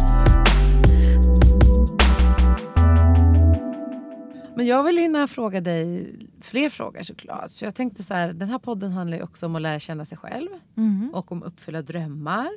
Men 4.56 4.66
jag 4.66 4.82
vill 4.84 4.96
hinna 4.98 5.26
fråga 5.26 5.60
dig 5.60 6.16
fler 6.40 6.68
frågor 6.68 7.02
såklart. 7.02 7.50
Så 7.50 7.64
jag 7.64 7.74
tänkte 7.74 8.02
så 8.02 8.14
här, 8.14 8.32
den 8.32 8.48
här 8.48 8.58
podden 8.58 8.92
handlar 8.92 9.16
ju 9.16 9.22
också 9.22 9.46
om 9.46 9.56
att 9.56 9.62
lära 9.62 9.78
känna 9.78 10.04
sig 10.04 10.18
själv 10.18 10.48
Mm. 10.76 11.10
och 11.14 11.32
om 11.32 11.42
uppfylla 11.42 11.82
drömmar. 11.82 12.48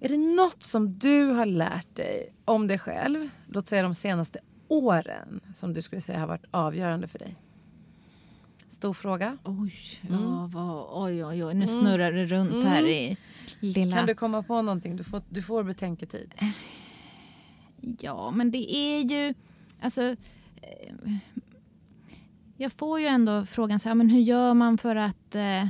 Är 0.00 0.08
det 0.08 0.16
något 0.16 0.62
som 0.62 0.98
du 0.98 1.24
har 1.26 1.46
lärt 1.46 1.94
dig 1.96 2.34
om 2.44 2.66
dig 2.66 2.78
själv, 2.78 3.28
låt 3.48 3.68
säga 3.68 3.82
de 3.82 3.94
senaste 3.94 4.38
åren, 4.68 5.40
som 5.54 5.72
du 5.74 5.82
skulle 5.82 6.00
säga 6.00 6.18
har 6.18 6.26
varit 6.26 6.44
avgörande 6.50 7.06
för 7.06 7.18
dig? 7.18 7.36
Stor 8.82 8.92
fråga. 8.92 9.38
Oj, 9.44 9.72
Mm. 10.08 10.22
ja, 10.22 10.48
vad, 10.52 10.86
oj, 11.04 11.24
oj, 11.24 11.44
oj. 11.44 11.54
Nu 11.54 11.66
snurrar 11.66 12.12
det 12.12 12.26
runt 12.26 12.64
här 12.64 12.86
i 12.86 13.16
lilla... 13.60 13.96
Kan 13.96 14.06
du 14.06 14.14
komma 14.14 14.42
på 14.42 14.62
någonting? 14.62 14.96
Du 14.96 15.04
får, 15.04 15.22
du 15.28 15.42
får 15.42 15.62
betänketid. 15.64 16.34
Ja, 18.00 18.30
men 18.30 18.50
det 18.50 18.74
är 18.74 19.00
ju... 19.00 19.34
Alltså, 19.80 20.02
eh, 20.02 21.12
jag 22.56 22.72
får 22.72 23.00
ju 23.00 23.06
ändå 23.06 23.46
frågan 23.46 23.80
så 23.80 23.88
här, 23.88 23.94
men 23.94 24.08
hur 24.10 24.20
gör 24.20 24.54
man 24.54 24.78
för 24.78 24.96
att 24.96 25.34
eh, 25.34 25.66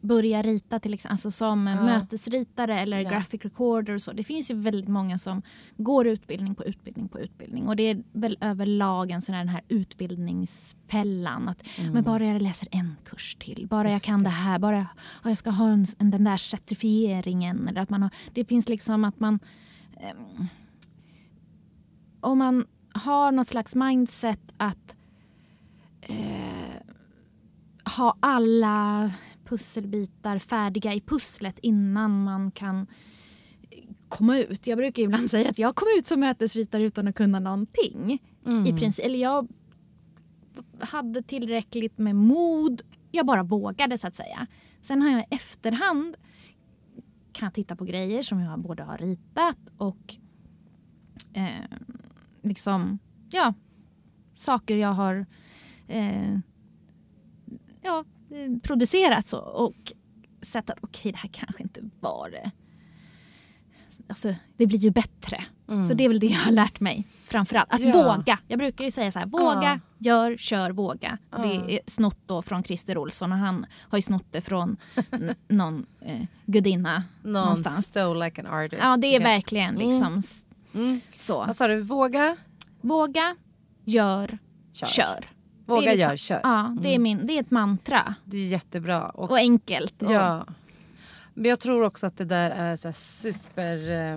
börja 0.00 0.42
rita 0.42 0.78
till 0.80 0.94
exempel, 0.94 1.12
alltså 1.12 1.30
som 1.30 1.66
Ja. 1.66 1.82
mötesritare 1.84 2.80
eller 2.80 3.00
Ja. 3.00 3.10
graphic 3.10 3.44
recorder 3.44 3.94
och 3.94 4.02
så. 4.02 4.12
Det 4.12 4.22
finns 4.24 4.50
ju 4.50 4.54
väldigt 4.54 4.88
många 4.88 5.18
som 5.18 5.42
går 5.76 6.06
utbildning 6.06 6.54
på 6.54 6.64
utbildning 6.64 7.08
på 7.08 7.20
utbildning 7.20 7.68
och 7.68 7.76
det 7.76 7.82
är 7.82 8.02
väl 8.12 8.38
överlag 8.40 9.10
en 9.10 9.22
sån 9.22 9.34
här, 9.34 9.40
den 9.44 9.48
här 9.54 9.62
utbildningsfällan 9.68 11.48
att 11.48 11.62
men 11.92 12.04
bara 12.04 12.26
jag 12.26 12.42
läser 12.42 12.68
en 12.70 12.96
kurs 13.04 13.36
till, 13.40 13.66
bara 13.70 13.78
jag 13.78 13.86
Mm. 13.86 13.92
Just 13.94 14.04
kan 14.06 14.18
det. 14.18 14.24
det 14.24 14.30
här, 14.30 14.58
bara 14.58 14.76
jag, 14.76 14.86
ja, 15.24 15.30
jag 15.30 15.38
ska 15.38 15.50
ha 15.50 15.68
en, 15.68 15.86
en, 15.98 16.10
den 16.10 16.24
där 16.24 16.36
certifieringen 16.36 17.68
eller 17.68 17.80
att 17.80 17.90
man 17.90 18.02
har, 18.02 18.10
det 18.32 18.44
finns 18.44 18.68
liksom 18.68 19.04
att 19.04 19.20
man 19.20 19.38
ehm, 20.00 20.46
om 22.20 22.38
man 22.38 22.66
har 22.92 23.32
något 23.32 23.48
slags 23.48 23.74
mindset 23.74 24.40
att 24.56 24.96
eh, 26.02 26.82
ha 27.96 28.16
alla 28.20 29.10
pusselbitar 29.46 30.38
färdiga 30.38 30.94
i 30.94 31.00
pusslet 31.00 31.58
innan 31.58 32.24
man 32.24 32.50
kan 32.50 32.86
komma 34.08 34.38
ut. 34.38 34.66
Jag 34.66 34.78
brukar 34.78 35.02
ibland 35.02 35.30
säga 35.30 35.50
att 35.50 35.58
jag 35.58 35.74
kom 35.74 35.88
ut 35.98 36.06
som 36.06 36.20
mötesritare 36.20 36.82
utan 36.84 37.08
att 37.08 37.14
kunna 37.14 37.40
någonting. 37.40 38.18
I 38.66 38.72
princip, 38.72 39.04
eller 39.04 39.18
jag 39.18 39.48
hade 40.80 41.22
tillräckligt 41.22 41.98
med 41.98 42.16
mod. 42.16 42.82
Jag 43.10 43.26
bara 43.26 43.42
vågade 43.42 43.98
så 43.98 44.06
att 44.06 44.16
säga. 44.16 44.46
Sen 44.80 45.02
har 45.02 45.10
jag 45.10 45.20
i 45.20 45.26
efterhand 45.30 46.16
kan 47.32 47.52
titta 47.52 47.76
på 47.76 47.84
grejer 47.84 48.22
som 48.22 48.40
jag 48.40 48.60
både 48.60 48.82
har 48.82 48.98
ritat 48.98 49.58
och 49.76 50.16
eh, 51.32 51.78
liksom, 52.42 52.98
ja, 53.30 53.54
saker 54.34 54.76
jag 54.76 54.92
har 54.92 55.26
eh, 55.88 56.38
ja, 57.82 58.04
eh, 58.44 58.58
producerat 58.62 59.26
så, 59.26 59.38
och 59.38 59.92
sett 60.42 60.70
att 60.70 60.78
okej, 60.80 61.12
det 61.12 61.18
här 61.18 61.30
kanske 61.32 61.62
inte 61.62 61.80
var 62.00 62.30
det. 62.30 62.50
Alltså, 64.08 64.34
det 64.56 64.66
blir 64.66 64.78
ju 64.78 64.90
bättre. 64.90 65.44
Så 65.88 65.94
det 65.94 66.04
är 66.04 66.08
väl 66.08 66.20
det 66.20 66.26
jag 66.26 66.38
har 66.38 66.52
lärt 66.52 66.80
mig 66.80 67.04
framförallt. 67.24 67.72
Att 67.72 67.80
Mm. 67.80 67.90
Ja. 67.98 68.16
våga. 68.16 68.38
Jag 68.48 68.58
brukar 68.58 68.84
ju 68.84 68.90
säga 68.90 69.12
så 69.12 69.18
här, 69.18 69.26
våga, 69.26 69.80
Ja. 69.98 70.10
gör, 70.10 70.36
kör, 70.36 70.70
våga. 70.70 71.18
Och 71.30 71.38
Ja. 71.38 71.42
Det 71.44 71.74
är 71.74 71.80
snott 71.86 72.18
då 72.26 72.42
från 72.42 72.64
Christer 72.64 72.98
Olsson 72.98 73.32
och 73.32 73.38
han 73.38 73.66
har 73.80 73.98
ju 73.98 74.02
snott 74.02 74.24
det 74.30 74.40
från 74.40 74.76
någon 75.48 75.86
eh, 76.00 76.22
gudinna 76.46 77.04
Någon 77.22 77.32
någonstans. 77.32 77.86
stole 77.86 78.24
like 78.24 78.40
an 78.40 78.46
artist. 78.46 78.82
Ja, 78.82 78.96
det 78.96 79.06
är 79.06 79.20
Ja. 79.20 79.26
verkligen 79.26 79.74
liksom 79.74 80.18
s- 80.18 80.46
Mm. 80.74 81.00
så. 81.16 81.38
Vad 81.44 81.56
sa 81.56 81.68
du? 81.68 81.80
Våga, 81.80 82.36
Våga, 82.80 83.36
gör, 83.84 84.38
kör. 84.72 84.86
kör. 84.86 85.24
Våga, 85.66 85.80
Det 85.80 85.86
är 85.88 85.90
liksom- 85.92 86.10
gör, 86.10 86.16
kör. 86.16 86.40
Ja, 86.42 86.76
det 86.80 86.94
är, 86.94 86.98
min, 86.98 87.26
det 87.26 87.32
är 87.36 87.40
ett 87.40 87.50
mantra. 87.50 88.14
Det 88.24 88.36
är 88.36 88.46
jättebra. 88.46 89.08
Och, 89.08 89.30
Och 89.30 89.36
enkelt. 89.38 90.02
Och, 90.02 90.12
ja. 90.12 90.46
Men 91.34 91.50
jag 91.50 91.60
tror 91.60 91.82
också 91.82 92.06
att 92.06 92.16
det 92.16 92.24
där 92.24 92.50
är 92.50 92.76
så 92.76 92.92
super 92.92 93.90
eh, 93.90 94.14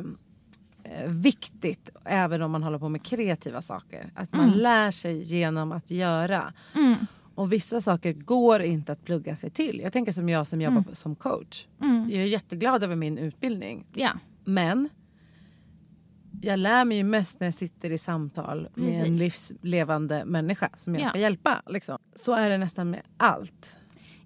eh, 0.84 1.08
viktigt 1.08 1.90
även 2.06 2.42
om 2.42 2.52
man 2.52 2.64
håller 2.64 2.80
på 2.80 2.90
med 2.90 3.04
kreativa 3.04 3.62
saker. 3.62 4.12
Att 4.16 4.34
man 4.34 4.50
lär 4.52 4.92
sig 4.92 5.20
genom 5.22 5.72
att 5.72 5.92
göra. 5.92 6.54
Mm, 6.76 6.96
Och 7.36 7.54
vissa 7.54 7.82
saker 7.82 8.14
går 8.14 8.62
inte 8.62 8.92
att 8.92 9.06
plugga 9.06 9.36
sig 9.36 9.50
till. 9.50 9.80
Jag 9.84 9.94
tänker 9.94 10.12
som 10.12 10.30
jag 10.30 10.48
som 10.48 10.62
jobbar 10.62 10.82
på- 10.82 10.96
som 10.96 11.16
coach. 11.16 11.66
mm, 11.82 12.10
Jag 12.10 12.22
är 12.22 12.26
jätteglad 12.28 12.84
över 12.84 12.96
min 12.96 13.18
utbildning. 13.18 13.86
ja, 13.94 14.10
Men 14.44 14.90
jag 16.42 16.60
lär 16.60 16.86
mig 16.86 16.98
ju 16.98 17.04
mest 17.04 17.40
när 17.40 17.48
jag 17.48 17.54
sitter 17.54 17.92
i 17.92 17.98
samtal 17.98 18.70
med 18.76 18.90
en 18.94 19.00
Precis. 19.00 19.20
livslevande 19.20 20.26
människa 20.26 20.70
som 20.78 20.94
jag 20.96 21.04
Ja. 21.04 21.10
ska 21.10 21.20
hjälpa. 21.20 21.62
Liksom. 21.68 21.98
Så 22.16 22.34
är 22.34 22.50
det 22.50 22.58
nästan 22.58 22.90
med 22.90 23.02
allt. 23.18 23.76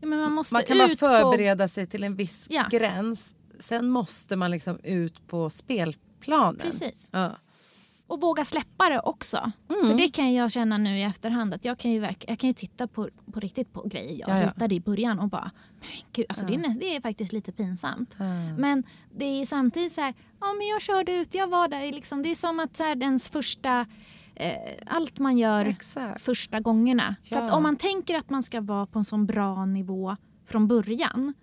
ja, 0.01 0.07
man 0.07 0.20
Man 0.34 0.43
kan 0.68 0.78
bara 0.78 0.88
ut 0.91 0.99
på... 0.99 1.05
förbereda 1.05 1.68
sig 1.68 1.86
till 1.86 2.03
en 2.03 2.16
viss 2.16 2.47
Ja. 2.49 2.66
gräns. 2.72 3.36
Sen 3.59 3.89
måste 3.89 4.36
man 4.36 4.51
liksom 4.51 4.80
ut 4.84 5.28
på 5.28 5.49
spelplanen. 5.49 6.59
Precis. 6.61 7.09
Ja. 7.14 7.38
Och 8.08 8.22
våga 8.22 8.45
släppa 8.45 8.89
det 8.89 8.99
också. 8.99 9.51
Mm. 9.70 9.88
För 9.88 9.97
det 9.97 10.10
kan 10.10 10.34
jag 10.34 10.51
känna 10.51 10.78
nu 10.78 10.97
i 10.97 11.04
efterhand. 11.04 11.54
Att 11.54 11.66
jag 11.66 11.78
kan 11.80 11.91
ju, 11.91 11.99
verk- 11.99 12.26
jag 12.28 12.39
kan 12.39 12.47
ju 12.49 12.54
titta 12.54 12.88
på, 12.88 13.10
på 13.34 13.39
riktigt 13.39 13.74
på 13.74 13.88
grejer 13.88 14.20
jag 14.20 14.30
Ja, 14.30 14.39
ja. 14.41 14.47
ritade 14.47 14.76
i 14.76 14.80
början 14.80 15.20
och 15.20 15.30
bara, 15.30 15.51
gud, 16.14 16.26
alltså 16.30 16.45
det, 16.45 16.54
är, 16.56 16.80
det 16.80 16.95
är 16.95 17.01
faktiskt 17.01 17.34
lite 17.34 17.51
pinsamt. 17.51 18.16
Mm. 18.20 18.56
Men 18.56 18.84
det 19.16 19.26
är 19.26 19.45
samtidigt 19.45 19.93
så 19.93 20.01
här, 20.01 20.14
ja 20.41 20.47
men 20.58 20.68
jag 20.68 20.82
körde 20.82 21.12
ut, 21.16 21.34
jag 21.34 21.47
var 21.47 21.68
där. 21.68 21.91
Liksom, 21.91 22.24
det 22.24 22.32
är 22.32 22.36
som 22.36 22.60
att 22.60 22.78
så 22.78 22.84
här, 22.84 23.04
ens 23.04 23.30
första, 23.30 23.86
eh, 24.36 24.54
allt 24.86 25.20
man 25.20 25.38
gör 25.38 25.66
Exakt. 25.66 26.22
första 26.22 26.60
gångerna. 26.60 27.16
För 27.24 27.36
Ja. 27.36 27.56
om 27.56 27.64
man 27.64 27.76
tänker 27.76 28.16
att 28.18 28.30
man 28.30 28.43
ska 28.43 28.62
vara 28.62 28.86
på 28.86 28.99
en 28.99 29.06
sån 29.06 29.26
bra 29.26 29.66
nivå 29.66 30.16
från 30.45 30.68
början. 30.68 31.34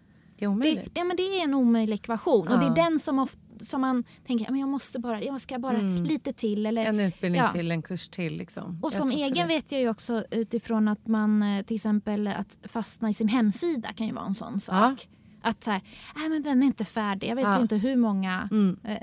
Det 0.40 0.44
är 0.44 0.48
Det, 0.48 0.52
omöjligt. 0.54 0.90
ja, 0.94 1.04
men 1.04 1.16
det 1.16 1.22
är 1.22 1.44
en 1.44 1.54
omöjlig 1.54 1.94
ekvation. 1.94 2.48
Och 2.48 2.58
det 2.58 2.64
Ja. 2.66 2.70
är 2.72 2.76
den 2.76 2.98
som, 2.98 3.18
ofta, 3.18 3.40
som 3.60 3.80
man 3.80 4.04
tänker, 4.26 4.44
ja, 4.44 4.50
men 4.50 4.60
jag 4.60 4.68
måste 4.68 4.98
bara, 4.98 5.22
jag 5.22 5.40
ska 5.40 5.58
bara 5.58 5.76
lite 5.82 6.32
till. 6.32 6.66
Eller, 6.66 6.84
En 6.86 7.00
utbildning 7.00 7.40
Ja. 7.40 7.52
till, 7.52 7.70
en 7.70 7.82
kurs 7.82 8.08
till. 8.08 8.36
Liksom. 8.36 8.78
och 8.82 8.92
Jag 8.92 8.98
som 8.98 9.10
egen 9.10 9.48
det. 9.48 9.54
vet 9.54 9.72
jag 9.72 9.80
ju 9.80 9.88
också 9.88 10.24
utifrån 10.30 10.88
att 10.88 11.06
man 11.06 11.42
eh, 11.42 11.62
till 11.64 11.74
exempel 11.76 12.26
att 12.28 12.58
fastna 12.62 13.08
i 13.08 13.12
sin 13.12 13.28
hemsida 13.28 13.92
kan 13.92 14.06
ju 14.06 14.12
vara 14.12 14.26
en 14.26 14.34
sån 14.34 14.60
sak. 14.60 15.08
Att 15.42 15.64
så 15.64 15.70
här, 15.70 15.80
nej 16.16 16.28
men 16.28 16.42
den 16.42 16.62
är 16.62 16.66
inte 16.66 16.84
färdig. 16.84 17.28
Jag 17.28 17.36
vet 17.36 17.44
Ja. 17.44 17.60
inte 17.60 17.76
hur 17.76 17.96
många 17.96 18.48
Mm. 18.50 18.76
eh, 18.84 18.96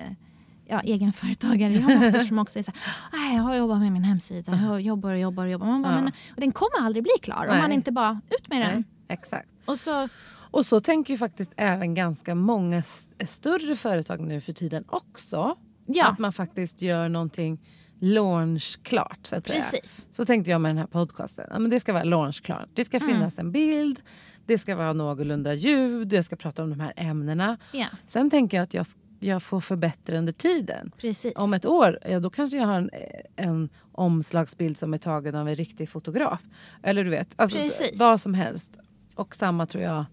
ja, 0.68 0.80
egenföretagare 0.82 1.74
jag 1.74 1.84
möter 1.84 2.20
som 2.20 2.40
också 2.40 2.60
är 2.60 2.64
så 2.64 2.72
här, 3.12 3.36
jag 3.36 3.44
har 3.44 3.56
jobbat 3.56 3.80
med 3.80 3.92
min 3.92 4.04
hemsida, 4.04 4.60
jag 4.64 4.82
jobbar 4.82 5.12
och 5.14 5.20
jobbar 5.20 5.46
och 5.46 5.52
jobbar. 5.52 5.68
Man 5.68 5.82
bara, 5.82 5.94
Ja. 5.96 6.02
men, 6.02 6.12
och 6.36 6.42
den 6.42 6.52
kommer 6.52 6.82
aldrig 6.86 7.04
bli 7.04 7.12
klar 7.22 7.44
om 7.46 7.52
Nej. 7.54 7.62
man 7.62 7.72
inte 7.72 7.92
bara 7.92 8.22
ut 8.40 8.50
med 8.50 8.62
den. 8.62 8.74
Nej, 8.76 8.84
exakt. 9.10 9.48
Och 9.66 9.78
så, 9.78 10.10
Och 10.52 10.66
så 10.66 10.80
tänker 10.80 11.14
ju 11.14 11.18
faktiskt 11.18 11.52
även 11.58 11.94
ganska 11.94 12.36
många 12.36 12.78
s- 12.78 13.10
större 13.26 13.76
företag 13.76 14.20
nu 14.20 14.42
för 14.42 14.54
tiden 14.54 14.84
också. 14.88 15.56
ja, 15.86 16.06
Att 16.08 16.20
man 16.20 16.34
faktiskt 16.34 16.82
gör 16.82 17.10
någonting 17.10 17.60
launchklart. 18.00 19.20
Så, 19.26 19.36
att 19.36 19.48
säga. 19.48 19.60
precis. 19.62 20.08
så 20.12 20.26
tänkte 20.26 20.52
jag 20.52 20.62
med 20.62 20.70
den 20.70 20.78
här 20.78 20.88
podcasten. 20.88 21.48
Ja, 21.52 21.60
men 21.60 21.72
det 21.72 21.80
ska 21.80 21.94
vara 21.94 22.04
launchklart. 22.04 22.70
Det 22.74 22.86
ska 22.86 23.00
finnas 23.00 23.40
en 23.40 23.52
bild, 23.52 24.00
det 24.46 24.58
ska 24.58 24.76
vara 24.76 24.94
någorlunda 24.94 25.54
ljud, 25.54 26.14
jag 26.14 26.26
ska 26.26 26.36
prata 26.36 26.64
om 26.64 26.70
de 26.70 26.80
här 26.80 26.94
ämnena. 26.96 27.58
Ja, 27.72 27.86
Sen 28.06 28.30
tänker 28.30 28.58
jag 28.58 28.64
att 28.64 28.74
jag, 28.74 28.86
jag 29.20 29.44
får 29.44 29.62
förbättra 29.62 30.18
under 30.18 30.34
tiden. 30.34 30.92
precis. 30.98 31.34
Om 31.36 31.54
ett 31.54 31.66
år, 31.66 32.00
ja, 32.10 32.20
då 32.20 32.30
kanske 32.30 32.58
jag 32.58 32.66
har 32.68 32.76
en, 32.78 32.90
en 33.36 33.70
omslagsbild 33.92 34.78
som 34.78 34.94
är 34.94 34.98
tagen 34.98 35.36
av 35.36 35.48
en 35.50 35.56
riktig 35.56 35.90
fotograf. 35.90 36.42
Eller 36.84 37.04
du 37.04 37.10
vet, 37.10 37.34
alltså, 37.36 37.58
Precis. 37.58 38.00
vad 38.00 38.22
som 38.22 38.34
helst. 38.34 38.80
Och 39.16 39.36
samma 39.36 39.66
tror 39.66 39.84
jag 39.84 40.06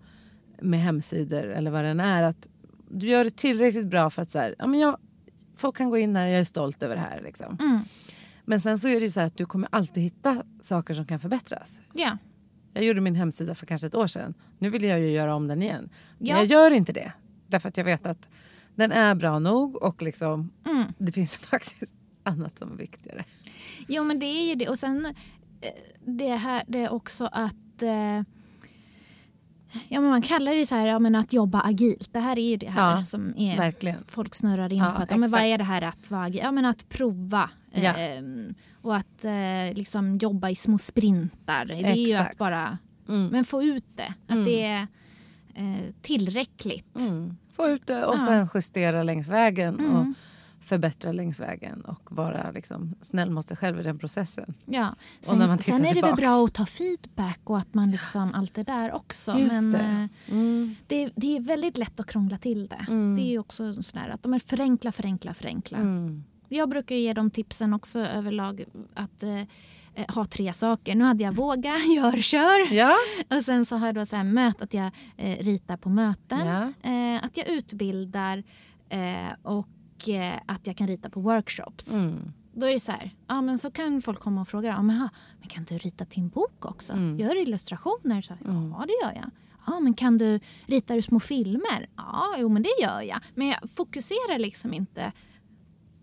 med 0.62 0.80
hemsidor 0.80 1.42
eller 1.46 1.70
vad 1.70 1.84
den 1.84 2.00
är. 2.00 2.22
Att 2.22 2.48
du 2.88 3.06
gör 3.06 3.24
det 3.24 3.36
tillräckligt 3.36 3.86
bra 3.86 4.10
för 4.10 4.22
att 4.22 4.30
så 4.30 4.38
här, 4.38 4.54
ja, 4.58 4.66
men 4.66 4.80
jag, 4.80 4.98
folk 5.56 5.76
kan 5.76 5.90
gå 5.90 5.98
in 5.98 6.16
här, 6.16 6.26
jag 6.26 6.40
är 6.40 6.44
stolt 6.44 6.82
över 6.82 6.94
det 6.94 7.00
här. 7.00 7.20
Liksom. 7.24 7.56
Mm. 7.60 7.80
Men 8.44 8.60
sen 8.60 8.78
så 8.78 8.88
är 8.88 8.94
det 8.94 9.06
ju 9.06 9.10
så 9.10 9.20
här 9.20 9.26
att 9.26 9.36
du 9.36 9.46
kommer 9.46 9.68
alltid 9.72 10.02
hitta 10.02 10.42
saker 10.60 10.94
som 10.94 11.06
kan 11.06 11.20
förbättras. 11.20 11.80
Ja. 11.92 12.18
Jag 12.72 12.84
gjorde 12.84 13.00
min 13.00 13.14
hemsida 13.14 13.54
för 13.54 13.66
kanske 13.66 13.86
ett 13.86 13.94
år 13.94 14.06
sedan. 14.06 14.34
Nu 14.58 14.70
vill 14.70 14.84
jag 14.84 15.00
ju 15.00 15.10
göra 15.10 15.34
om 15.34 15.48
den 15.48 15.62
igen. 15.62 15.88
Men 16.18 16.26
Ja. 16.28 16.36
jag 16.36 16.44
gör 16.46 16.70
inte 16.70 16.92
det. 16.92 17.12
Därför 17.46 17.68
att 17.68 17.76
jag 17.76 17.84
vet 17.84 18.06
att 18.06 18.28
den 18.74 18.92
är 18.92 19.14
bra 19.14 19.38
nog 19.38 19.82
och 19.82 20.02
liksom, 20.02 20.50
Mm. 20.66 20.84
det 20.98 21.12
finns 21.12 21.36
faktiskt 21.50 21.94
annat 22.22 22.58
som 22.58 22.72
är 22.72 22.76
viktigare. 22.76 23.24
Jo 23.88 24.04
men 24.04 24.18
det 24.18 24.26
är 24.26 24.48
ju 24.48 24.54
det. 24.54 24.68
Och 24.68 24.78
sen 24.78 25.06
eh, 25.06 25.12
det 26.06 26.28
här 26.36 26.62
det 26.66 26.78
är 26.84 26.92
också 26.92 27.28
att 27.32 27.82
eh, 27.82 28.22
Ja, 29.88 30.00
men 30.00 30.10
man 30.10 30.22
kallar 30.22 30.54
det 30.54 30.66
så 30.66 30.74
här, 30.74 30.86
ja, 30.86 30.98
men 30.98 31.14
att 31.14 31.32
jobba 31.32 31.60
agilt. 31.60 32.12
Det 32.12 32.20
här 32.20 32.38
är 32.38 32.50
ju 32.50 32.56
det 32.56 32.70
här 32.70 32.96
Ja, 32.96 33.04
som 33.04 33.34
är, 33.36 33.56
Verkligen. 33.56 34.04
folk 34.08 34.34
snurrar 34.34 34.72
in 34.72 34.78
Ja, 34.78 34.92
på. 34.96 35.02
Att, 35.02 35.10
ja, 35.10 35.16
men 35.16 35.30
vad 35.30 35.42
är 35.42 35.58
det 35.58 35.64
här 35.64 35.82
att 35.82 36.10
vara 36.10 36.22
agil? 36.24 36.40
Ja, 36.44 36.52
men 36.52 36.64
att 36.64 36.88
prova. 36.88 37.50
Ehm, 37.72 38.54
och 38.82 38.96
att 38.96 39.24
eh, 39.24 39.74
liksom 39.74 40.18
jobba 40.18 40.50
i 40.50 40.54
små 40.54 40.78
sprintar. 40.78 41.64
Det 41.64 41.74
är 41.74 41.94
ju 41.94 42.14
att 42.14 42.38
bara 42.38 42.78
Mm. 43.08 43.26
men 43.26 43.44
få 43.44 43.62
ut 43.62 43.84
det. 43.94 44.14
Att 44.26 44.30
Mm. 44.32 44.44
det 44.44 44.62
är, 44.62 44.86
eh, 45.54 45.92
tillräckligt. 46.02 46.96
Mm. 46.98 47.36
Få 47.56 47.68
ut 47.68 47.86
det 47.86 48.04
och 48.04 48.14
Ja. 48.14 48.26
sen 48.26 48.48
justera 48.54 49.02
längs 49.02 49.28
vägen 49.28 49.74
och 49.74 49.80
Mm. 50.00 50.14
Förbättra 50.64 51.12
längs 51.12 51.40
vägen 51.40 51.80
och 51.84 52.16
vara 52.16 52.50
liksom 52.50 52.94
snäll 53.00 53.30
mot 53.30 53.48
sig 53.48 53.56
själv 53.56 53.80
i 53.80 53.82
den 53.82 53.98
processen. 53.98 54.54
Ja. 54.66 54.94
Och 55.30 55.38
när 55.38 55.48
man 55.48 55.58
Sen, 55.58 55.76
sen 55.76 55.84
är 55.84 55.94
det 55.94 55.94
väl 55.94 55.94
tillbaks. 55.94 56.20
bra 56.20 56.44
att 56.44 56.54
ta 56.54 56.66
feedback 56.66 57.40
och 57.44 57.58
att 57.58 57.74
man 57.74 57.90
liksom 57.90 58.34
allt 58.34 58.54
det 58.54 58.62
där 58.62 58.92
också. 58.94 59.38
Just 59.38 59.52
Men 59.52 59.72
det. 59.72 59.78
eh, 59.78 60.06
Mm. 60.30 60.74
det, 60.86 61.10
det 61.16 61.36
är 61.36 61.40
väldigt 61.40 61.78
lätt 61.78 62.00
att 62.00 62.06
krångla 62.06 62.38
till 62.38 62.66
det. 62.66 62.84
Mm. 62.88 63.16
Det 63.16 63.22
är 63.22 63.30
ju 63.30 63.38
också 63.38 63.82
sådär 63.82 64.08
att 64.08 64.22
de 64.22 64.34
är 64.34 64.38
förenkla, 64.38 64.92
förenkla, 64.92 65.34
förenkla. 65.34 65.78
Mm. 65.78 66.24
Jag 66.48 66.68
brukar 66.68 66.94
ge 66.94 67.12
dem 67.12 67.30
tipsen 67.30 67.74
också 67.74 67.98
överlag 67.98 68.64
att 68.94 69.22
eh, 69.22 69.38
eh, 69.94 70.14
ha 70.14 70.24
tre 70.24 70.52
saker. 70.52 70.94
Nu 70.94 71.04
hade 71.04 71.22
jag 71.24 71.32
våga, 71.32 71.76
gör, 71.96 72.16
kör. 72.20 72.72
Ja. 72.74 72.94
Och 73.36 73.42
sen 73.42 73.64
så 73.66 73.76
har 73.76 73.86
jag 73.86 73.94
då 73.94 74.06
så 74.06 74.16
här 74.16 74.24
möt, 74.24 74.60
att 74.62 74.74
jag 74.74 74.90
eh, 75.16 75.38
ritar 75.38 75.76
på 75.76 75.88
möten. 75.88 76.46
ja. 76.46 76.90
Eh, 76.90 77.24
att 77.24 77.36
jag 77.36 77.48
utbildar 77.48 78.42
eh, 78.88 79.32
och 79.42 79.68
att 80.46 80.66
jag 80.66 80.76
kan 80.76 80.86
rita 80.86 81.10
på 81.10 81.20
workshops. 81.20 81.94
Mm. 81.94 82.32
Då 82.52 82.66
är 82.66 82.72
det 82.72 82.78
så 82.80 82.92
här, 82.92 83.10
ja 83.26 83.42
men 83.42 83.58
så 83.58 83.70
kan 83.70 84.02
folk 84.02 84.20
komma 84.20 84.40
och 84.40 84.48
fråga, 84.48 84.68
ja, 84.68 84.82
men, 84.82 84.96
ha, 84.96 85.08
men 85.40 85.48
kan 85.48 85.64
du 85.64 85.78
rita 85.78 86.04
till 86.04 86.22
en 86.22 86.28
bok 86.28 86.64
också? 86.64 86.92
Mm. 86.92 87.18
Gör 87.18 87.34
du 87.34 87.40
illustrationer? 87.42 88.22
Så, 88.22 88.34
Mm. 88.44 88.70
Ja, 88.78 88.84
det 88.86 89.06
gör 89.06 89.12
jag. 89.14 89.30
Ja, 89.66 89.80
men 89.80 89.94
kan 89.94 90.18
du, 90.18 90.40
ritar 90.66 90.94
du 90.94 91.02
små 91.02 91.20
filmer? 91.20 91.88
Ja, 91.96 92.34
jo 92.38 92.48
men 92.48 92.62
det 92.62 92.82
gör 92.82 93.00
jag. 93.00 93.18
Men 93.34 93.46
jag 93.46 93.70
fokuserar 93.70 94.38
liksom 94.38 94.74
inte 94.74 95.12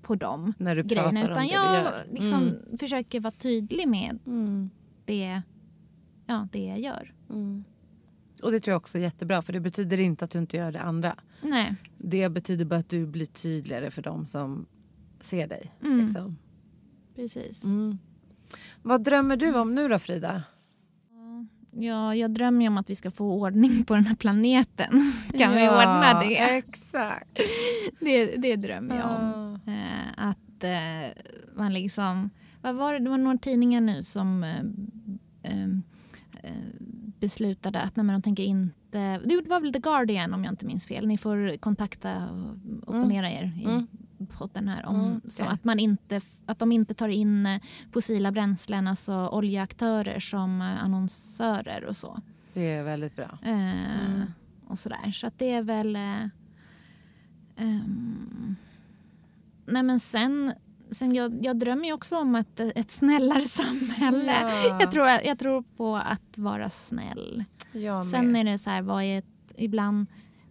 på 0.02 0.16
de 0.16 0.54
När 0.58 0.76
du 0.76 0.84
grejerna 0.84 1.32
utan 1.32 1.48
jag 1.48 1.94
liksom 2.12 2.42
Mm. 2.44 2.78
försöker 2.78 3.20
vara 3.20 3.32
tydlig 3.32 3.88
med 3.88 4.20
Mm. 4.28 4.70
det, 5.06 5.42
ja, 6.26 6.48
det 6.52 6.66
jag 6.66 6.80
gör. 6.80 7.14
Mm. 7.30 7.64
Och 8.42 8.52
det 8.52 8.60
tror 8.60 8.72
jag 8.72 8.80
också 8.80 8.98
är 8.98 9.02
jättebra 9.02 9.42
för 9.42 9.54
det 9.54 9.60
betyder 9.60 10.00
inte 10.00 10.26
att 10.26 10.32
du 10.32 10.40
inte 10.40 10.58
gör 10.58 10.72
det 10.72 10.82
andra. 10.82 11.16
Nej. 11.42 11.76
Det 11.98 12.30
betyder 12.30 12.66
bara 12.66 12.80
att 12.80 12.90
du 12.90 13.06
blir 13.06 13.26
tydligare 13.26 13.92
för 13.92 14.02
de 14.02 14.28
som 14.28 14.66
ser 15.20 15.48
dig. 15.48 15.72
Mm. 15.84 16.00
Liksom. 16.00 16.38
Precis. 17.16 17.64
Mm. 17.64 17.98
Vad 18.82 19.04
drömmer 19.04 19.38
du 19.38 19.54
om 19.54 19.76
nu 19.76 19.88
då 19.88 20.00
Frida? 20.00 20.44
Ja, 21.72 22.16
jag 22.16 22.32
drömmer 22.32 22.68
om 22.68 22.78
att 22.78 22.90
vi 22.90 22.96
ska 22.96 23.12
få 23.12 23.32
ordning 23.32 23.86
på 23.86 23.96
den 23.96 24.06
här 24.06 24.16
planeten. 24.16 25.14
kan 25.38 25.56
vi 25.56 25.70
ordna 25.70 26.20
det? 26.20 26.38
Exakt. 26.38 27.40
Det, 28.00 28.26
det 28.26 28.56
drömmer 28.56 28.96
jag 28.96 29.06
om. 29.06 29.60
Ja. 29.66 29.74
Eh, 29.74 30.28
att 30.30 30.64
eh, 30.64 31.24
man 31.56 31.74
liksom... 31.74 32.30
Vad 32.62 32.76
var 32.76 32.94
det? 32.94 33.00
det 33.00 33.10
var 33.10 33.18
några 33.18 33.38
tidningar 33.38 33.82
nu 33.82 34.04
som 34.04 34.44
eh, 34.44 34.64
beslutade 37.22 37.82
att 37.82 37.96
nej, 37.96 38.04
men 38.06 38.14
de 38.16 38.22
tänker 38.22 38.44
inte... 38.44 39.18
Det 39.26 39.42
var 39.50 39.60
väl 39.62 39.74
The 39.74 39.80
Guardian 39.80 40.34
om 40.34 40.44
jag 40.44 40.54
inte 40.54 40.66
minns 40.66 40.86
fel. 40.88 41.08
Ni 41.08 41.18
får 41.18 41.58
kontakta 41.58 42.30
och 42.30 42.56
opponera 42.96 43.32
er 43.32 43.54
i 43.62 43.64
Mm. 43.66 43.88
podden 44.38 44.68
här. 44.68 44.86
Om, 44.86 44.96
Mm, 44.96 45.22
okej. 45.26 45.46
att, 45.48 45.64
man 45.64 45.80
inte, 45.80 46.22
att 46.46 46.60
de 46.60 46.72
inte 46.72 46.94
tar 46.94 47.10
in 47.10 47.46
eh, 47.46 47.62
fossila 47.92 48.32
bränslen, 48.32 48.88
alltså 48.88 49.28
oljeaktörer 49.28 50.20
som 50.20 50.62
eh, 50.62 50.84
annonsörer 50.84 51.86
och 51.86 51.96
så. 51.96 52.22
Det 52.54 52.72
är 52.72 52.84
väldigt 52.84 53.16
bra. 53.16 53.38
Eh, 53.44 54.06
Mm. 54.08 54.22
Och 54.68 54.80
sådär. 54.80 55.12
Så 55.12 55.28
att 55.28 55.40
det 55.40 55.52
är 55.52 55.62
väl... 55.62 55.96
Eh, 55.96 56.24
ehm, 57.58 58.56
nej 59.66 59.84
men 59.84 60.00
sen... 60.00 60.54
sen 60.92 61.16
jag, 61.16 61.46
jag 61.46 61.60
drömmer 61.60 61.86
ju 61.86 61.94
också 61.94 62.18
om 62.18 62.36
ett, 62.36 62.60
ett 62.60 62.92
snällare 62.92 63.46
samhälle. 63.46 64.36
Ja. 64.42 64.78
Jag, 64.80 64.92
tror, 64.92 65.08
jag 65.08 65.40
tror 65.40 65.64
på 65.78 65.96
att 65.96 66.38
vara 66.38 66.70
snäll. 66.70 67.44
Sen 68.12 68.36
är 68.36 68.44
det 68.44 68.58
så 68.58 68.70
här, 68.70 68.82
vad 68.82 69.04
är 69.04 69.18
ett, 69.18 69.26
ibland... 69.58 70.06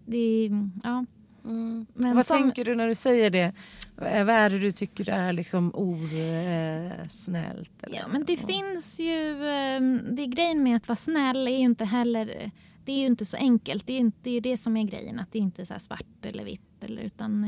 Det 0.06 0.16
är, 0.46 0.70
ja, 0.84 1.04
Mm. 1.44 1.86
Vad 1.94 2.26
som- 2.26 2.36
tänker 2.42 2.64
du 2.64 2.74
när 2.74 2.88
du 2.88 2.94
säger 2.94 3.30
det? 3.30 3.52
Vad 3.96 4.30
är 4.30 4.50
det 4.50 4.58
du 4.58 4.72
tycker 4.72 5.08
är 5.08 5.32
liksom 5.32 5.70
osnällt? 5.74 7.72
Ja, 7.92 8.08
men 8.12 8.24
det 8.24 8.36
finns 8.36 9.00
ju... 9.00 9.46
ehm, 9.48 10.00
Det 10.10 10.26
grejen 10.26 10.62
med 10.62 10.76
att 10.76 10.88
vara 10.88 10.96
snäll 10.96 11.48
är 11.48 11.58
ju 11.58 11.64
inte 11.64 11.84
heller... 11.84 12.50
Det 12.84 12.92
är 12.92 12.96
ju 12.96 13.06
inte 13.06 13.26
så 13.26 13.36
enkelt. 13.36 13.86
Det 13.86 13.92
är 13.92 13.94
ju 13.94 14.00
inte, 14.00 14.18
det, 14.22 14.30
är 14.30 14.40
det 14.40 14.56
som 14.56 14.76
är 14.76 14.84
grejen. 14.84 15.18
Att 15.18 15.32
det 15.32 15.38
är 15.38 15.42
inte 15.42 15.66
så 15.66 15.74
svart 15.78 16.06
eller 16.24 16.44
vitt. 16.44 16.84
Eller, 16.84 17.02
utan, 17.02 17.42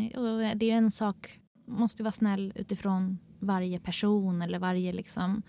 det 0.55 0.66
är 0.66 0.70
ju 0.70 0.70
en 0.70 0.90
sak 0.90 1.38
måste 1.66 2.02
vara 2.02 2.12
snäll 2.12 2.52
utifrån 2.54 3.18
varje 3.38 3.78
person 3.78 4.42
eller 4.42 4.58
varje 4.58 4.92
liksom... 4.92 5.42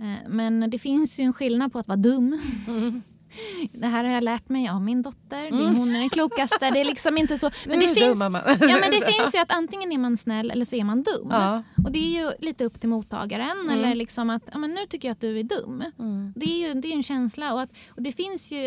Eh, 0.00 0.28
men 0.28 0.70
det 0.70 0.78
finns 0.78 1.20
ju 1.20 1.24
en 1.24 1.32
skillnad 1.32 1.72
på 1.72 1.78
att 1.78 1.88
vara 1.88 1.96
dum. 1.96 2.40
Mm. 2.68 3.02
Det 3.72 3.86
här 3.86 4.04
har 4.04 4.10
jag 4.10 4.24
lärt 4.24 4.48
mig 4.48 4.68
av 4.68 4.82
min 4.82 5.02
dotter. 5.02 5.46
Är 5.46 5.74
hon 5.76 5.94
är 5.94 5.98
den 6.00 6.10
klokaste. 6.10 6.70
Det 6.70 6.80
är 6.80 6.84
liksom 6.84 7.18
inte 7.18 7.38
så. 7.38 7.50
Men 7.66 7.80
det 7.80 7.88
finns, 7.88 8.20
ja, 8.20 8.28
men 8.30 8.90
det 8.90 9.12
finns 9.12 9.34
ju 9.34 9.38
att 9.38 9.52
antingen 9.52 9.92
är 9.92 9.98
man 9.98 10.16
snäll 10.16 10.50
eller 10.50 10.64
så 10.64 10.76
är 10.76 10.84
man 10.84 11.02
dum. 11.02 11.28
Ja. 11.30 11.62
Och 11.84 11.92
det 11.92 11.98
är 11.98 12.22
ju 12.22 12.30
lite 12.38 12.64
upp 12.64 12.80
till 12.80 12.88
mottagaren. 12.88 13.70
Eller 13.70 13.94
liksom 13.94 14.30
att 14.30 14.42
ja, 14.52 14.58
men 14.58 14.70
nu 14.74 14.80
tycker 14.90 15.08
jag 15.08 15.12
att 15.12 15.20
du 15.20 15.38
är 15.38 15.42
dum. 15.42 15.82
Mm. 15.98 16.32
Det 16.36 16.46
är 16.46 16.68
ju 16.68 16.80
det 16.80 16.88
är 16.88 16.92
en 16.92 17.02
känsla. 17.02 17.54
Och, 17.54 17.60
att, 17.60 17.70
och 17.90 18.02
det 18.02 18.12
finns 18.12 18.52
ju 18.52 18.58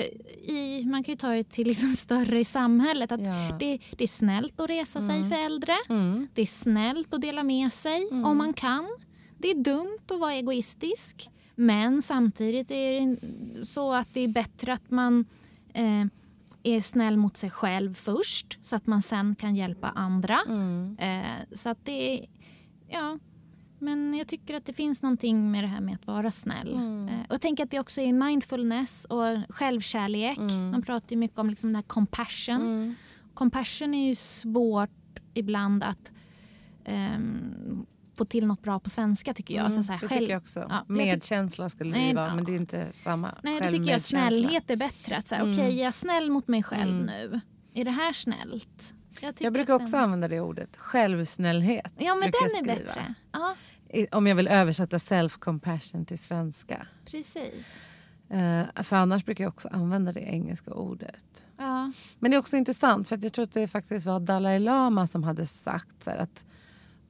i, 0.44 0.84
man 0.86 1.04
kan 1.04 1.14
ju 1.14 1.18
ta 1.18 1.28
det 1.30 1.44
till 1.50 1.68
liksom 1.68 1.96
större 1.96 2.40
i 2.40 2.46
samhället. 2.46 3.12
Att 3.12 3.22
Ja. 3.22 3.58
det, 3.60 3.80
det 3.98 4.04
är 4.04 4.08
snällt 4.08 4.60
att 4.60 4.70
resa 4.70 5.02
sig 5.02 5.30
för 5.30 5.46
äldre. 5.46 5.74
Mm. 5.90 6.28
Det 6.34 6.42
är 6.42 6.46
snällt 6.46 7.14
att 7.14 7.22
dela 7.22 7.44
med 7.44 7.74
sig 7.74 8.08
om 8.12 8.38
man 8.38 8.54
kan. 8.54 8.88
Det 9.38 9.52
är 9.52 9.56
dumt 9.56 10.00
att 10.12 10.20
vara 10.20 10.34
egoistisk. 10.34 11.30
Men 11.60 12.02
samtidigt 12.02 12.72
är 12.72 12.94
det 12.94 13.18
så 13.66 13.94
att 13.94 14.14
det 14.14 14.22
är 14.22 14.28
bättre 14.28 14.74
att 14.74 14.92
man 14.92 15.26
eh, 15.74 16.06
är 16.64 16.80
snäll 16.80 17.18
mot 17.18 17.38
sig 17.38 17.50
själv 17.50 17.94
först 17.94 18.60
så 18.62 18.76
att 18.76 18.88
man 18.88 19.02
sen 19.02 19.36
kan 19.36 19.56
hjälpa 19.56 19.90
andra. 19.90 20.40
Mm. 20.48 20.98
Eh, 21.00 21.46
så 21.52 21.70
att 21.70 21.86
det 21.86 22.20
är... 22.20 22.26
Ja. 22.88 23.20
Men 23.80 24.14
jag 24.14 24.28
tycker 24.28 24.56
att 24.56 24.66
det 24.66 24.74
finns 24.74 25.02
någonting 25.02 25.52
med 25.52 25.64
det 25.64 25.68
här 25.68 25.82
med 25.82 25.96
att 25.96 26.08
vara 26.08 26.32
snäll. 26.32 26.74
Mm. 26.74 27.08
Eh, 27.08 27.20
och 27.28 27.34
jag 27.34 27.42
tänker 27.42 27.64
att 27.64 27.72
det 27.72 27.80
också 27.80 28.02
är 28.02 28.14
mindfulness 28.14 29.06
och 29.06 29.38
självkärlek. 29.50 30.40
Man 30.72 30.82
pratar 30.82 31.12
ju 31.12 31.18
mycket 31.18 31.40
om 31.40 31.50
liksom 31.50 31.70
den 31.70 31.76
här 31.76 31.84
compassion. 31.84 32.62
Mm. 32.62 32.96
Compassion 33.34 33.94
är 33.94 34.08
ju 34.08 34.16
svårt 34.16 35.20
ibland 35.34 35.84
att 35.84 36.12
ehm, 36.86 37.86
få 38.20 38.26
till 38.26 38.48
något 38.48 38.62
bra 38.62 38.80
på 38.80 38.90
svenska 38.90 39.34
tycker 39.34 39.54
jag. 39.56 39.66
Mm. 39.66 39.72
så, 39.72 39.84
så 39.84 39.92
här, 39.92 40.00
det 40.00 40.08
själv- 40.08 40.20
tycker 40.20 40.34
jag 40.34 40.42
också. 40.42 40.60
Ja, 40.70 40.86
jag 40.88 40.98
Medkänsla 40.98 41.70
skulle 41.70 41.98
det 41.98 42.14
vara 42.16 42.28
ja. 42.28 42.36
men 42.36 42.44
det 42.46 42.52
är 42.52 42.56
inte 42.56 42.88
samma. 42.94 43.36
Nej, 43.44 43.62
då 43.62 43.72
tycker 43.72 43.92
jag 43.92 44.02
snällhet 44.02 44.70
är 44.72 44.76
bättre. 44.76 45.18
Att 45.18 45.28
säga, 45.28 45.42
okej, 45.44 45.80
är 45.80 45.84
jag 45.84 45.94
snäll 45.94 46.32
mot 46.32 46.48
mig 46.48 46.64
själv 46.64 46.92
Mm. 46.94 47.06
nu? 47.06 47.40
Är 47.74 47.86
det 47.86 47.92
här 47.92 48.14
snällt? 48.14 48.94
Jag, 49.22 49.34
Jag 49.40 49.54
brukar 49.54 49.74
också 49.74 49.92
den- 49.92 50.04
använda 50.04 50.28
det 50.28 50.40
ordet. 50.42 50.78
Självsnällhet. 50.78 51.94
Ja, 51.98 52.16
men 52.16 52.32
den 52.32 52.70
är 52.70 52.76
bättre. 52.76 53.14
Ja, 53.32 53.56
Om 54.12 54.28
jag 54.28 54.36
vill 54.36 54.48
översätta 54.48 54.98
self-compassion 54.98 56.06
till 56.06 56.20
svenska. 56.20 56.88
precis. 57.06 57.80
Eh, 58.30 58.84
för 58.84 58.96
annars 58.96 59.26
brukar 59.26 59.44
jag 59.44 59.50
också 59.54 59.68
använda 59.72 60.12
det 60.14 60.20
engelska 60.20 60.74
ordet. 60.74 61.44
Ja. 61.58 61.92
Men 62.20 62.32
det 62.32 62.38
är 62.38 62.40
också 62.40 62.58
intressant 62.58 63.08
för 63.10 63.16
att 63.16 63.24
jag 63.24 63.34
tror 63.34 63.44
att 63.44 63.54
det 63.54 63.68
faktiskt 63.68 64.06
var 64.06 64.20
Dalai 64.20 64.60
Lama 64.60 65.08
som 65.08 65.24
hade 65.24 65.46
sagt 65.46 66.04
så 66.04 66.10
här 66.12 66.18
att 66.18 66.46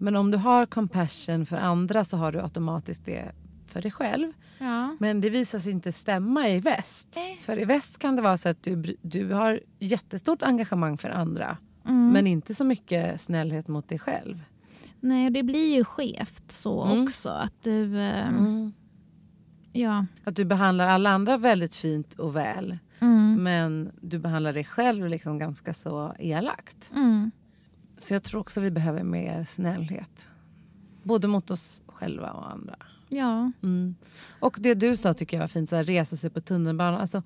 men 0.01 0.15
om 0.15 0.31
du 0.31 0.37
har 0.37 0.65
compassion 0.65 1.45
för 1.45 1.57
andra 1.57 2.03
så 2.03 2.17
har 2.17 2.31
du 2.31 2.39
automatiskt 2.41 3.05
det 3.05 3.31
för 3.65 3.81
dig 3.81 3.91
själv. 3.91 4.33
Ja. 4.59 4.95
Men 4.99 5.21
det 5.21 5.29
visar 5.29 5.59
sig 5.59 5.71
inte 5.71 5.91
stämma 5.91 6.49
i 6.49 6.59
väst. 6.59 7.07
Nej. 7.15 7.37
För 7.41 7.59
i 7.59 7.65
väst 7.65 7.99
kan 7.99 8.15
det 8.15 8.21
vara 8.21 8.37
så 8.37 8.49
att 8.49 8.63
du, 8.63 8.95
du 9.01 9.33
har 9.33 9.59
jättestort 9.79 10.43
engagemang 10.43 10.97
för 10.97 11.09
andra 11.09 11.57
Mm. 11.85 12.09
men 12.11 12.27
inte 12.27 12.55
så 12.55 12.63
mycket 12.63 13.21
snällhet 13.21 13.67
mot 13.67 13.89
dig 13.89 13.99
själv. 13.99 14.43
Nej, 14.99 15.25
och 15.25 15.31
det 15.31 15.43
blir 15.43 15.75
ju 15.75 15.83
skevt 15.83 16.51
så 16.51 16.83
Mm. 16.83 17.03
också. 17.03 17.29
Att 17.29 17.63
du... 17.63 17.99
ehm, 17.99 18.73
Ja. 19.73 20.05
Att 20.23 20.35
du 20.35 20.45
behandlar 20.45 20.87
alla 20.87 21.09
andra 21.09 21.37
väldigt 21.37 21.75
fint 21.75 22.13
och 22.13 22.35
väl 22.35 22.77
Mm. 22.99 23.43
men 23.43 23.91
du 24.01 24.19
behandlar 24.19 24.53
dig 24.53 24.63
själv 24.63 25.07
liksom 25.07 25.39
ganska 25.39 25.73
så 25.73 26.15
elakt. 26.19 26.91
Så 27.99 28.13
jag 28.13 28.23
tror 28.23 28.41
också 28.41 28.61
vi 28.61 28.71
behöver 28.71 29.03
mer 29.03 29.43
snällhet. 29.43 30.29
Både 31.03 31.27
mot 31.27 31.51
oss 31.51 31.81
själva 31.87 32.29
och 32.31 32.51
andra. 32.51 32.75
Ja. 33.09 33.51
Mm. 33.63 33.95
Och 34.39 34.57
det 34.59 34.73
du 34.73 34.97
sa 34.97 35.13
tycker 35.13 35.37
jag 35.37 35.41
var 35.43 35.47
fint, 35.47 35.69
så 35.69 35.75
här, 35.75 35.83
resa 35.83 36.17
sig 36.17 36.29
på 36.29 36.41
tunnelbanan. 36.41 37.01
Alltså, 37.01 37.23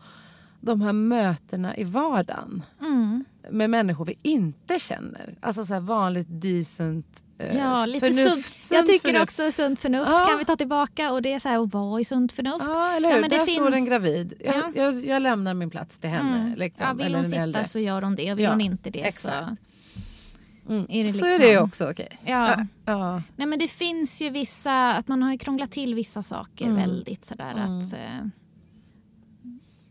de 0.62 0.82
här 0.82 0.94
mötena 0.94 1.78
i 1.78 1.84
vardagen 1.84 2.62
Mm. 2.82 3.26
med 3.52 3.70
människor 3.70 4.06
vi 4.06 4.18
inte 4.22 4.80
känner. 4.80 5.36
Alltså 5.42 5.66
så 5.66 5.74
här 5.74 5.82
vanligt 5.82 6.28
decent 6.30 7.24
eh, 7.38 7.58
Ja, 7.58 7.86
lite 7.86 8.08
förnuft. 8.08 8.62
sunt. 8.62 8.72
Jag 8.72 8.86
tycker 8.88 9.08
förnuft. 9.08 9.24
också 9.24 9.52
sunt 9.52 9.80
förnuft 9.80 10.12
Ja. 10.12 10.26
kan 10.30 10.38
vi 10.40 10.46
ta 10.46 10.56
tillbaka. 10.56 11.12
Och 11.12 11.22
det 11.22 11.34
är 11.34 11.40
så 11.40 11.50
här, 11.50 11.64
att 11.64 11.74
vara 11.74 12.02
i 12.02 12.06
sunt 12.06 12.32
förnuft. 12.32 12.64
Ja, 12.68 12.92
eller 12.96 13.10
Ja, 13.10 13.16
hur? 13.16 13.22
men 13.22 13.30
det 13.30 13.38
Där 13.38 13.46
står 13.46 13.64
finns- 13.66 13.76
en 13.76 13.86
gravid. 13.86 14.34
Jag, 14.40 14.56
Ja. 14.56 14.72
jag, 14.76 15.06
jag 15.06 15.22
lämnar 15.22 15.54
min 15.54 15.70
plats 15.70 16.00
till 16.00 16.10
henne. 16.10 16.38
Mm. 16.40 16.54
Liksom, 16.58 16.86
ja, 16.88 16.94
vill 17.04 17.16
hon 17.16 17.24
sitta 17.26 17.38
äldre. 17.38 17.66
så 17.66 17.80
gör 17.80 18.02
hon 18.02 18.16
det 18.16 18.32
och 18.32 18.38
vill 18.38 18.44
Ja, 18.46 18.52
hon 18.52 18.62
inte 18.62 18.90
det 18.90 19.02
exakt. 19.08 19.50
så... 19.50 19.56
Mm. 20.70 20.86
är 20.90 21.04
det 21.04 21.10
Så 21.10 21.26
liksom- 21.26 21.28
är 21.28 21.40
det 21.40 21.60
också 21.60 21.92
okej. 21.92 22.20
Ja. 22.26 22.66
Ja. 22.86 23.22
Nej, 23.36 23.48
men 23.48 23.60
det 23.60 23.68
finns 23.68 24.22
ju 24.22 24.30
vissa, 24.30 24.94
att 24.94 25.08
man 25.08 25.24
har 25.24 25.32
ju 25.32 25.38
krånglat 25.38 25.72
till 25.72 25.96
vissa 25.96 26.24
saker 26.24 26.66
Mm. 26.66 26.76
väldigt 26.78 27.26
sådär 27.26 27.52
att... 27.56 27.94
Eh, 27.94 28.28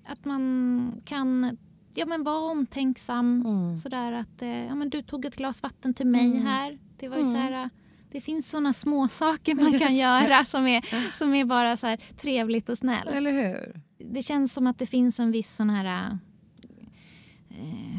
att 0.07 0.25
man 0.25 1.03
kan 1.05 1.57
ja, 1.95 2.07
men 2.07 2.25
vara 2.25 2.51
omtänksam. 2.51 3.47
Mm. 3.47 3.77
Sådär 3.77 4.13
att 4.13 4.43
eh, 4.43 4.67
ja, 4.67 4.75
men 4.75 4.91
du 4.91 5.03
tog 5.03 5.25
ett 5.25 5.37
glas 5.37 5.63
vatten 5.63 5.95
till 5.95 6.07
mig 6.07 6.27
Mm. 6.27 6.47
här. 6.47 6.79
Det 6.99 7.09
var 7.09 7.17
ju 7.17 7.23
Mm. 7.23 7.35
så 7.35 7.39
här, 7.41 7.71
det 8.11 8.21
finns 8.21 8.51
såna 8.51 8.73
små 8.73 9.09
saker 9.09 9.55
man 9.55 9.65
Just 9.73 9.79
kan 9.85 9.89
det. 9.93 9.99
göra 9.99 10.45
som 10.45 10.67
är, 10.67 11.15
som 11.17 11.35
är 11.35 11.45
bara 11.45 11.77
så 11.77 11.87
här 11.87 11.97
trevligt 11.97 12.69
och 12.69 12.79
snällt. 12.79 13.11
Eller 13.11 13.33
hur? 13.33 13.81
Det 13.99 14.23
känns 14.23 14.53
som 14.53 14.67
att 14.67 14.79
det 14.79 14.87
finns 14.87 15.21
en 15.21 15.33
viss 15.33 15.55
sån 15.55 15.71
här... 15.71 16.19
Eh, 17.51 17.99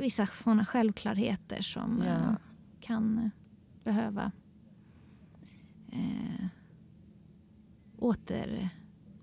vissa 0.00 0.26
såna 0.26 0.64
självklarheter 0.64 1.62
som 1.62 2.02
Ja. 2.06 2.12
eh, 2.12 2.32
kan 2.80 3.18
eh, 3.18 3.28
behöva 3.84 4.32
eh, 5.92 6.46
åter, 7.98 8.68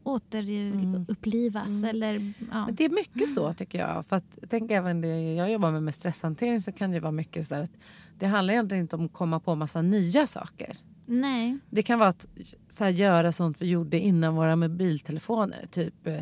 återupplivas. 0.03 1.67
Mm. 1.67 1.89
Eller, 1.89 2.33
ja. 2.51 2.65
Men 2.65 2.75
det 2.75 2.85
är 2.85 2.89
mycket 2.89 3.33
så 3.33 3.53
tycker 3.53 3.79
jag. 3.79 4.05
För 4.05 4.15
att, 4.15 4.37
tänk 4.49 4.71
även 4.71 5.01
det 5.01 5.33
jag 5.33 5.51
jobbar 5.51 5.71
med 5.71 5.83
med 5.83 5.95
stresshantering 5.95 6.61
så 6.61 6.71
kan 6.71 6.91
det 6.91 6.99
vara 6.99 7.11
mycket 7.11 7.47
så 7.47 7.55
att 7.55 7.71
det 8.19 8.25
handlar 8.27 8.53
egentligen 8.53 8.81
inte 8.81 8.95
om 8.95 9.05
att 9.05 9.13
komma 9.13 9.39
på 9.39 9.55
massa 9.55 9.81
nya 9.81 10.27
saker. 10.27 10.77
Nej. 11.05 11.57
Det 11.69 11.81
kan 11.83 11.99
vara 11.99 12.09
att 12.09 12.27
så 12.67 12.83
här, 12.83 12.91
göra 12.91 13.31
sånt 13.31 13.61
vi 13.61 13.65
gjorde 13.69 13.99
innan 13.99 14.35
våra 14.35 14.55
mobiltelefoner. 14.55 15.65
Typ 15.71 16.07
eh, 16.07 16.19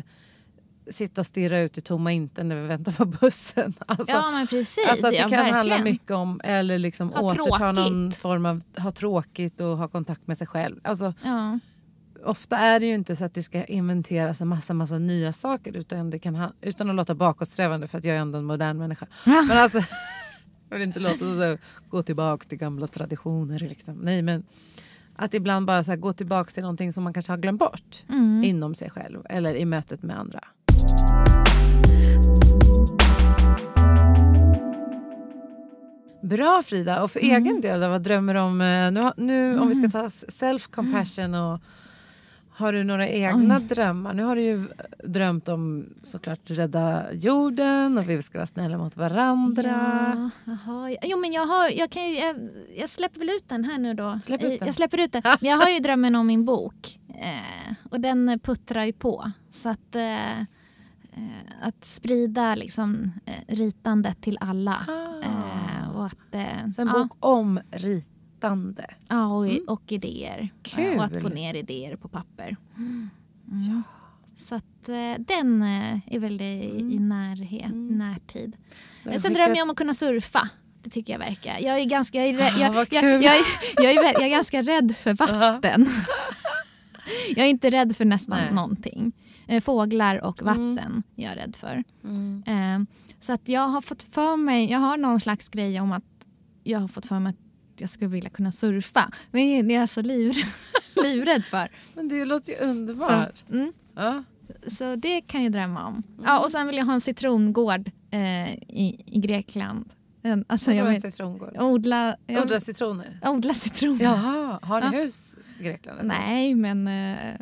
sitta 0.90 1.20
och 1.20 1.26
stirra 1.26 1.60
ut 1.60 1.78
i 1.78 1.80
tomma 1.80 2.12
intet 2.12 2.46
när 2.46 2.60
vi 2.60 2.66
väntar 2.66 2.92
på 2.92 3.04
bussen. 3.04 3.74
Alltså, 3.86 4.12
ja, 4.16 4.30
men 4.30 4.46
precis. 4.46 4.90
alltså 4.90 5.06
att 5.06 5.12
det 5.12 5.18
ja, 5.18 5.28
kan 5.28 5.38
handla 5.38 5.54
verkligen. 5.74 5.84
mycket 5.84 6.10
om 6.10 6.40
eller 6.44 6.78
liksom 6.78 7.08
Ha 7.12 7.20
återta 7.22 7.72
någon 7.72 7.74
tråkigt. 8.10 8.16
form 8.20 8.46
av 8.46 8.62
ha 8.78 8.92
tråkigt 8.92 9.60
och 9.60 9.76
ha 9.78 9.88
kontakt 9.88 10.26
med 10.26 10.38
sig 10.38 10.46
själv. 10.46 10.80
Alltså, 10.84 11.14
Ja. 11.24 11.58
ofta 12.24 12.56
är 12.58 12.80
det 12.80 12.86
ju 12.86 12.94
inte 12.94 13.16
så 13.16 13.24
att 13.24 13.34
det 13.34 13.42
ska 13.42 13.64
inventeras 13.64 14.40
en 14.40 14.48
massa, 14.48 14.74
massa 14.74 14.98
nya 14.98 15.32
saker 15.32 15.76
utan, 15.76 16.10
det 16.10 16.18
kan 16.18 16.34
ha, 16.34 16.52
utan 16.60 16.90
att 16.90 16.96
låta 16.96 17.14
bakåtsträvande 17.14 17.86
för 17.86 17.98
att 17.98 18.04
jag 18.04 18.16
är 18.16 18.20
ändå 18.20 18.38
en 18.38 18.44
modern 18.44 18.78
människa. 18.78 19.06
Men 19.24 19.50
alltså, 19.50 19.78
jag 20.68 20.78
vill 20.78 20.82
inte 20.88 21.00
låta 21.00 21.18
så, 21.18 21.58
gå 21.88 22.02
tillbaka 22.02 22.44
till 22.48 22.58
gamla 22.58 22.86
traditioner. 22.86 23.58
Liksom. 23.58 23.94
Nej, 23.94 24.22
men 24.22 24.44
att 25.16 25.34
ibland 25.34 25.66
bara 25.66 25.84
så 25.84 25.90
här, 25.92 25.96
gå 25.98 26.12
tillbaka 26.12 26.50
till 26.50 26.62
någonting 26.62 26.92
som 26.92 27.04
man 27.04 27.12
kanske 27.12 27.32
har 27.32 27.38
glömt 27.38 27.58
bort 27.60 28.04
Mm. 28.08 28.44
inom 28.44 28.74
sig 28.74 28.90
själv 28.90 29.22
eller 29.30 29.54
i 29.54 29.64
mötet 29.64 30.02
med 30.02 30.18
andra. 30.18 30.44
Bra 36.22 36.62
Frida, 36.62 37.02
och 37.02 37.10
för 37.10 37.20
Mm. 37.24 37.42
egen 37.44 37.60
del 37.60 37.80
då, 37.80 37.88
vad 37.88 38.02
drömmer 38.02 38.34
du 38.34 38.40
om? 38.40 38.60
eh, 38.60 38.90
Nu, 38.90 39.10
nu 39.16 39.58
om 39.58 39.68
vi 39.68 39.74
ska 39.74 39.88
ta 39.90 40.06
self-compassion 40.08 41.34
och 41.54 41.60
har 42.50 42.72
du 42.72 42.84
några 42.84 43.08
egna 43.08 43.58
drömmar? 43.60 44.14
Nu 44.14 44.22
har 44.24 44.36
du 44.36 44.42
ju 44.42 44.66
drömt 45.04 45.48
om 45.48 45.86
såklart 46.04 46.40
rädda 46.44 47.12
jorden 47.12 47.98
och 47.98 48.08
vi 48.10 48.22
ska 48.22 48.38
vara 48.38 48.46
snälla 48.46 48.78
mot 48.78 48.96
varandra. 48.96 49.62
Ja, 50.16 50.30
jaha. 50.66 50.90
ja. 50.90 50.96
Jo, 51.02 51.18
men 51.18 51.32
jag, 51.32 51.46
har, 51.46 51.68
jag, 51.78 51.90
kan 51.90 52.08
ju, 52.08 52.14
jag, 52.18 52.36
jag 52.76 52.90
släpper 52.90 53.18
väl 53.18 53.28
ut 53.30 53.48
den 53.48 53.64
här 53.64 53.78
nu 53.78 53.94
då. 53.94 54.18
Släpp 54.24 54.42
ut 54.42 54.52
Eh, 54.52 54.58
den. 54.58 54.66
Jag 54.66 54.74
släpper 54.74 55.00
ut 55.00 55.12
den. 55.12 55.22
Men 55.24 55.50
jag 55.50 55.56
har 55.56 55.68
ju 55.68 55.78
drömmen 55.78 56.14
om 56.14 56.26
min 56.26 56.44
bok. 56.44 56.98
Eh, 57.08 57.74
och 57.90 58.00
den 58.00 58.38
puttrar 58.42 58.84
ju 58.84 58.92
på. 58.92 59.30
Så 59.52 59.68
att, 59.68 59.94
eh, 59.96 60.42
att 61.62 61.84
sprida 61.84 62.54
liksom, 62.54 63.12
eh, 63.26 63.54
ritandet 63.54 64.20
till 64.22 64.38
alla. 64.40 64.86
Eh, 65.24 65.90
och 65.96 66.06
att, 66.06 66.34
eh, 66.34 66.68
Så 66.74 66.82
en 66.82 66.88
ja, 66.88 66.92
bok 66.92 67.16
om 67.20 67.60
ritande. 67.70 68.86
ja, 69.08 69.26
och, 69.26 69.46
och 69.68 69.92
idéer. 69.92 70.48
Kul. 70.62 70.84
Eh, 70.84 70.96
och 70.98 71.04
att 71.04 71.22
få 71.22 71.28
ner 71.28 71.54
idéer 71.54 71.96
på 71.96 72.08
papper. 72.08 72.56
Mm. 72.76 73.10
Så 74.36 74.54
att, 74.54 74.88
eh, 74.88 75.14
den 75.18 75.62
eh, 75.62 76.14
är 76.14 76.18
väl 76.18 76.40
i, 76.40 76.78
i 76.94 76.98
närhet, 76.98 77.70
närtid. 77.74 78.56
Har 79.04 79.12
du 79.12 79.18
Sen 79.18 79.20
skickat- 79.22 79.34
drömmer 79.34 79.56
jag 79.56 79.62
om 79.62 79.70
att 79.70 79.76
kunna 79.76 79.94
surfa. 79.94 80.48
Det 80.82 80.90
tycker 80.90 81.12
jag 81.12 81.18
verkar. 81.20 81.58
Jag 81.58 81.78
är, 81.80 81.84
ganska, 81.84 82.26
jag 82.26 82.40
Ah, 82.42 82.58
jag, 82.58 82.76
jag, 82.90 82.92
jag, 82.92 83.34
jag, 83.84 83.94
är, 83.94 84.12
jag 84.12 84.22
är 84.22 84.28
ganska 84.28 84.62
rädd 84.62 84.94
för 84.96 85.14
vatten. 85.40 85.86
jag 87.36 87.46
är 87.46 87.50
inte 87.50 87.70
rädd 87.70 87.96
för 87.96 88.04
nästan 88.04 88.38
Nej. 88.38 88.52
någonting. 88.54 89.12
Eh, 89.46 89.60
Fåglar 89.60 90.24
och 90.24 90.42
vatten 90.42 91.02
är 91.16 91.24
jag 91.24 91.36
rädd 91.36 91.56
för. 91.56 91.84
Mm. 92.04 92.42
Eh, 92.46 92.86
Så 93.20 93.32
att 93.32 93.48
jag 93.48 93.68
har 93.68 93.80
fått 93.80 94.02
för 94.02 94.36
mig, 94.36 94.70
jag 94.70 94.78
har 94.78 94.96
någon 94.96 95.20
slags 95.20 95.48
grej 95.48 95.80
om 95.80 95.92
att 95.92 96.04
jag 96.62 96.78
har 96.78 96.88
fått 96.88 97.06
för 97.06 97.20
mig 97.20 97.30
att 97.30 97.80
jag 97.80 97.90
skulle 97.90 98.10
vilja 98.10 98.30
kunna 98.30 98.52
surfa. 98.52 99.10
Men 99.30 99.68
det 99.68 99.74
är 99.74 99.80
jag 99.80 99.88
så 99.90 100.02
liv, 100.02 100.32
livrädd 101.02 101.44
för. 101.44 101.70
Men 101.94 102.08
det 102.08 102.24
låter 102.24 102.52
ju 102.52 102.58
Så, 102.58 102.64
underbart. 102.64 103.44
mm, 103.50 103.72
Ja. 103.96 104.24
så 104.68 104.96
det 104.96 105.20
kan 105.20 105.42
jag 105.42 105.52
drömma 105.52 105.86
om. 105.86 105.94
Mm. 105.94 106.24
Ja, 106.26 106.40
och 106.44 106.50
sen 106.50 106.66
vill 106.66 106.76
jag 106.76 106.84
ha 106.86 106.94
en 106.94 107.00
citrongård 107.00 107.90
eh, 108.10 108.54
i, 108.54 109.02
i 109.06 109.18
Grekland. 109.20 109.92
En, 110.22 110.44
alltså 110.48 110.72
jag 110.72 110.84
vill 110.90 111.02
citrongård? 111.02 111.56
odla, 111.60 112.16
jag, 112.26 112.42
Odla 112.42 112.60
citroner? 112.60 113.20
odla 113.24 113.54
citroner. 113.54 114.04
Jaha, 114.04 114.58
har 114.62 114.80
ni 114.80 114.86
Ja. 114.96 115.02
hus 115.02 115.36
i 115.60 115.62
Grekland? 115.64 115.98
eller? 116.00 116.08
Nej, 116.08 116.54
men, 116.54 116.88
eh, 116.88 117.34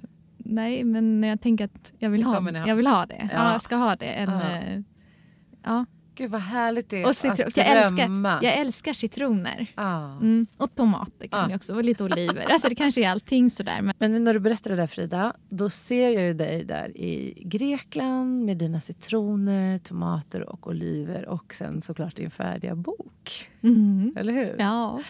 nej, 0.45 0.85
men 0.85 1.23
jag 1.23 1.41
tänker 1.41 1.65
att 1.65 1.93
jag 1.99 2.11
vill, 2.11 2.23
ha, 2.23 2.41
ha. 2.41 2.67
jag 2.69 2.77
vill 2.77 2.87
ha 2.87 3.07
det. 3.07 3.17
Ja. 3.33 3.39
Ja. 3.45 3.53
jag 3.53 3.63
ska 3.63 3.77
ha 3.77 3.97
det. 3.97 4.07
En, 4.07 4.31
Ja. 4.31 4.41
eh, 4.59 4.81
ja. 5.65 5.85
Gud 6.17 6.31
vad 6.31 6.41
härligt 6.41 6.89
det 6.91 7.03
är 7.03 7.07
Och 7.09 7.17
citron. 7.17 7.47
att 7.49 7.57
Jag, 7.57 7.67
drömma. 7.97 8.31
älskar, 8.33 8.49
jag 8.51 8.59
älskar 8.59 8.93
citroner. 8.93 9.67
Ja. 9.77 10.13
Mm. 10.13 10.47
Och 10.57 10.75
tomater 10.75 11.27
kan 11.27 11.41
Ja. 11.41 11.51
jag 11.51 11.57
också. 11.57 11.75
Och 11.75 11.85
lite 11.85 12.05
oliver. 12.05 12.47
Alltså 12.53 12.69
det 12.69 12.75
kanske 12.75 13.05
är 13.05 13.09
allting 13.09 13.51
sådär. 13.51 13.83
Men, 13.83 13.95
Men 13.99 14.13
nu 14.13 14.19
när 14.19 14.35
du 14.35 14.41
berättar 14.41 14.71
det 14.71 14.77
där 14.77 14.87
Frida, 14.87 15.33
då 15.49 15.71
ser 15.71 16.09
jag 16.11 16.23
ju 16.23 16.35
dig 16.35 16.65
där 16.65 16.97
i 16.97 17.43
Grekland 17.47 18.45
med 18.45 18.57
dina 18.57 18.81
citroner, 18.81 19.79
tomater 19.79 20.49
och 20.49 20.67
oliver 20.69 21.27
och 21.29 21.55
sen 21.55 21.81
såklart 21.81 22.17
din 22.17 22.31
färdiga 22.31 22.75
bok. 22.75 23.49
mm. 23.63 24.13
Eller 24.17 24.33
hur? 24.33 24.57
Ja. 24.59 25.01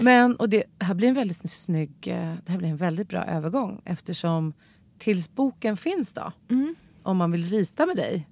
Men, 0.00 0.36
och 0.36 0.48
det 0.48 0.64
här 0.80 0.94
blir 0.94 1.08
en 1.08 1.14
väldigt 1.14 1.50
snygg, 1.50 2.08
eh, 2.08 2.34
det 2.46 2.52
här 2.52 2.58
blir 2.58 2.68
en 2.68 2.76
väldigt 2.76 3.08
bra 3.08 3.24
övergång 3.24 3.82
eftersom 3.84 4.52
tills 4.98 5.34
boken 5.34 5.76
finns 5.76 6.12
då, 6.12 6.32
Mm. 6.50 6.74
om 7.02 7.16
man 7.16 7.30
vill 7.32 7.44
rita 7.44 7.86
med 7.86 7.96
dig, 7.96 8.28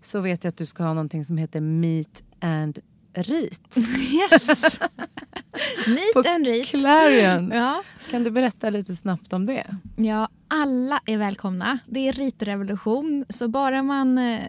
så 0.00 0.20
vet 0.20 0.44
jag 0.44 0.48
att 0.48 0.56
du 0.56 0.66
ska 0.66 0.82
ha 0.82 0.94
någonting 0.94 1.24
som 1.24 1.38
heter 1.38 1.60
Meet 1.60 2.22
and 2.40 2.78
Rit. 3.14 3.76
Yes! 4.12 4.80
Meet 5.86 6.12
På 6.14 6.22
and 6.26 6.46
read. 6.46 6.66
Clarion. 6.66 7.50
Ja. 7.54 7.82
Kan 8.10 8.24
du 8.24 8.30
berätta 8.30 8.70
lite 8.70 8.96
snabbt 8.96 9.32
om 9.32 9.46
det? 9.46 9.66
Ja, 9.96 10.28
alla 10.48 11.00
är 11.06 11.16
välkomna. 11.18 11.78
Det 11.86 12.08
är 12.08 12.12
ritrevolution, 12.12 13.24
så 13.28 13.48
bara 13.48 13.82
man 13.82 14.18
eh, 14.18 14.40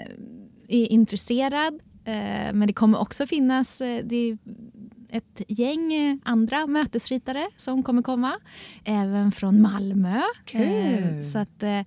är 0.68 0.92
intresserad. 0.92 1.80
Eh, 2.06 2.54
men 2.54 2.68
det 2.68 2.74
kommer 2.74 3.00
också 3.00 3.28
finnas 3.28 3.82
eh, 3.82 4.06
det 4.06 4.38
ett 5.12 5.42
gäng 5.48 6.20
andra 6.24 6.68
mötesritare 6.68 7.48
som 7.56 7.84
kommer 7.84 8.02
komma. 8.02 8.34
Även 8.84 9.32
från 9.32 9.62
Malmö. 9.62 10.22
Kul. 10.46 10.62
Eh, 10.62 11.22
så 11.22 11.38
att 11.38 11.64
eh, 11.64 11.82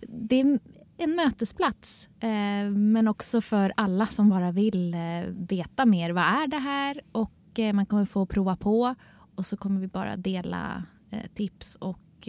det 0.00 0.40
är 0.40 0.58
en 0.98 1.16
mötesplats. 1.16 2.08
Eh, 2.20 2.70
men 2.70 3.08
också 3.08 3.40
för 3.40 3.72
alla 3.76 4.06
som 4.06 4.28
bara 4.28 4.52
vill 4.52 4.96
veta 5.48 5.86
mer. 5.86 6.10
Vad 6.10 6.24
är 6.24 6.46
det 6.46 6.58
här? 6.58 7.00
Och 7.12 7.32
man 7.74 7.86
kommer 7.86 8.04
få 8.04 8.26
prova 8.26 8.56
på. 8.56 8.94
Och 9.36 9.46
så 9.46 9.56
kommer 9.56 9.80
vi 9.80 9.86
bara 9.86 10.16
dela 10.16 10.82
tips 11.34 11.76
och 11.76 12.28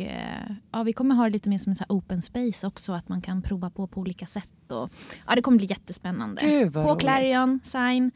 ja, 0.72 0.84
vi 0.84 0.94
kommer 0.94 1.16
ha 1.16 1.24
det 1.24 1.30
lite 1.30 1.50
mer 1.50 1.58
som 1.58 1.70
en 1.70 1.76
så 1.76 1.84
open 1.90 2.22
space 2.22 2.68
också, 2.68 2.94
att 2.94 3.10
man 3.10 3.22
kan 3.22 3.42
prova 3.42 3.70
på 3.70 3.88
på 3.88 4.02
olika 4.02 4.26
sätt. 4.26 4.72
Och, 4.72 4.90
ja, 5.28 5.36
det 5.36 5.42
kommer 5.42 5.58
bli 5.58 5.68
jättespännande. 5.68 6.42
Gud, 6.42 6.74
på. 6.74 6.96
Clarion 6.96 7.60
Sign 7.64 8.12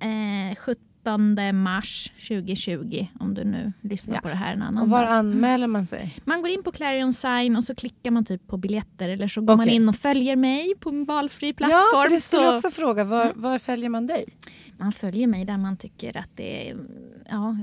eh, 0.00 0.56
17 0.56 0.93
mars 1.52 2.12
2020, 2.28 3.06
om 3.20 3.34
du 3.34 3.44
nu 3.44 3.72
lyssnar 3.80 4.14
Ja. 4.14 4.20
på 4.20 4.28
det 4.28 4.34
här 4.34 4.52
en 4.52 4.62
annan 4.62 4.82
Och 4.82 4.88
var 4.88 5.02
dag. 5.02 5.12
anmäler 5.12 5.66
man 5.66 5.86
sig? 5.86 6.14
Man 6.24 6.42
går 6.42 6.50
in 6.50 6.62
på 6.62 6.72
Clarion 6.72 7.12
Sign 7.12 7.56
och 7.56 7.64
så 7.64 7.74
klickar 7.74 8.10
man 8.10 8.24
typ 8.24 8.46
på 8.46 8.56
biljetter 8.56 9.08
eller 9.08 9.28
så 9.28 9.40
går 9.40 9.56
man 9.56 9.60
Okej. 9.66 9.74
in 9.74 9.88
och 9.88 9.96
följer 9.96 10.36
mig 10.36 10.74
på 10.80 10.88
en 10.90 11.04
valfri 11.04 11.52
plattform. 11.52 11.80
Ja, 11.94 12.02
för 12.02 12.08
det 12.10 12.20
skulle 12.20 12.42
så 12.42 12.46
jag 12.48 12.54
också 12.56 12.70
fråga. 12.70 13.04
Var, 13.04 13.22
Mm. 13.24 13.40
var 13.40 13.58
följer 13.58 13.88
man 13.88 14.06
dig? 14.06 14.24
Man 14.78 14.92
följer 14.92 15.26
mig 15.26 15.44
där 15.44 15.58
man 15.58 15.76
tycker 15.76 16.16
att 16.16 16.30
det 16.34 16.70
är... 16.70 16.76
Ja, 17.30 17.56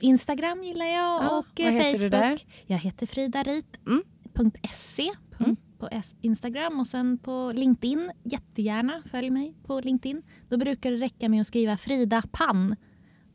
Instagram 0.00 0.62
gillar 0.64 0.86
jag 0.86 0.94
Ja, 1.24 1.38
och 1.38 1.46
vad 1.58 1.72
heter 1.72 1.92
du 1.92 1.96
Facebook. 1.98 2.10
där? 2.12 2.40
Jag 2.66 2.78
heter 2.78 3.06
Mm. 3.06 3.14
fridarit.se 3.14 5.10
Mm. 5.40 5.56
På 5.82 6.02
Instagram 6.20 6.80
och 6.80 6.86
sen 6.86 7.18
på 7.18 7.52
LinkedIn. 7.54 8.12
Jättegärna 8.22 9.02
följ 9.10 9.30
mig 9.30 9.54
på 9.66 9.80
LinkedIn. 9.80 10.22
Då 10.48 10.56
brukar 10.56 10.90
det 10.90 10.96
räcka 10.96 11.28
med 11.28 11.40
att 11.40 11.46
skriva 11.46 11.76
Frida 11.76 12.22
Pann. 12.32 12.76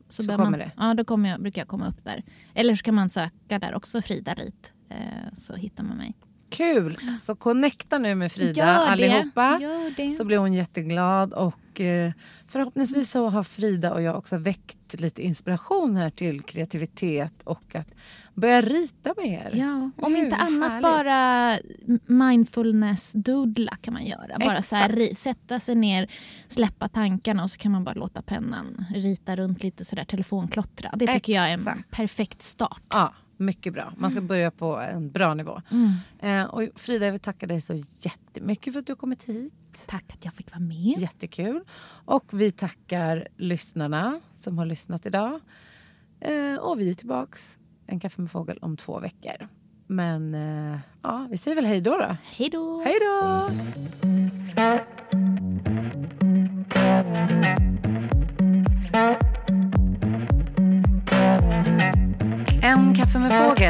Så 0.08 0.22
behöver 0.22 0.44
kommer 0.44 0.58
man, 0.58 0.68
det. 0.68 0.72
Ja, 0.76 0.94
då 0.94 1.04
kommer 1.04 1.28
jag, 1.28 1.40
brukar 1.40 1.60
jag 1.60 1.68
komma 1.68 1.88
upp 1.88 2.04
där. 2.04 2.24
Eller 2.54 2.74
så 2.74 2.82
kan 2.82 2.94
man 2.94 3.08
söka 3.08 3.58
där 3.58 3.74
också, 3.74 4.02
Frida 4.02 4.34
Rit. 4.34 4.72
Eh, 4.88 5.32
så 5.32 5.54
hittar 5.54 5.84
man 5.84 5.96
mig. 5.96 6.14
Kul! 6.50 6.98
Så 7.26 7.34
connecta 7.34 7.98
nu 7.98 8.14
med 8.14 8.32
Frida 8.32 8.60
Gör 8.60 8.86
allihopa. 8.90 9.60
Så 10.16 10.24
blir 10.24 10.38
hon 10.38 10.52
jätteglad 10.52 11.32
och 11.32 11.80
eh, 11.80 12.12
förhoppningsvis 12.46 13.10
så 13.10 13.28
har 13.28 13.42
Frida 13.42 13.94
och 13.94 14.02
jag 14.02 14.16
också 14.16 14.38
väckt 14.38 15.00
lite 15.00 15.22
inspiration 15.22 15.96
här 15.96 16.10
till 16.10 16.42
kreativitet 16.42 17.32
och 17.44 17.74
att 17.74 17.88
börja 18.34 18.62
rita 18.62 19.14
med 19.16 19.26
er. 19.26 19.50
Ja, 19.54 19.90
om 19.96 20.14
Hur 20.14 20.24
inte 20.24 20.36
annat 20.36 20.70
härligt. 20.70 20.82
bara 20.82 21.58
mindfulness 22.06 23.12
doodla 23.12 23.76
kan 23.80 23.94
man 23.94 24.06
göra. 24.06 24.38
Bara 24.38 24.62
så 24.62 24.76
här, 24.76 24.98
Exakt. 25.00 25.18
sätta 25.20 25.60
sig 25.60 25.74
ner, 25.74 26.10
släppa 26.48 26.88
tankarna 26.88 27.44
och 27.44 27.50
så 27.50 27.58
kan 27.58 27.72
man 27.72 27.84
bara 27.84 27.94
låta 27.94 28.22
pennan 28.22 28.84
rita 28.94 29.36
runt 29.36 29.62
lite 29.62 29.84
sådär 29.84 30.04
telefonklottra. 30.04 30.90
Det 30.96 31.06
tycker 31.06 31.32
jag 31.32 31.48
är 31.48 31.54
en 31.54 31.60
Exakt. 31.60 31.90
perfekt 31.90 32.42
start. 32.42 32.82
Ja, 32.88 33.14
mycket 33.38 33.72
bra. 33.72 33.92
Man 33.96 34.10
ska 34.10 34.20
börja 34.20 34.50
på 34.50 34.76
en 34.76 35.10
bra 35.10 35.34
nivå. 35.34 35.62
Eh, 36.18 36.42
och 36.42 36.62
Frida, 36.74 37.04
jag 37.04 37.12
vill 37.12 37.20
tacka 37.20 37.46
dig 37.46 37.60
så 37.60 37.74
jättemycket 38.00 38.72
för 38.72 38.80
att 38.80 38.86
du 38.86 38.92
har 38.92 38.96
kommit 38.96 39.24
hit. 39.24 39.84
Tack 39.88 40.04
att 40.12 40.24
jag 40.24 40.34
fick 40.34 40.52
vara 40.52 40.60
med. 40.60 40.98
Jättekul. 40.98 41.60
Och 42.04 42.24
vi 42.30 42.52
tackar 42.52 43.28
lyssnarna 43.36 44.20
som 44.34 44.58
har 44.58 44.66
lyssnat 44.66 45.06
idag. 45.06 45.40
Eh, 46.20 46.56
och 46.60 46.80
vi 46.80 46.90
är 46.90 46.94
tillbaks 46.94 47.58
en 47.86 48.00
kaffe 48.00 48.20
med 48.20 48.30
fågel 48.30 48.58
om 48.62 48.76
två 48.76 49.00
veckor. 49.00 49.48
Men 49.86 50.34
eh, 50.34 50.78
ja, 51.02 51.26
vi 51.30 51.36
säger 51.36 51.54
väl 51.54 51.66
hej 51.66 51.80
då 51.80 51.90
då. 51.90 52.16
Hej 52.22 52.50
då! 52.50 52.82
Hej 52.82 52.94
då! 53.00 53.50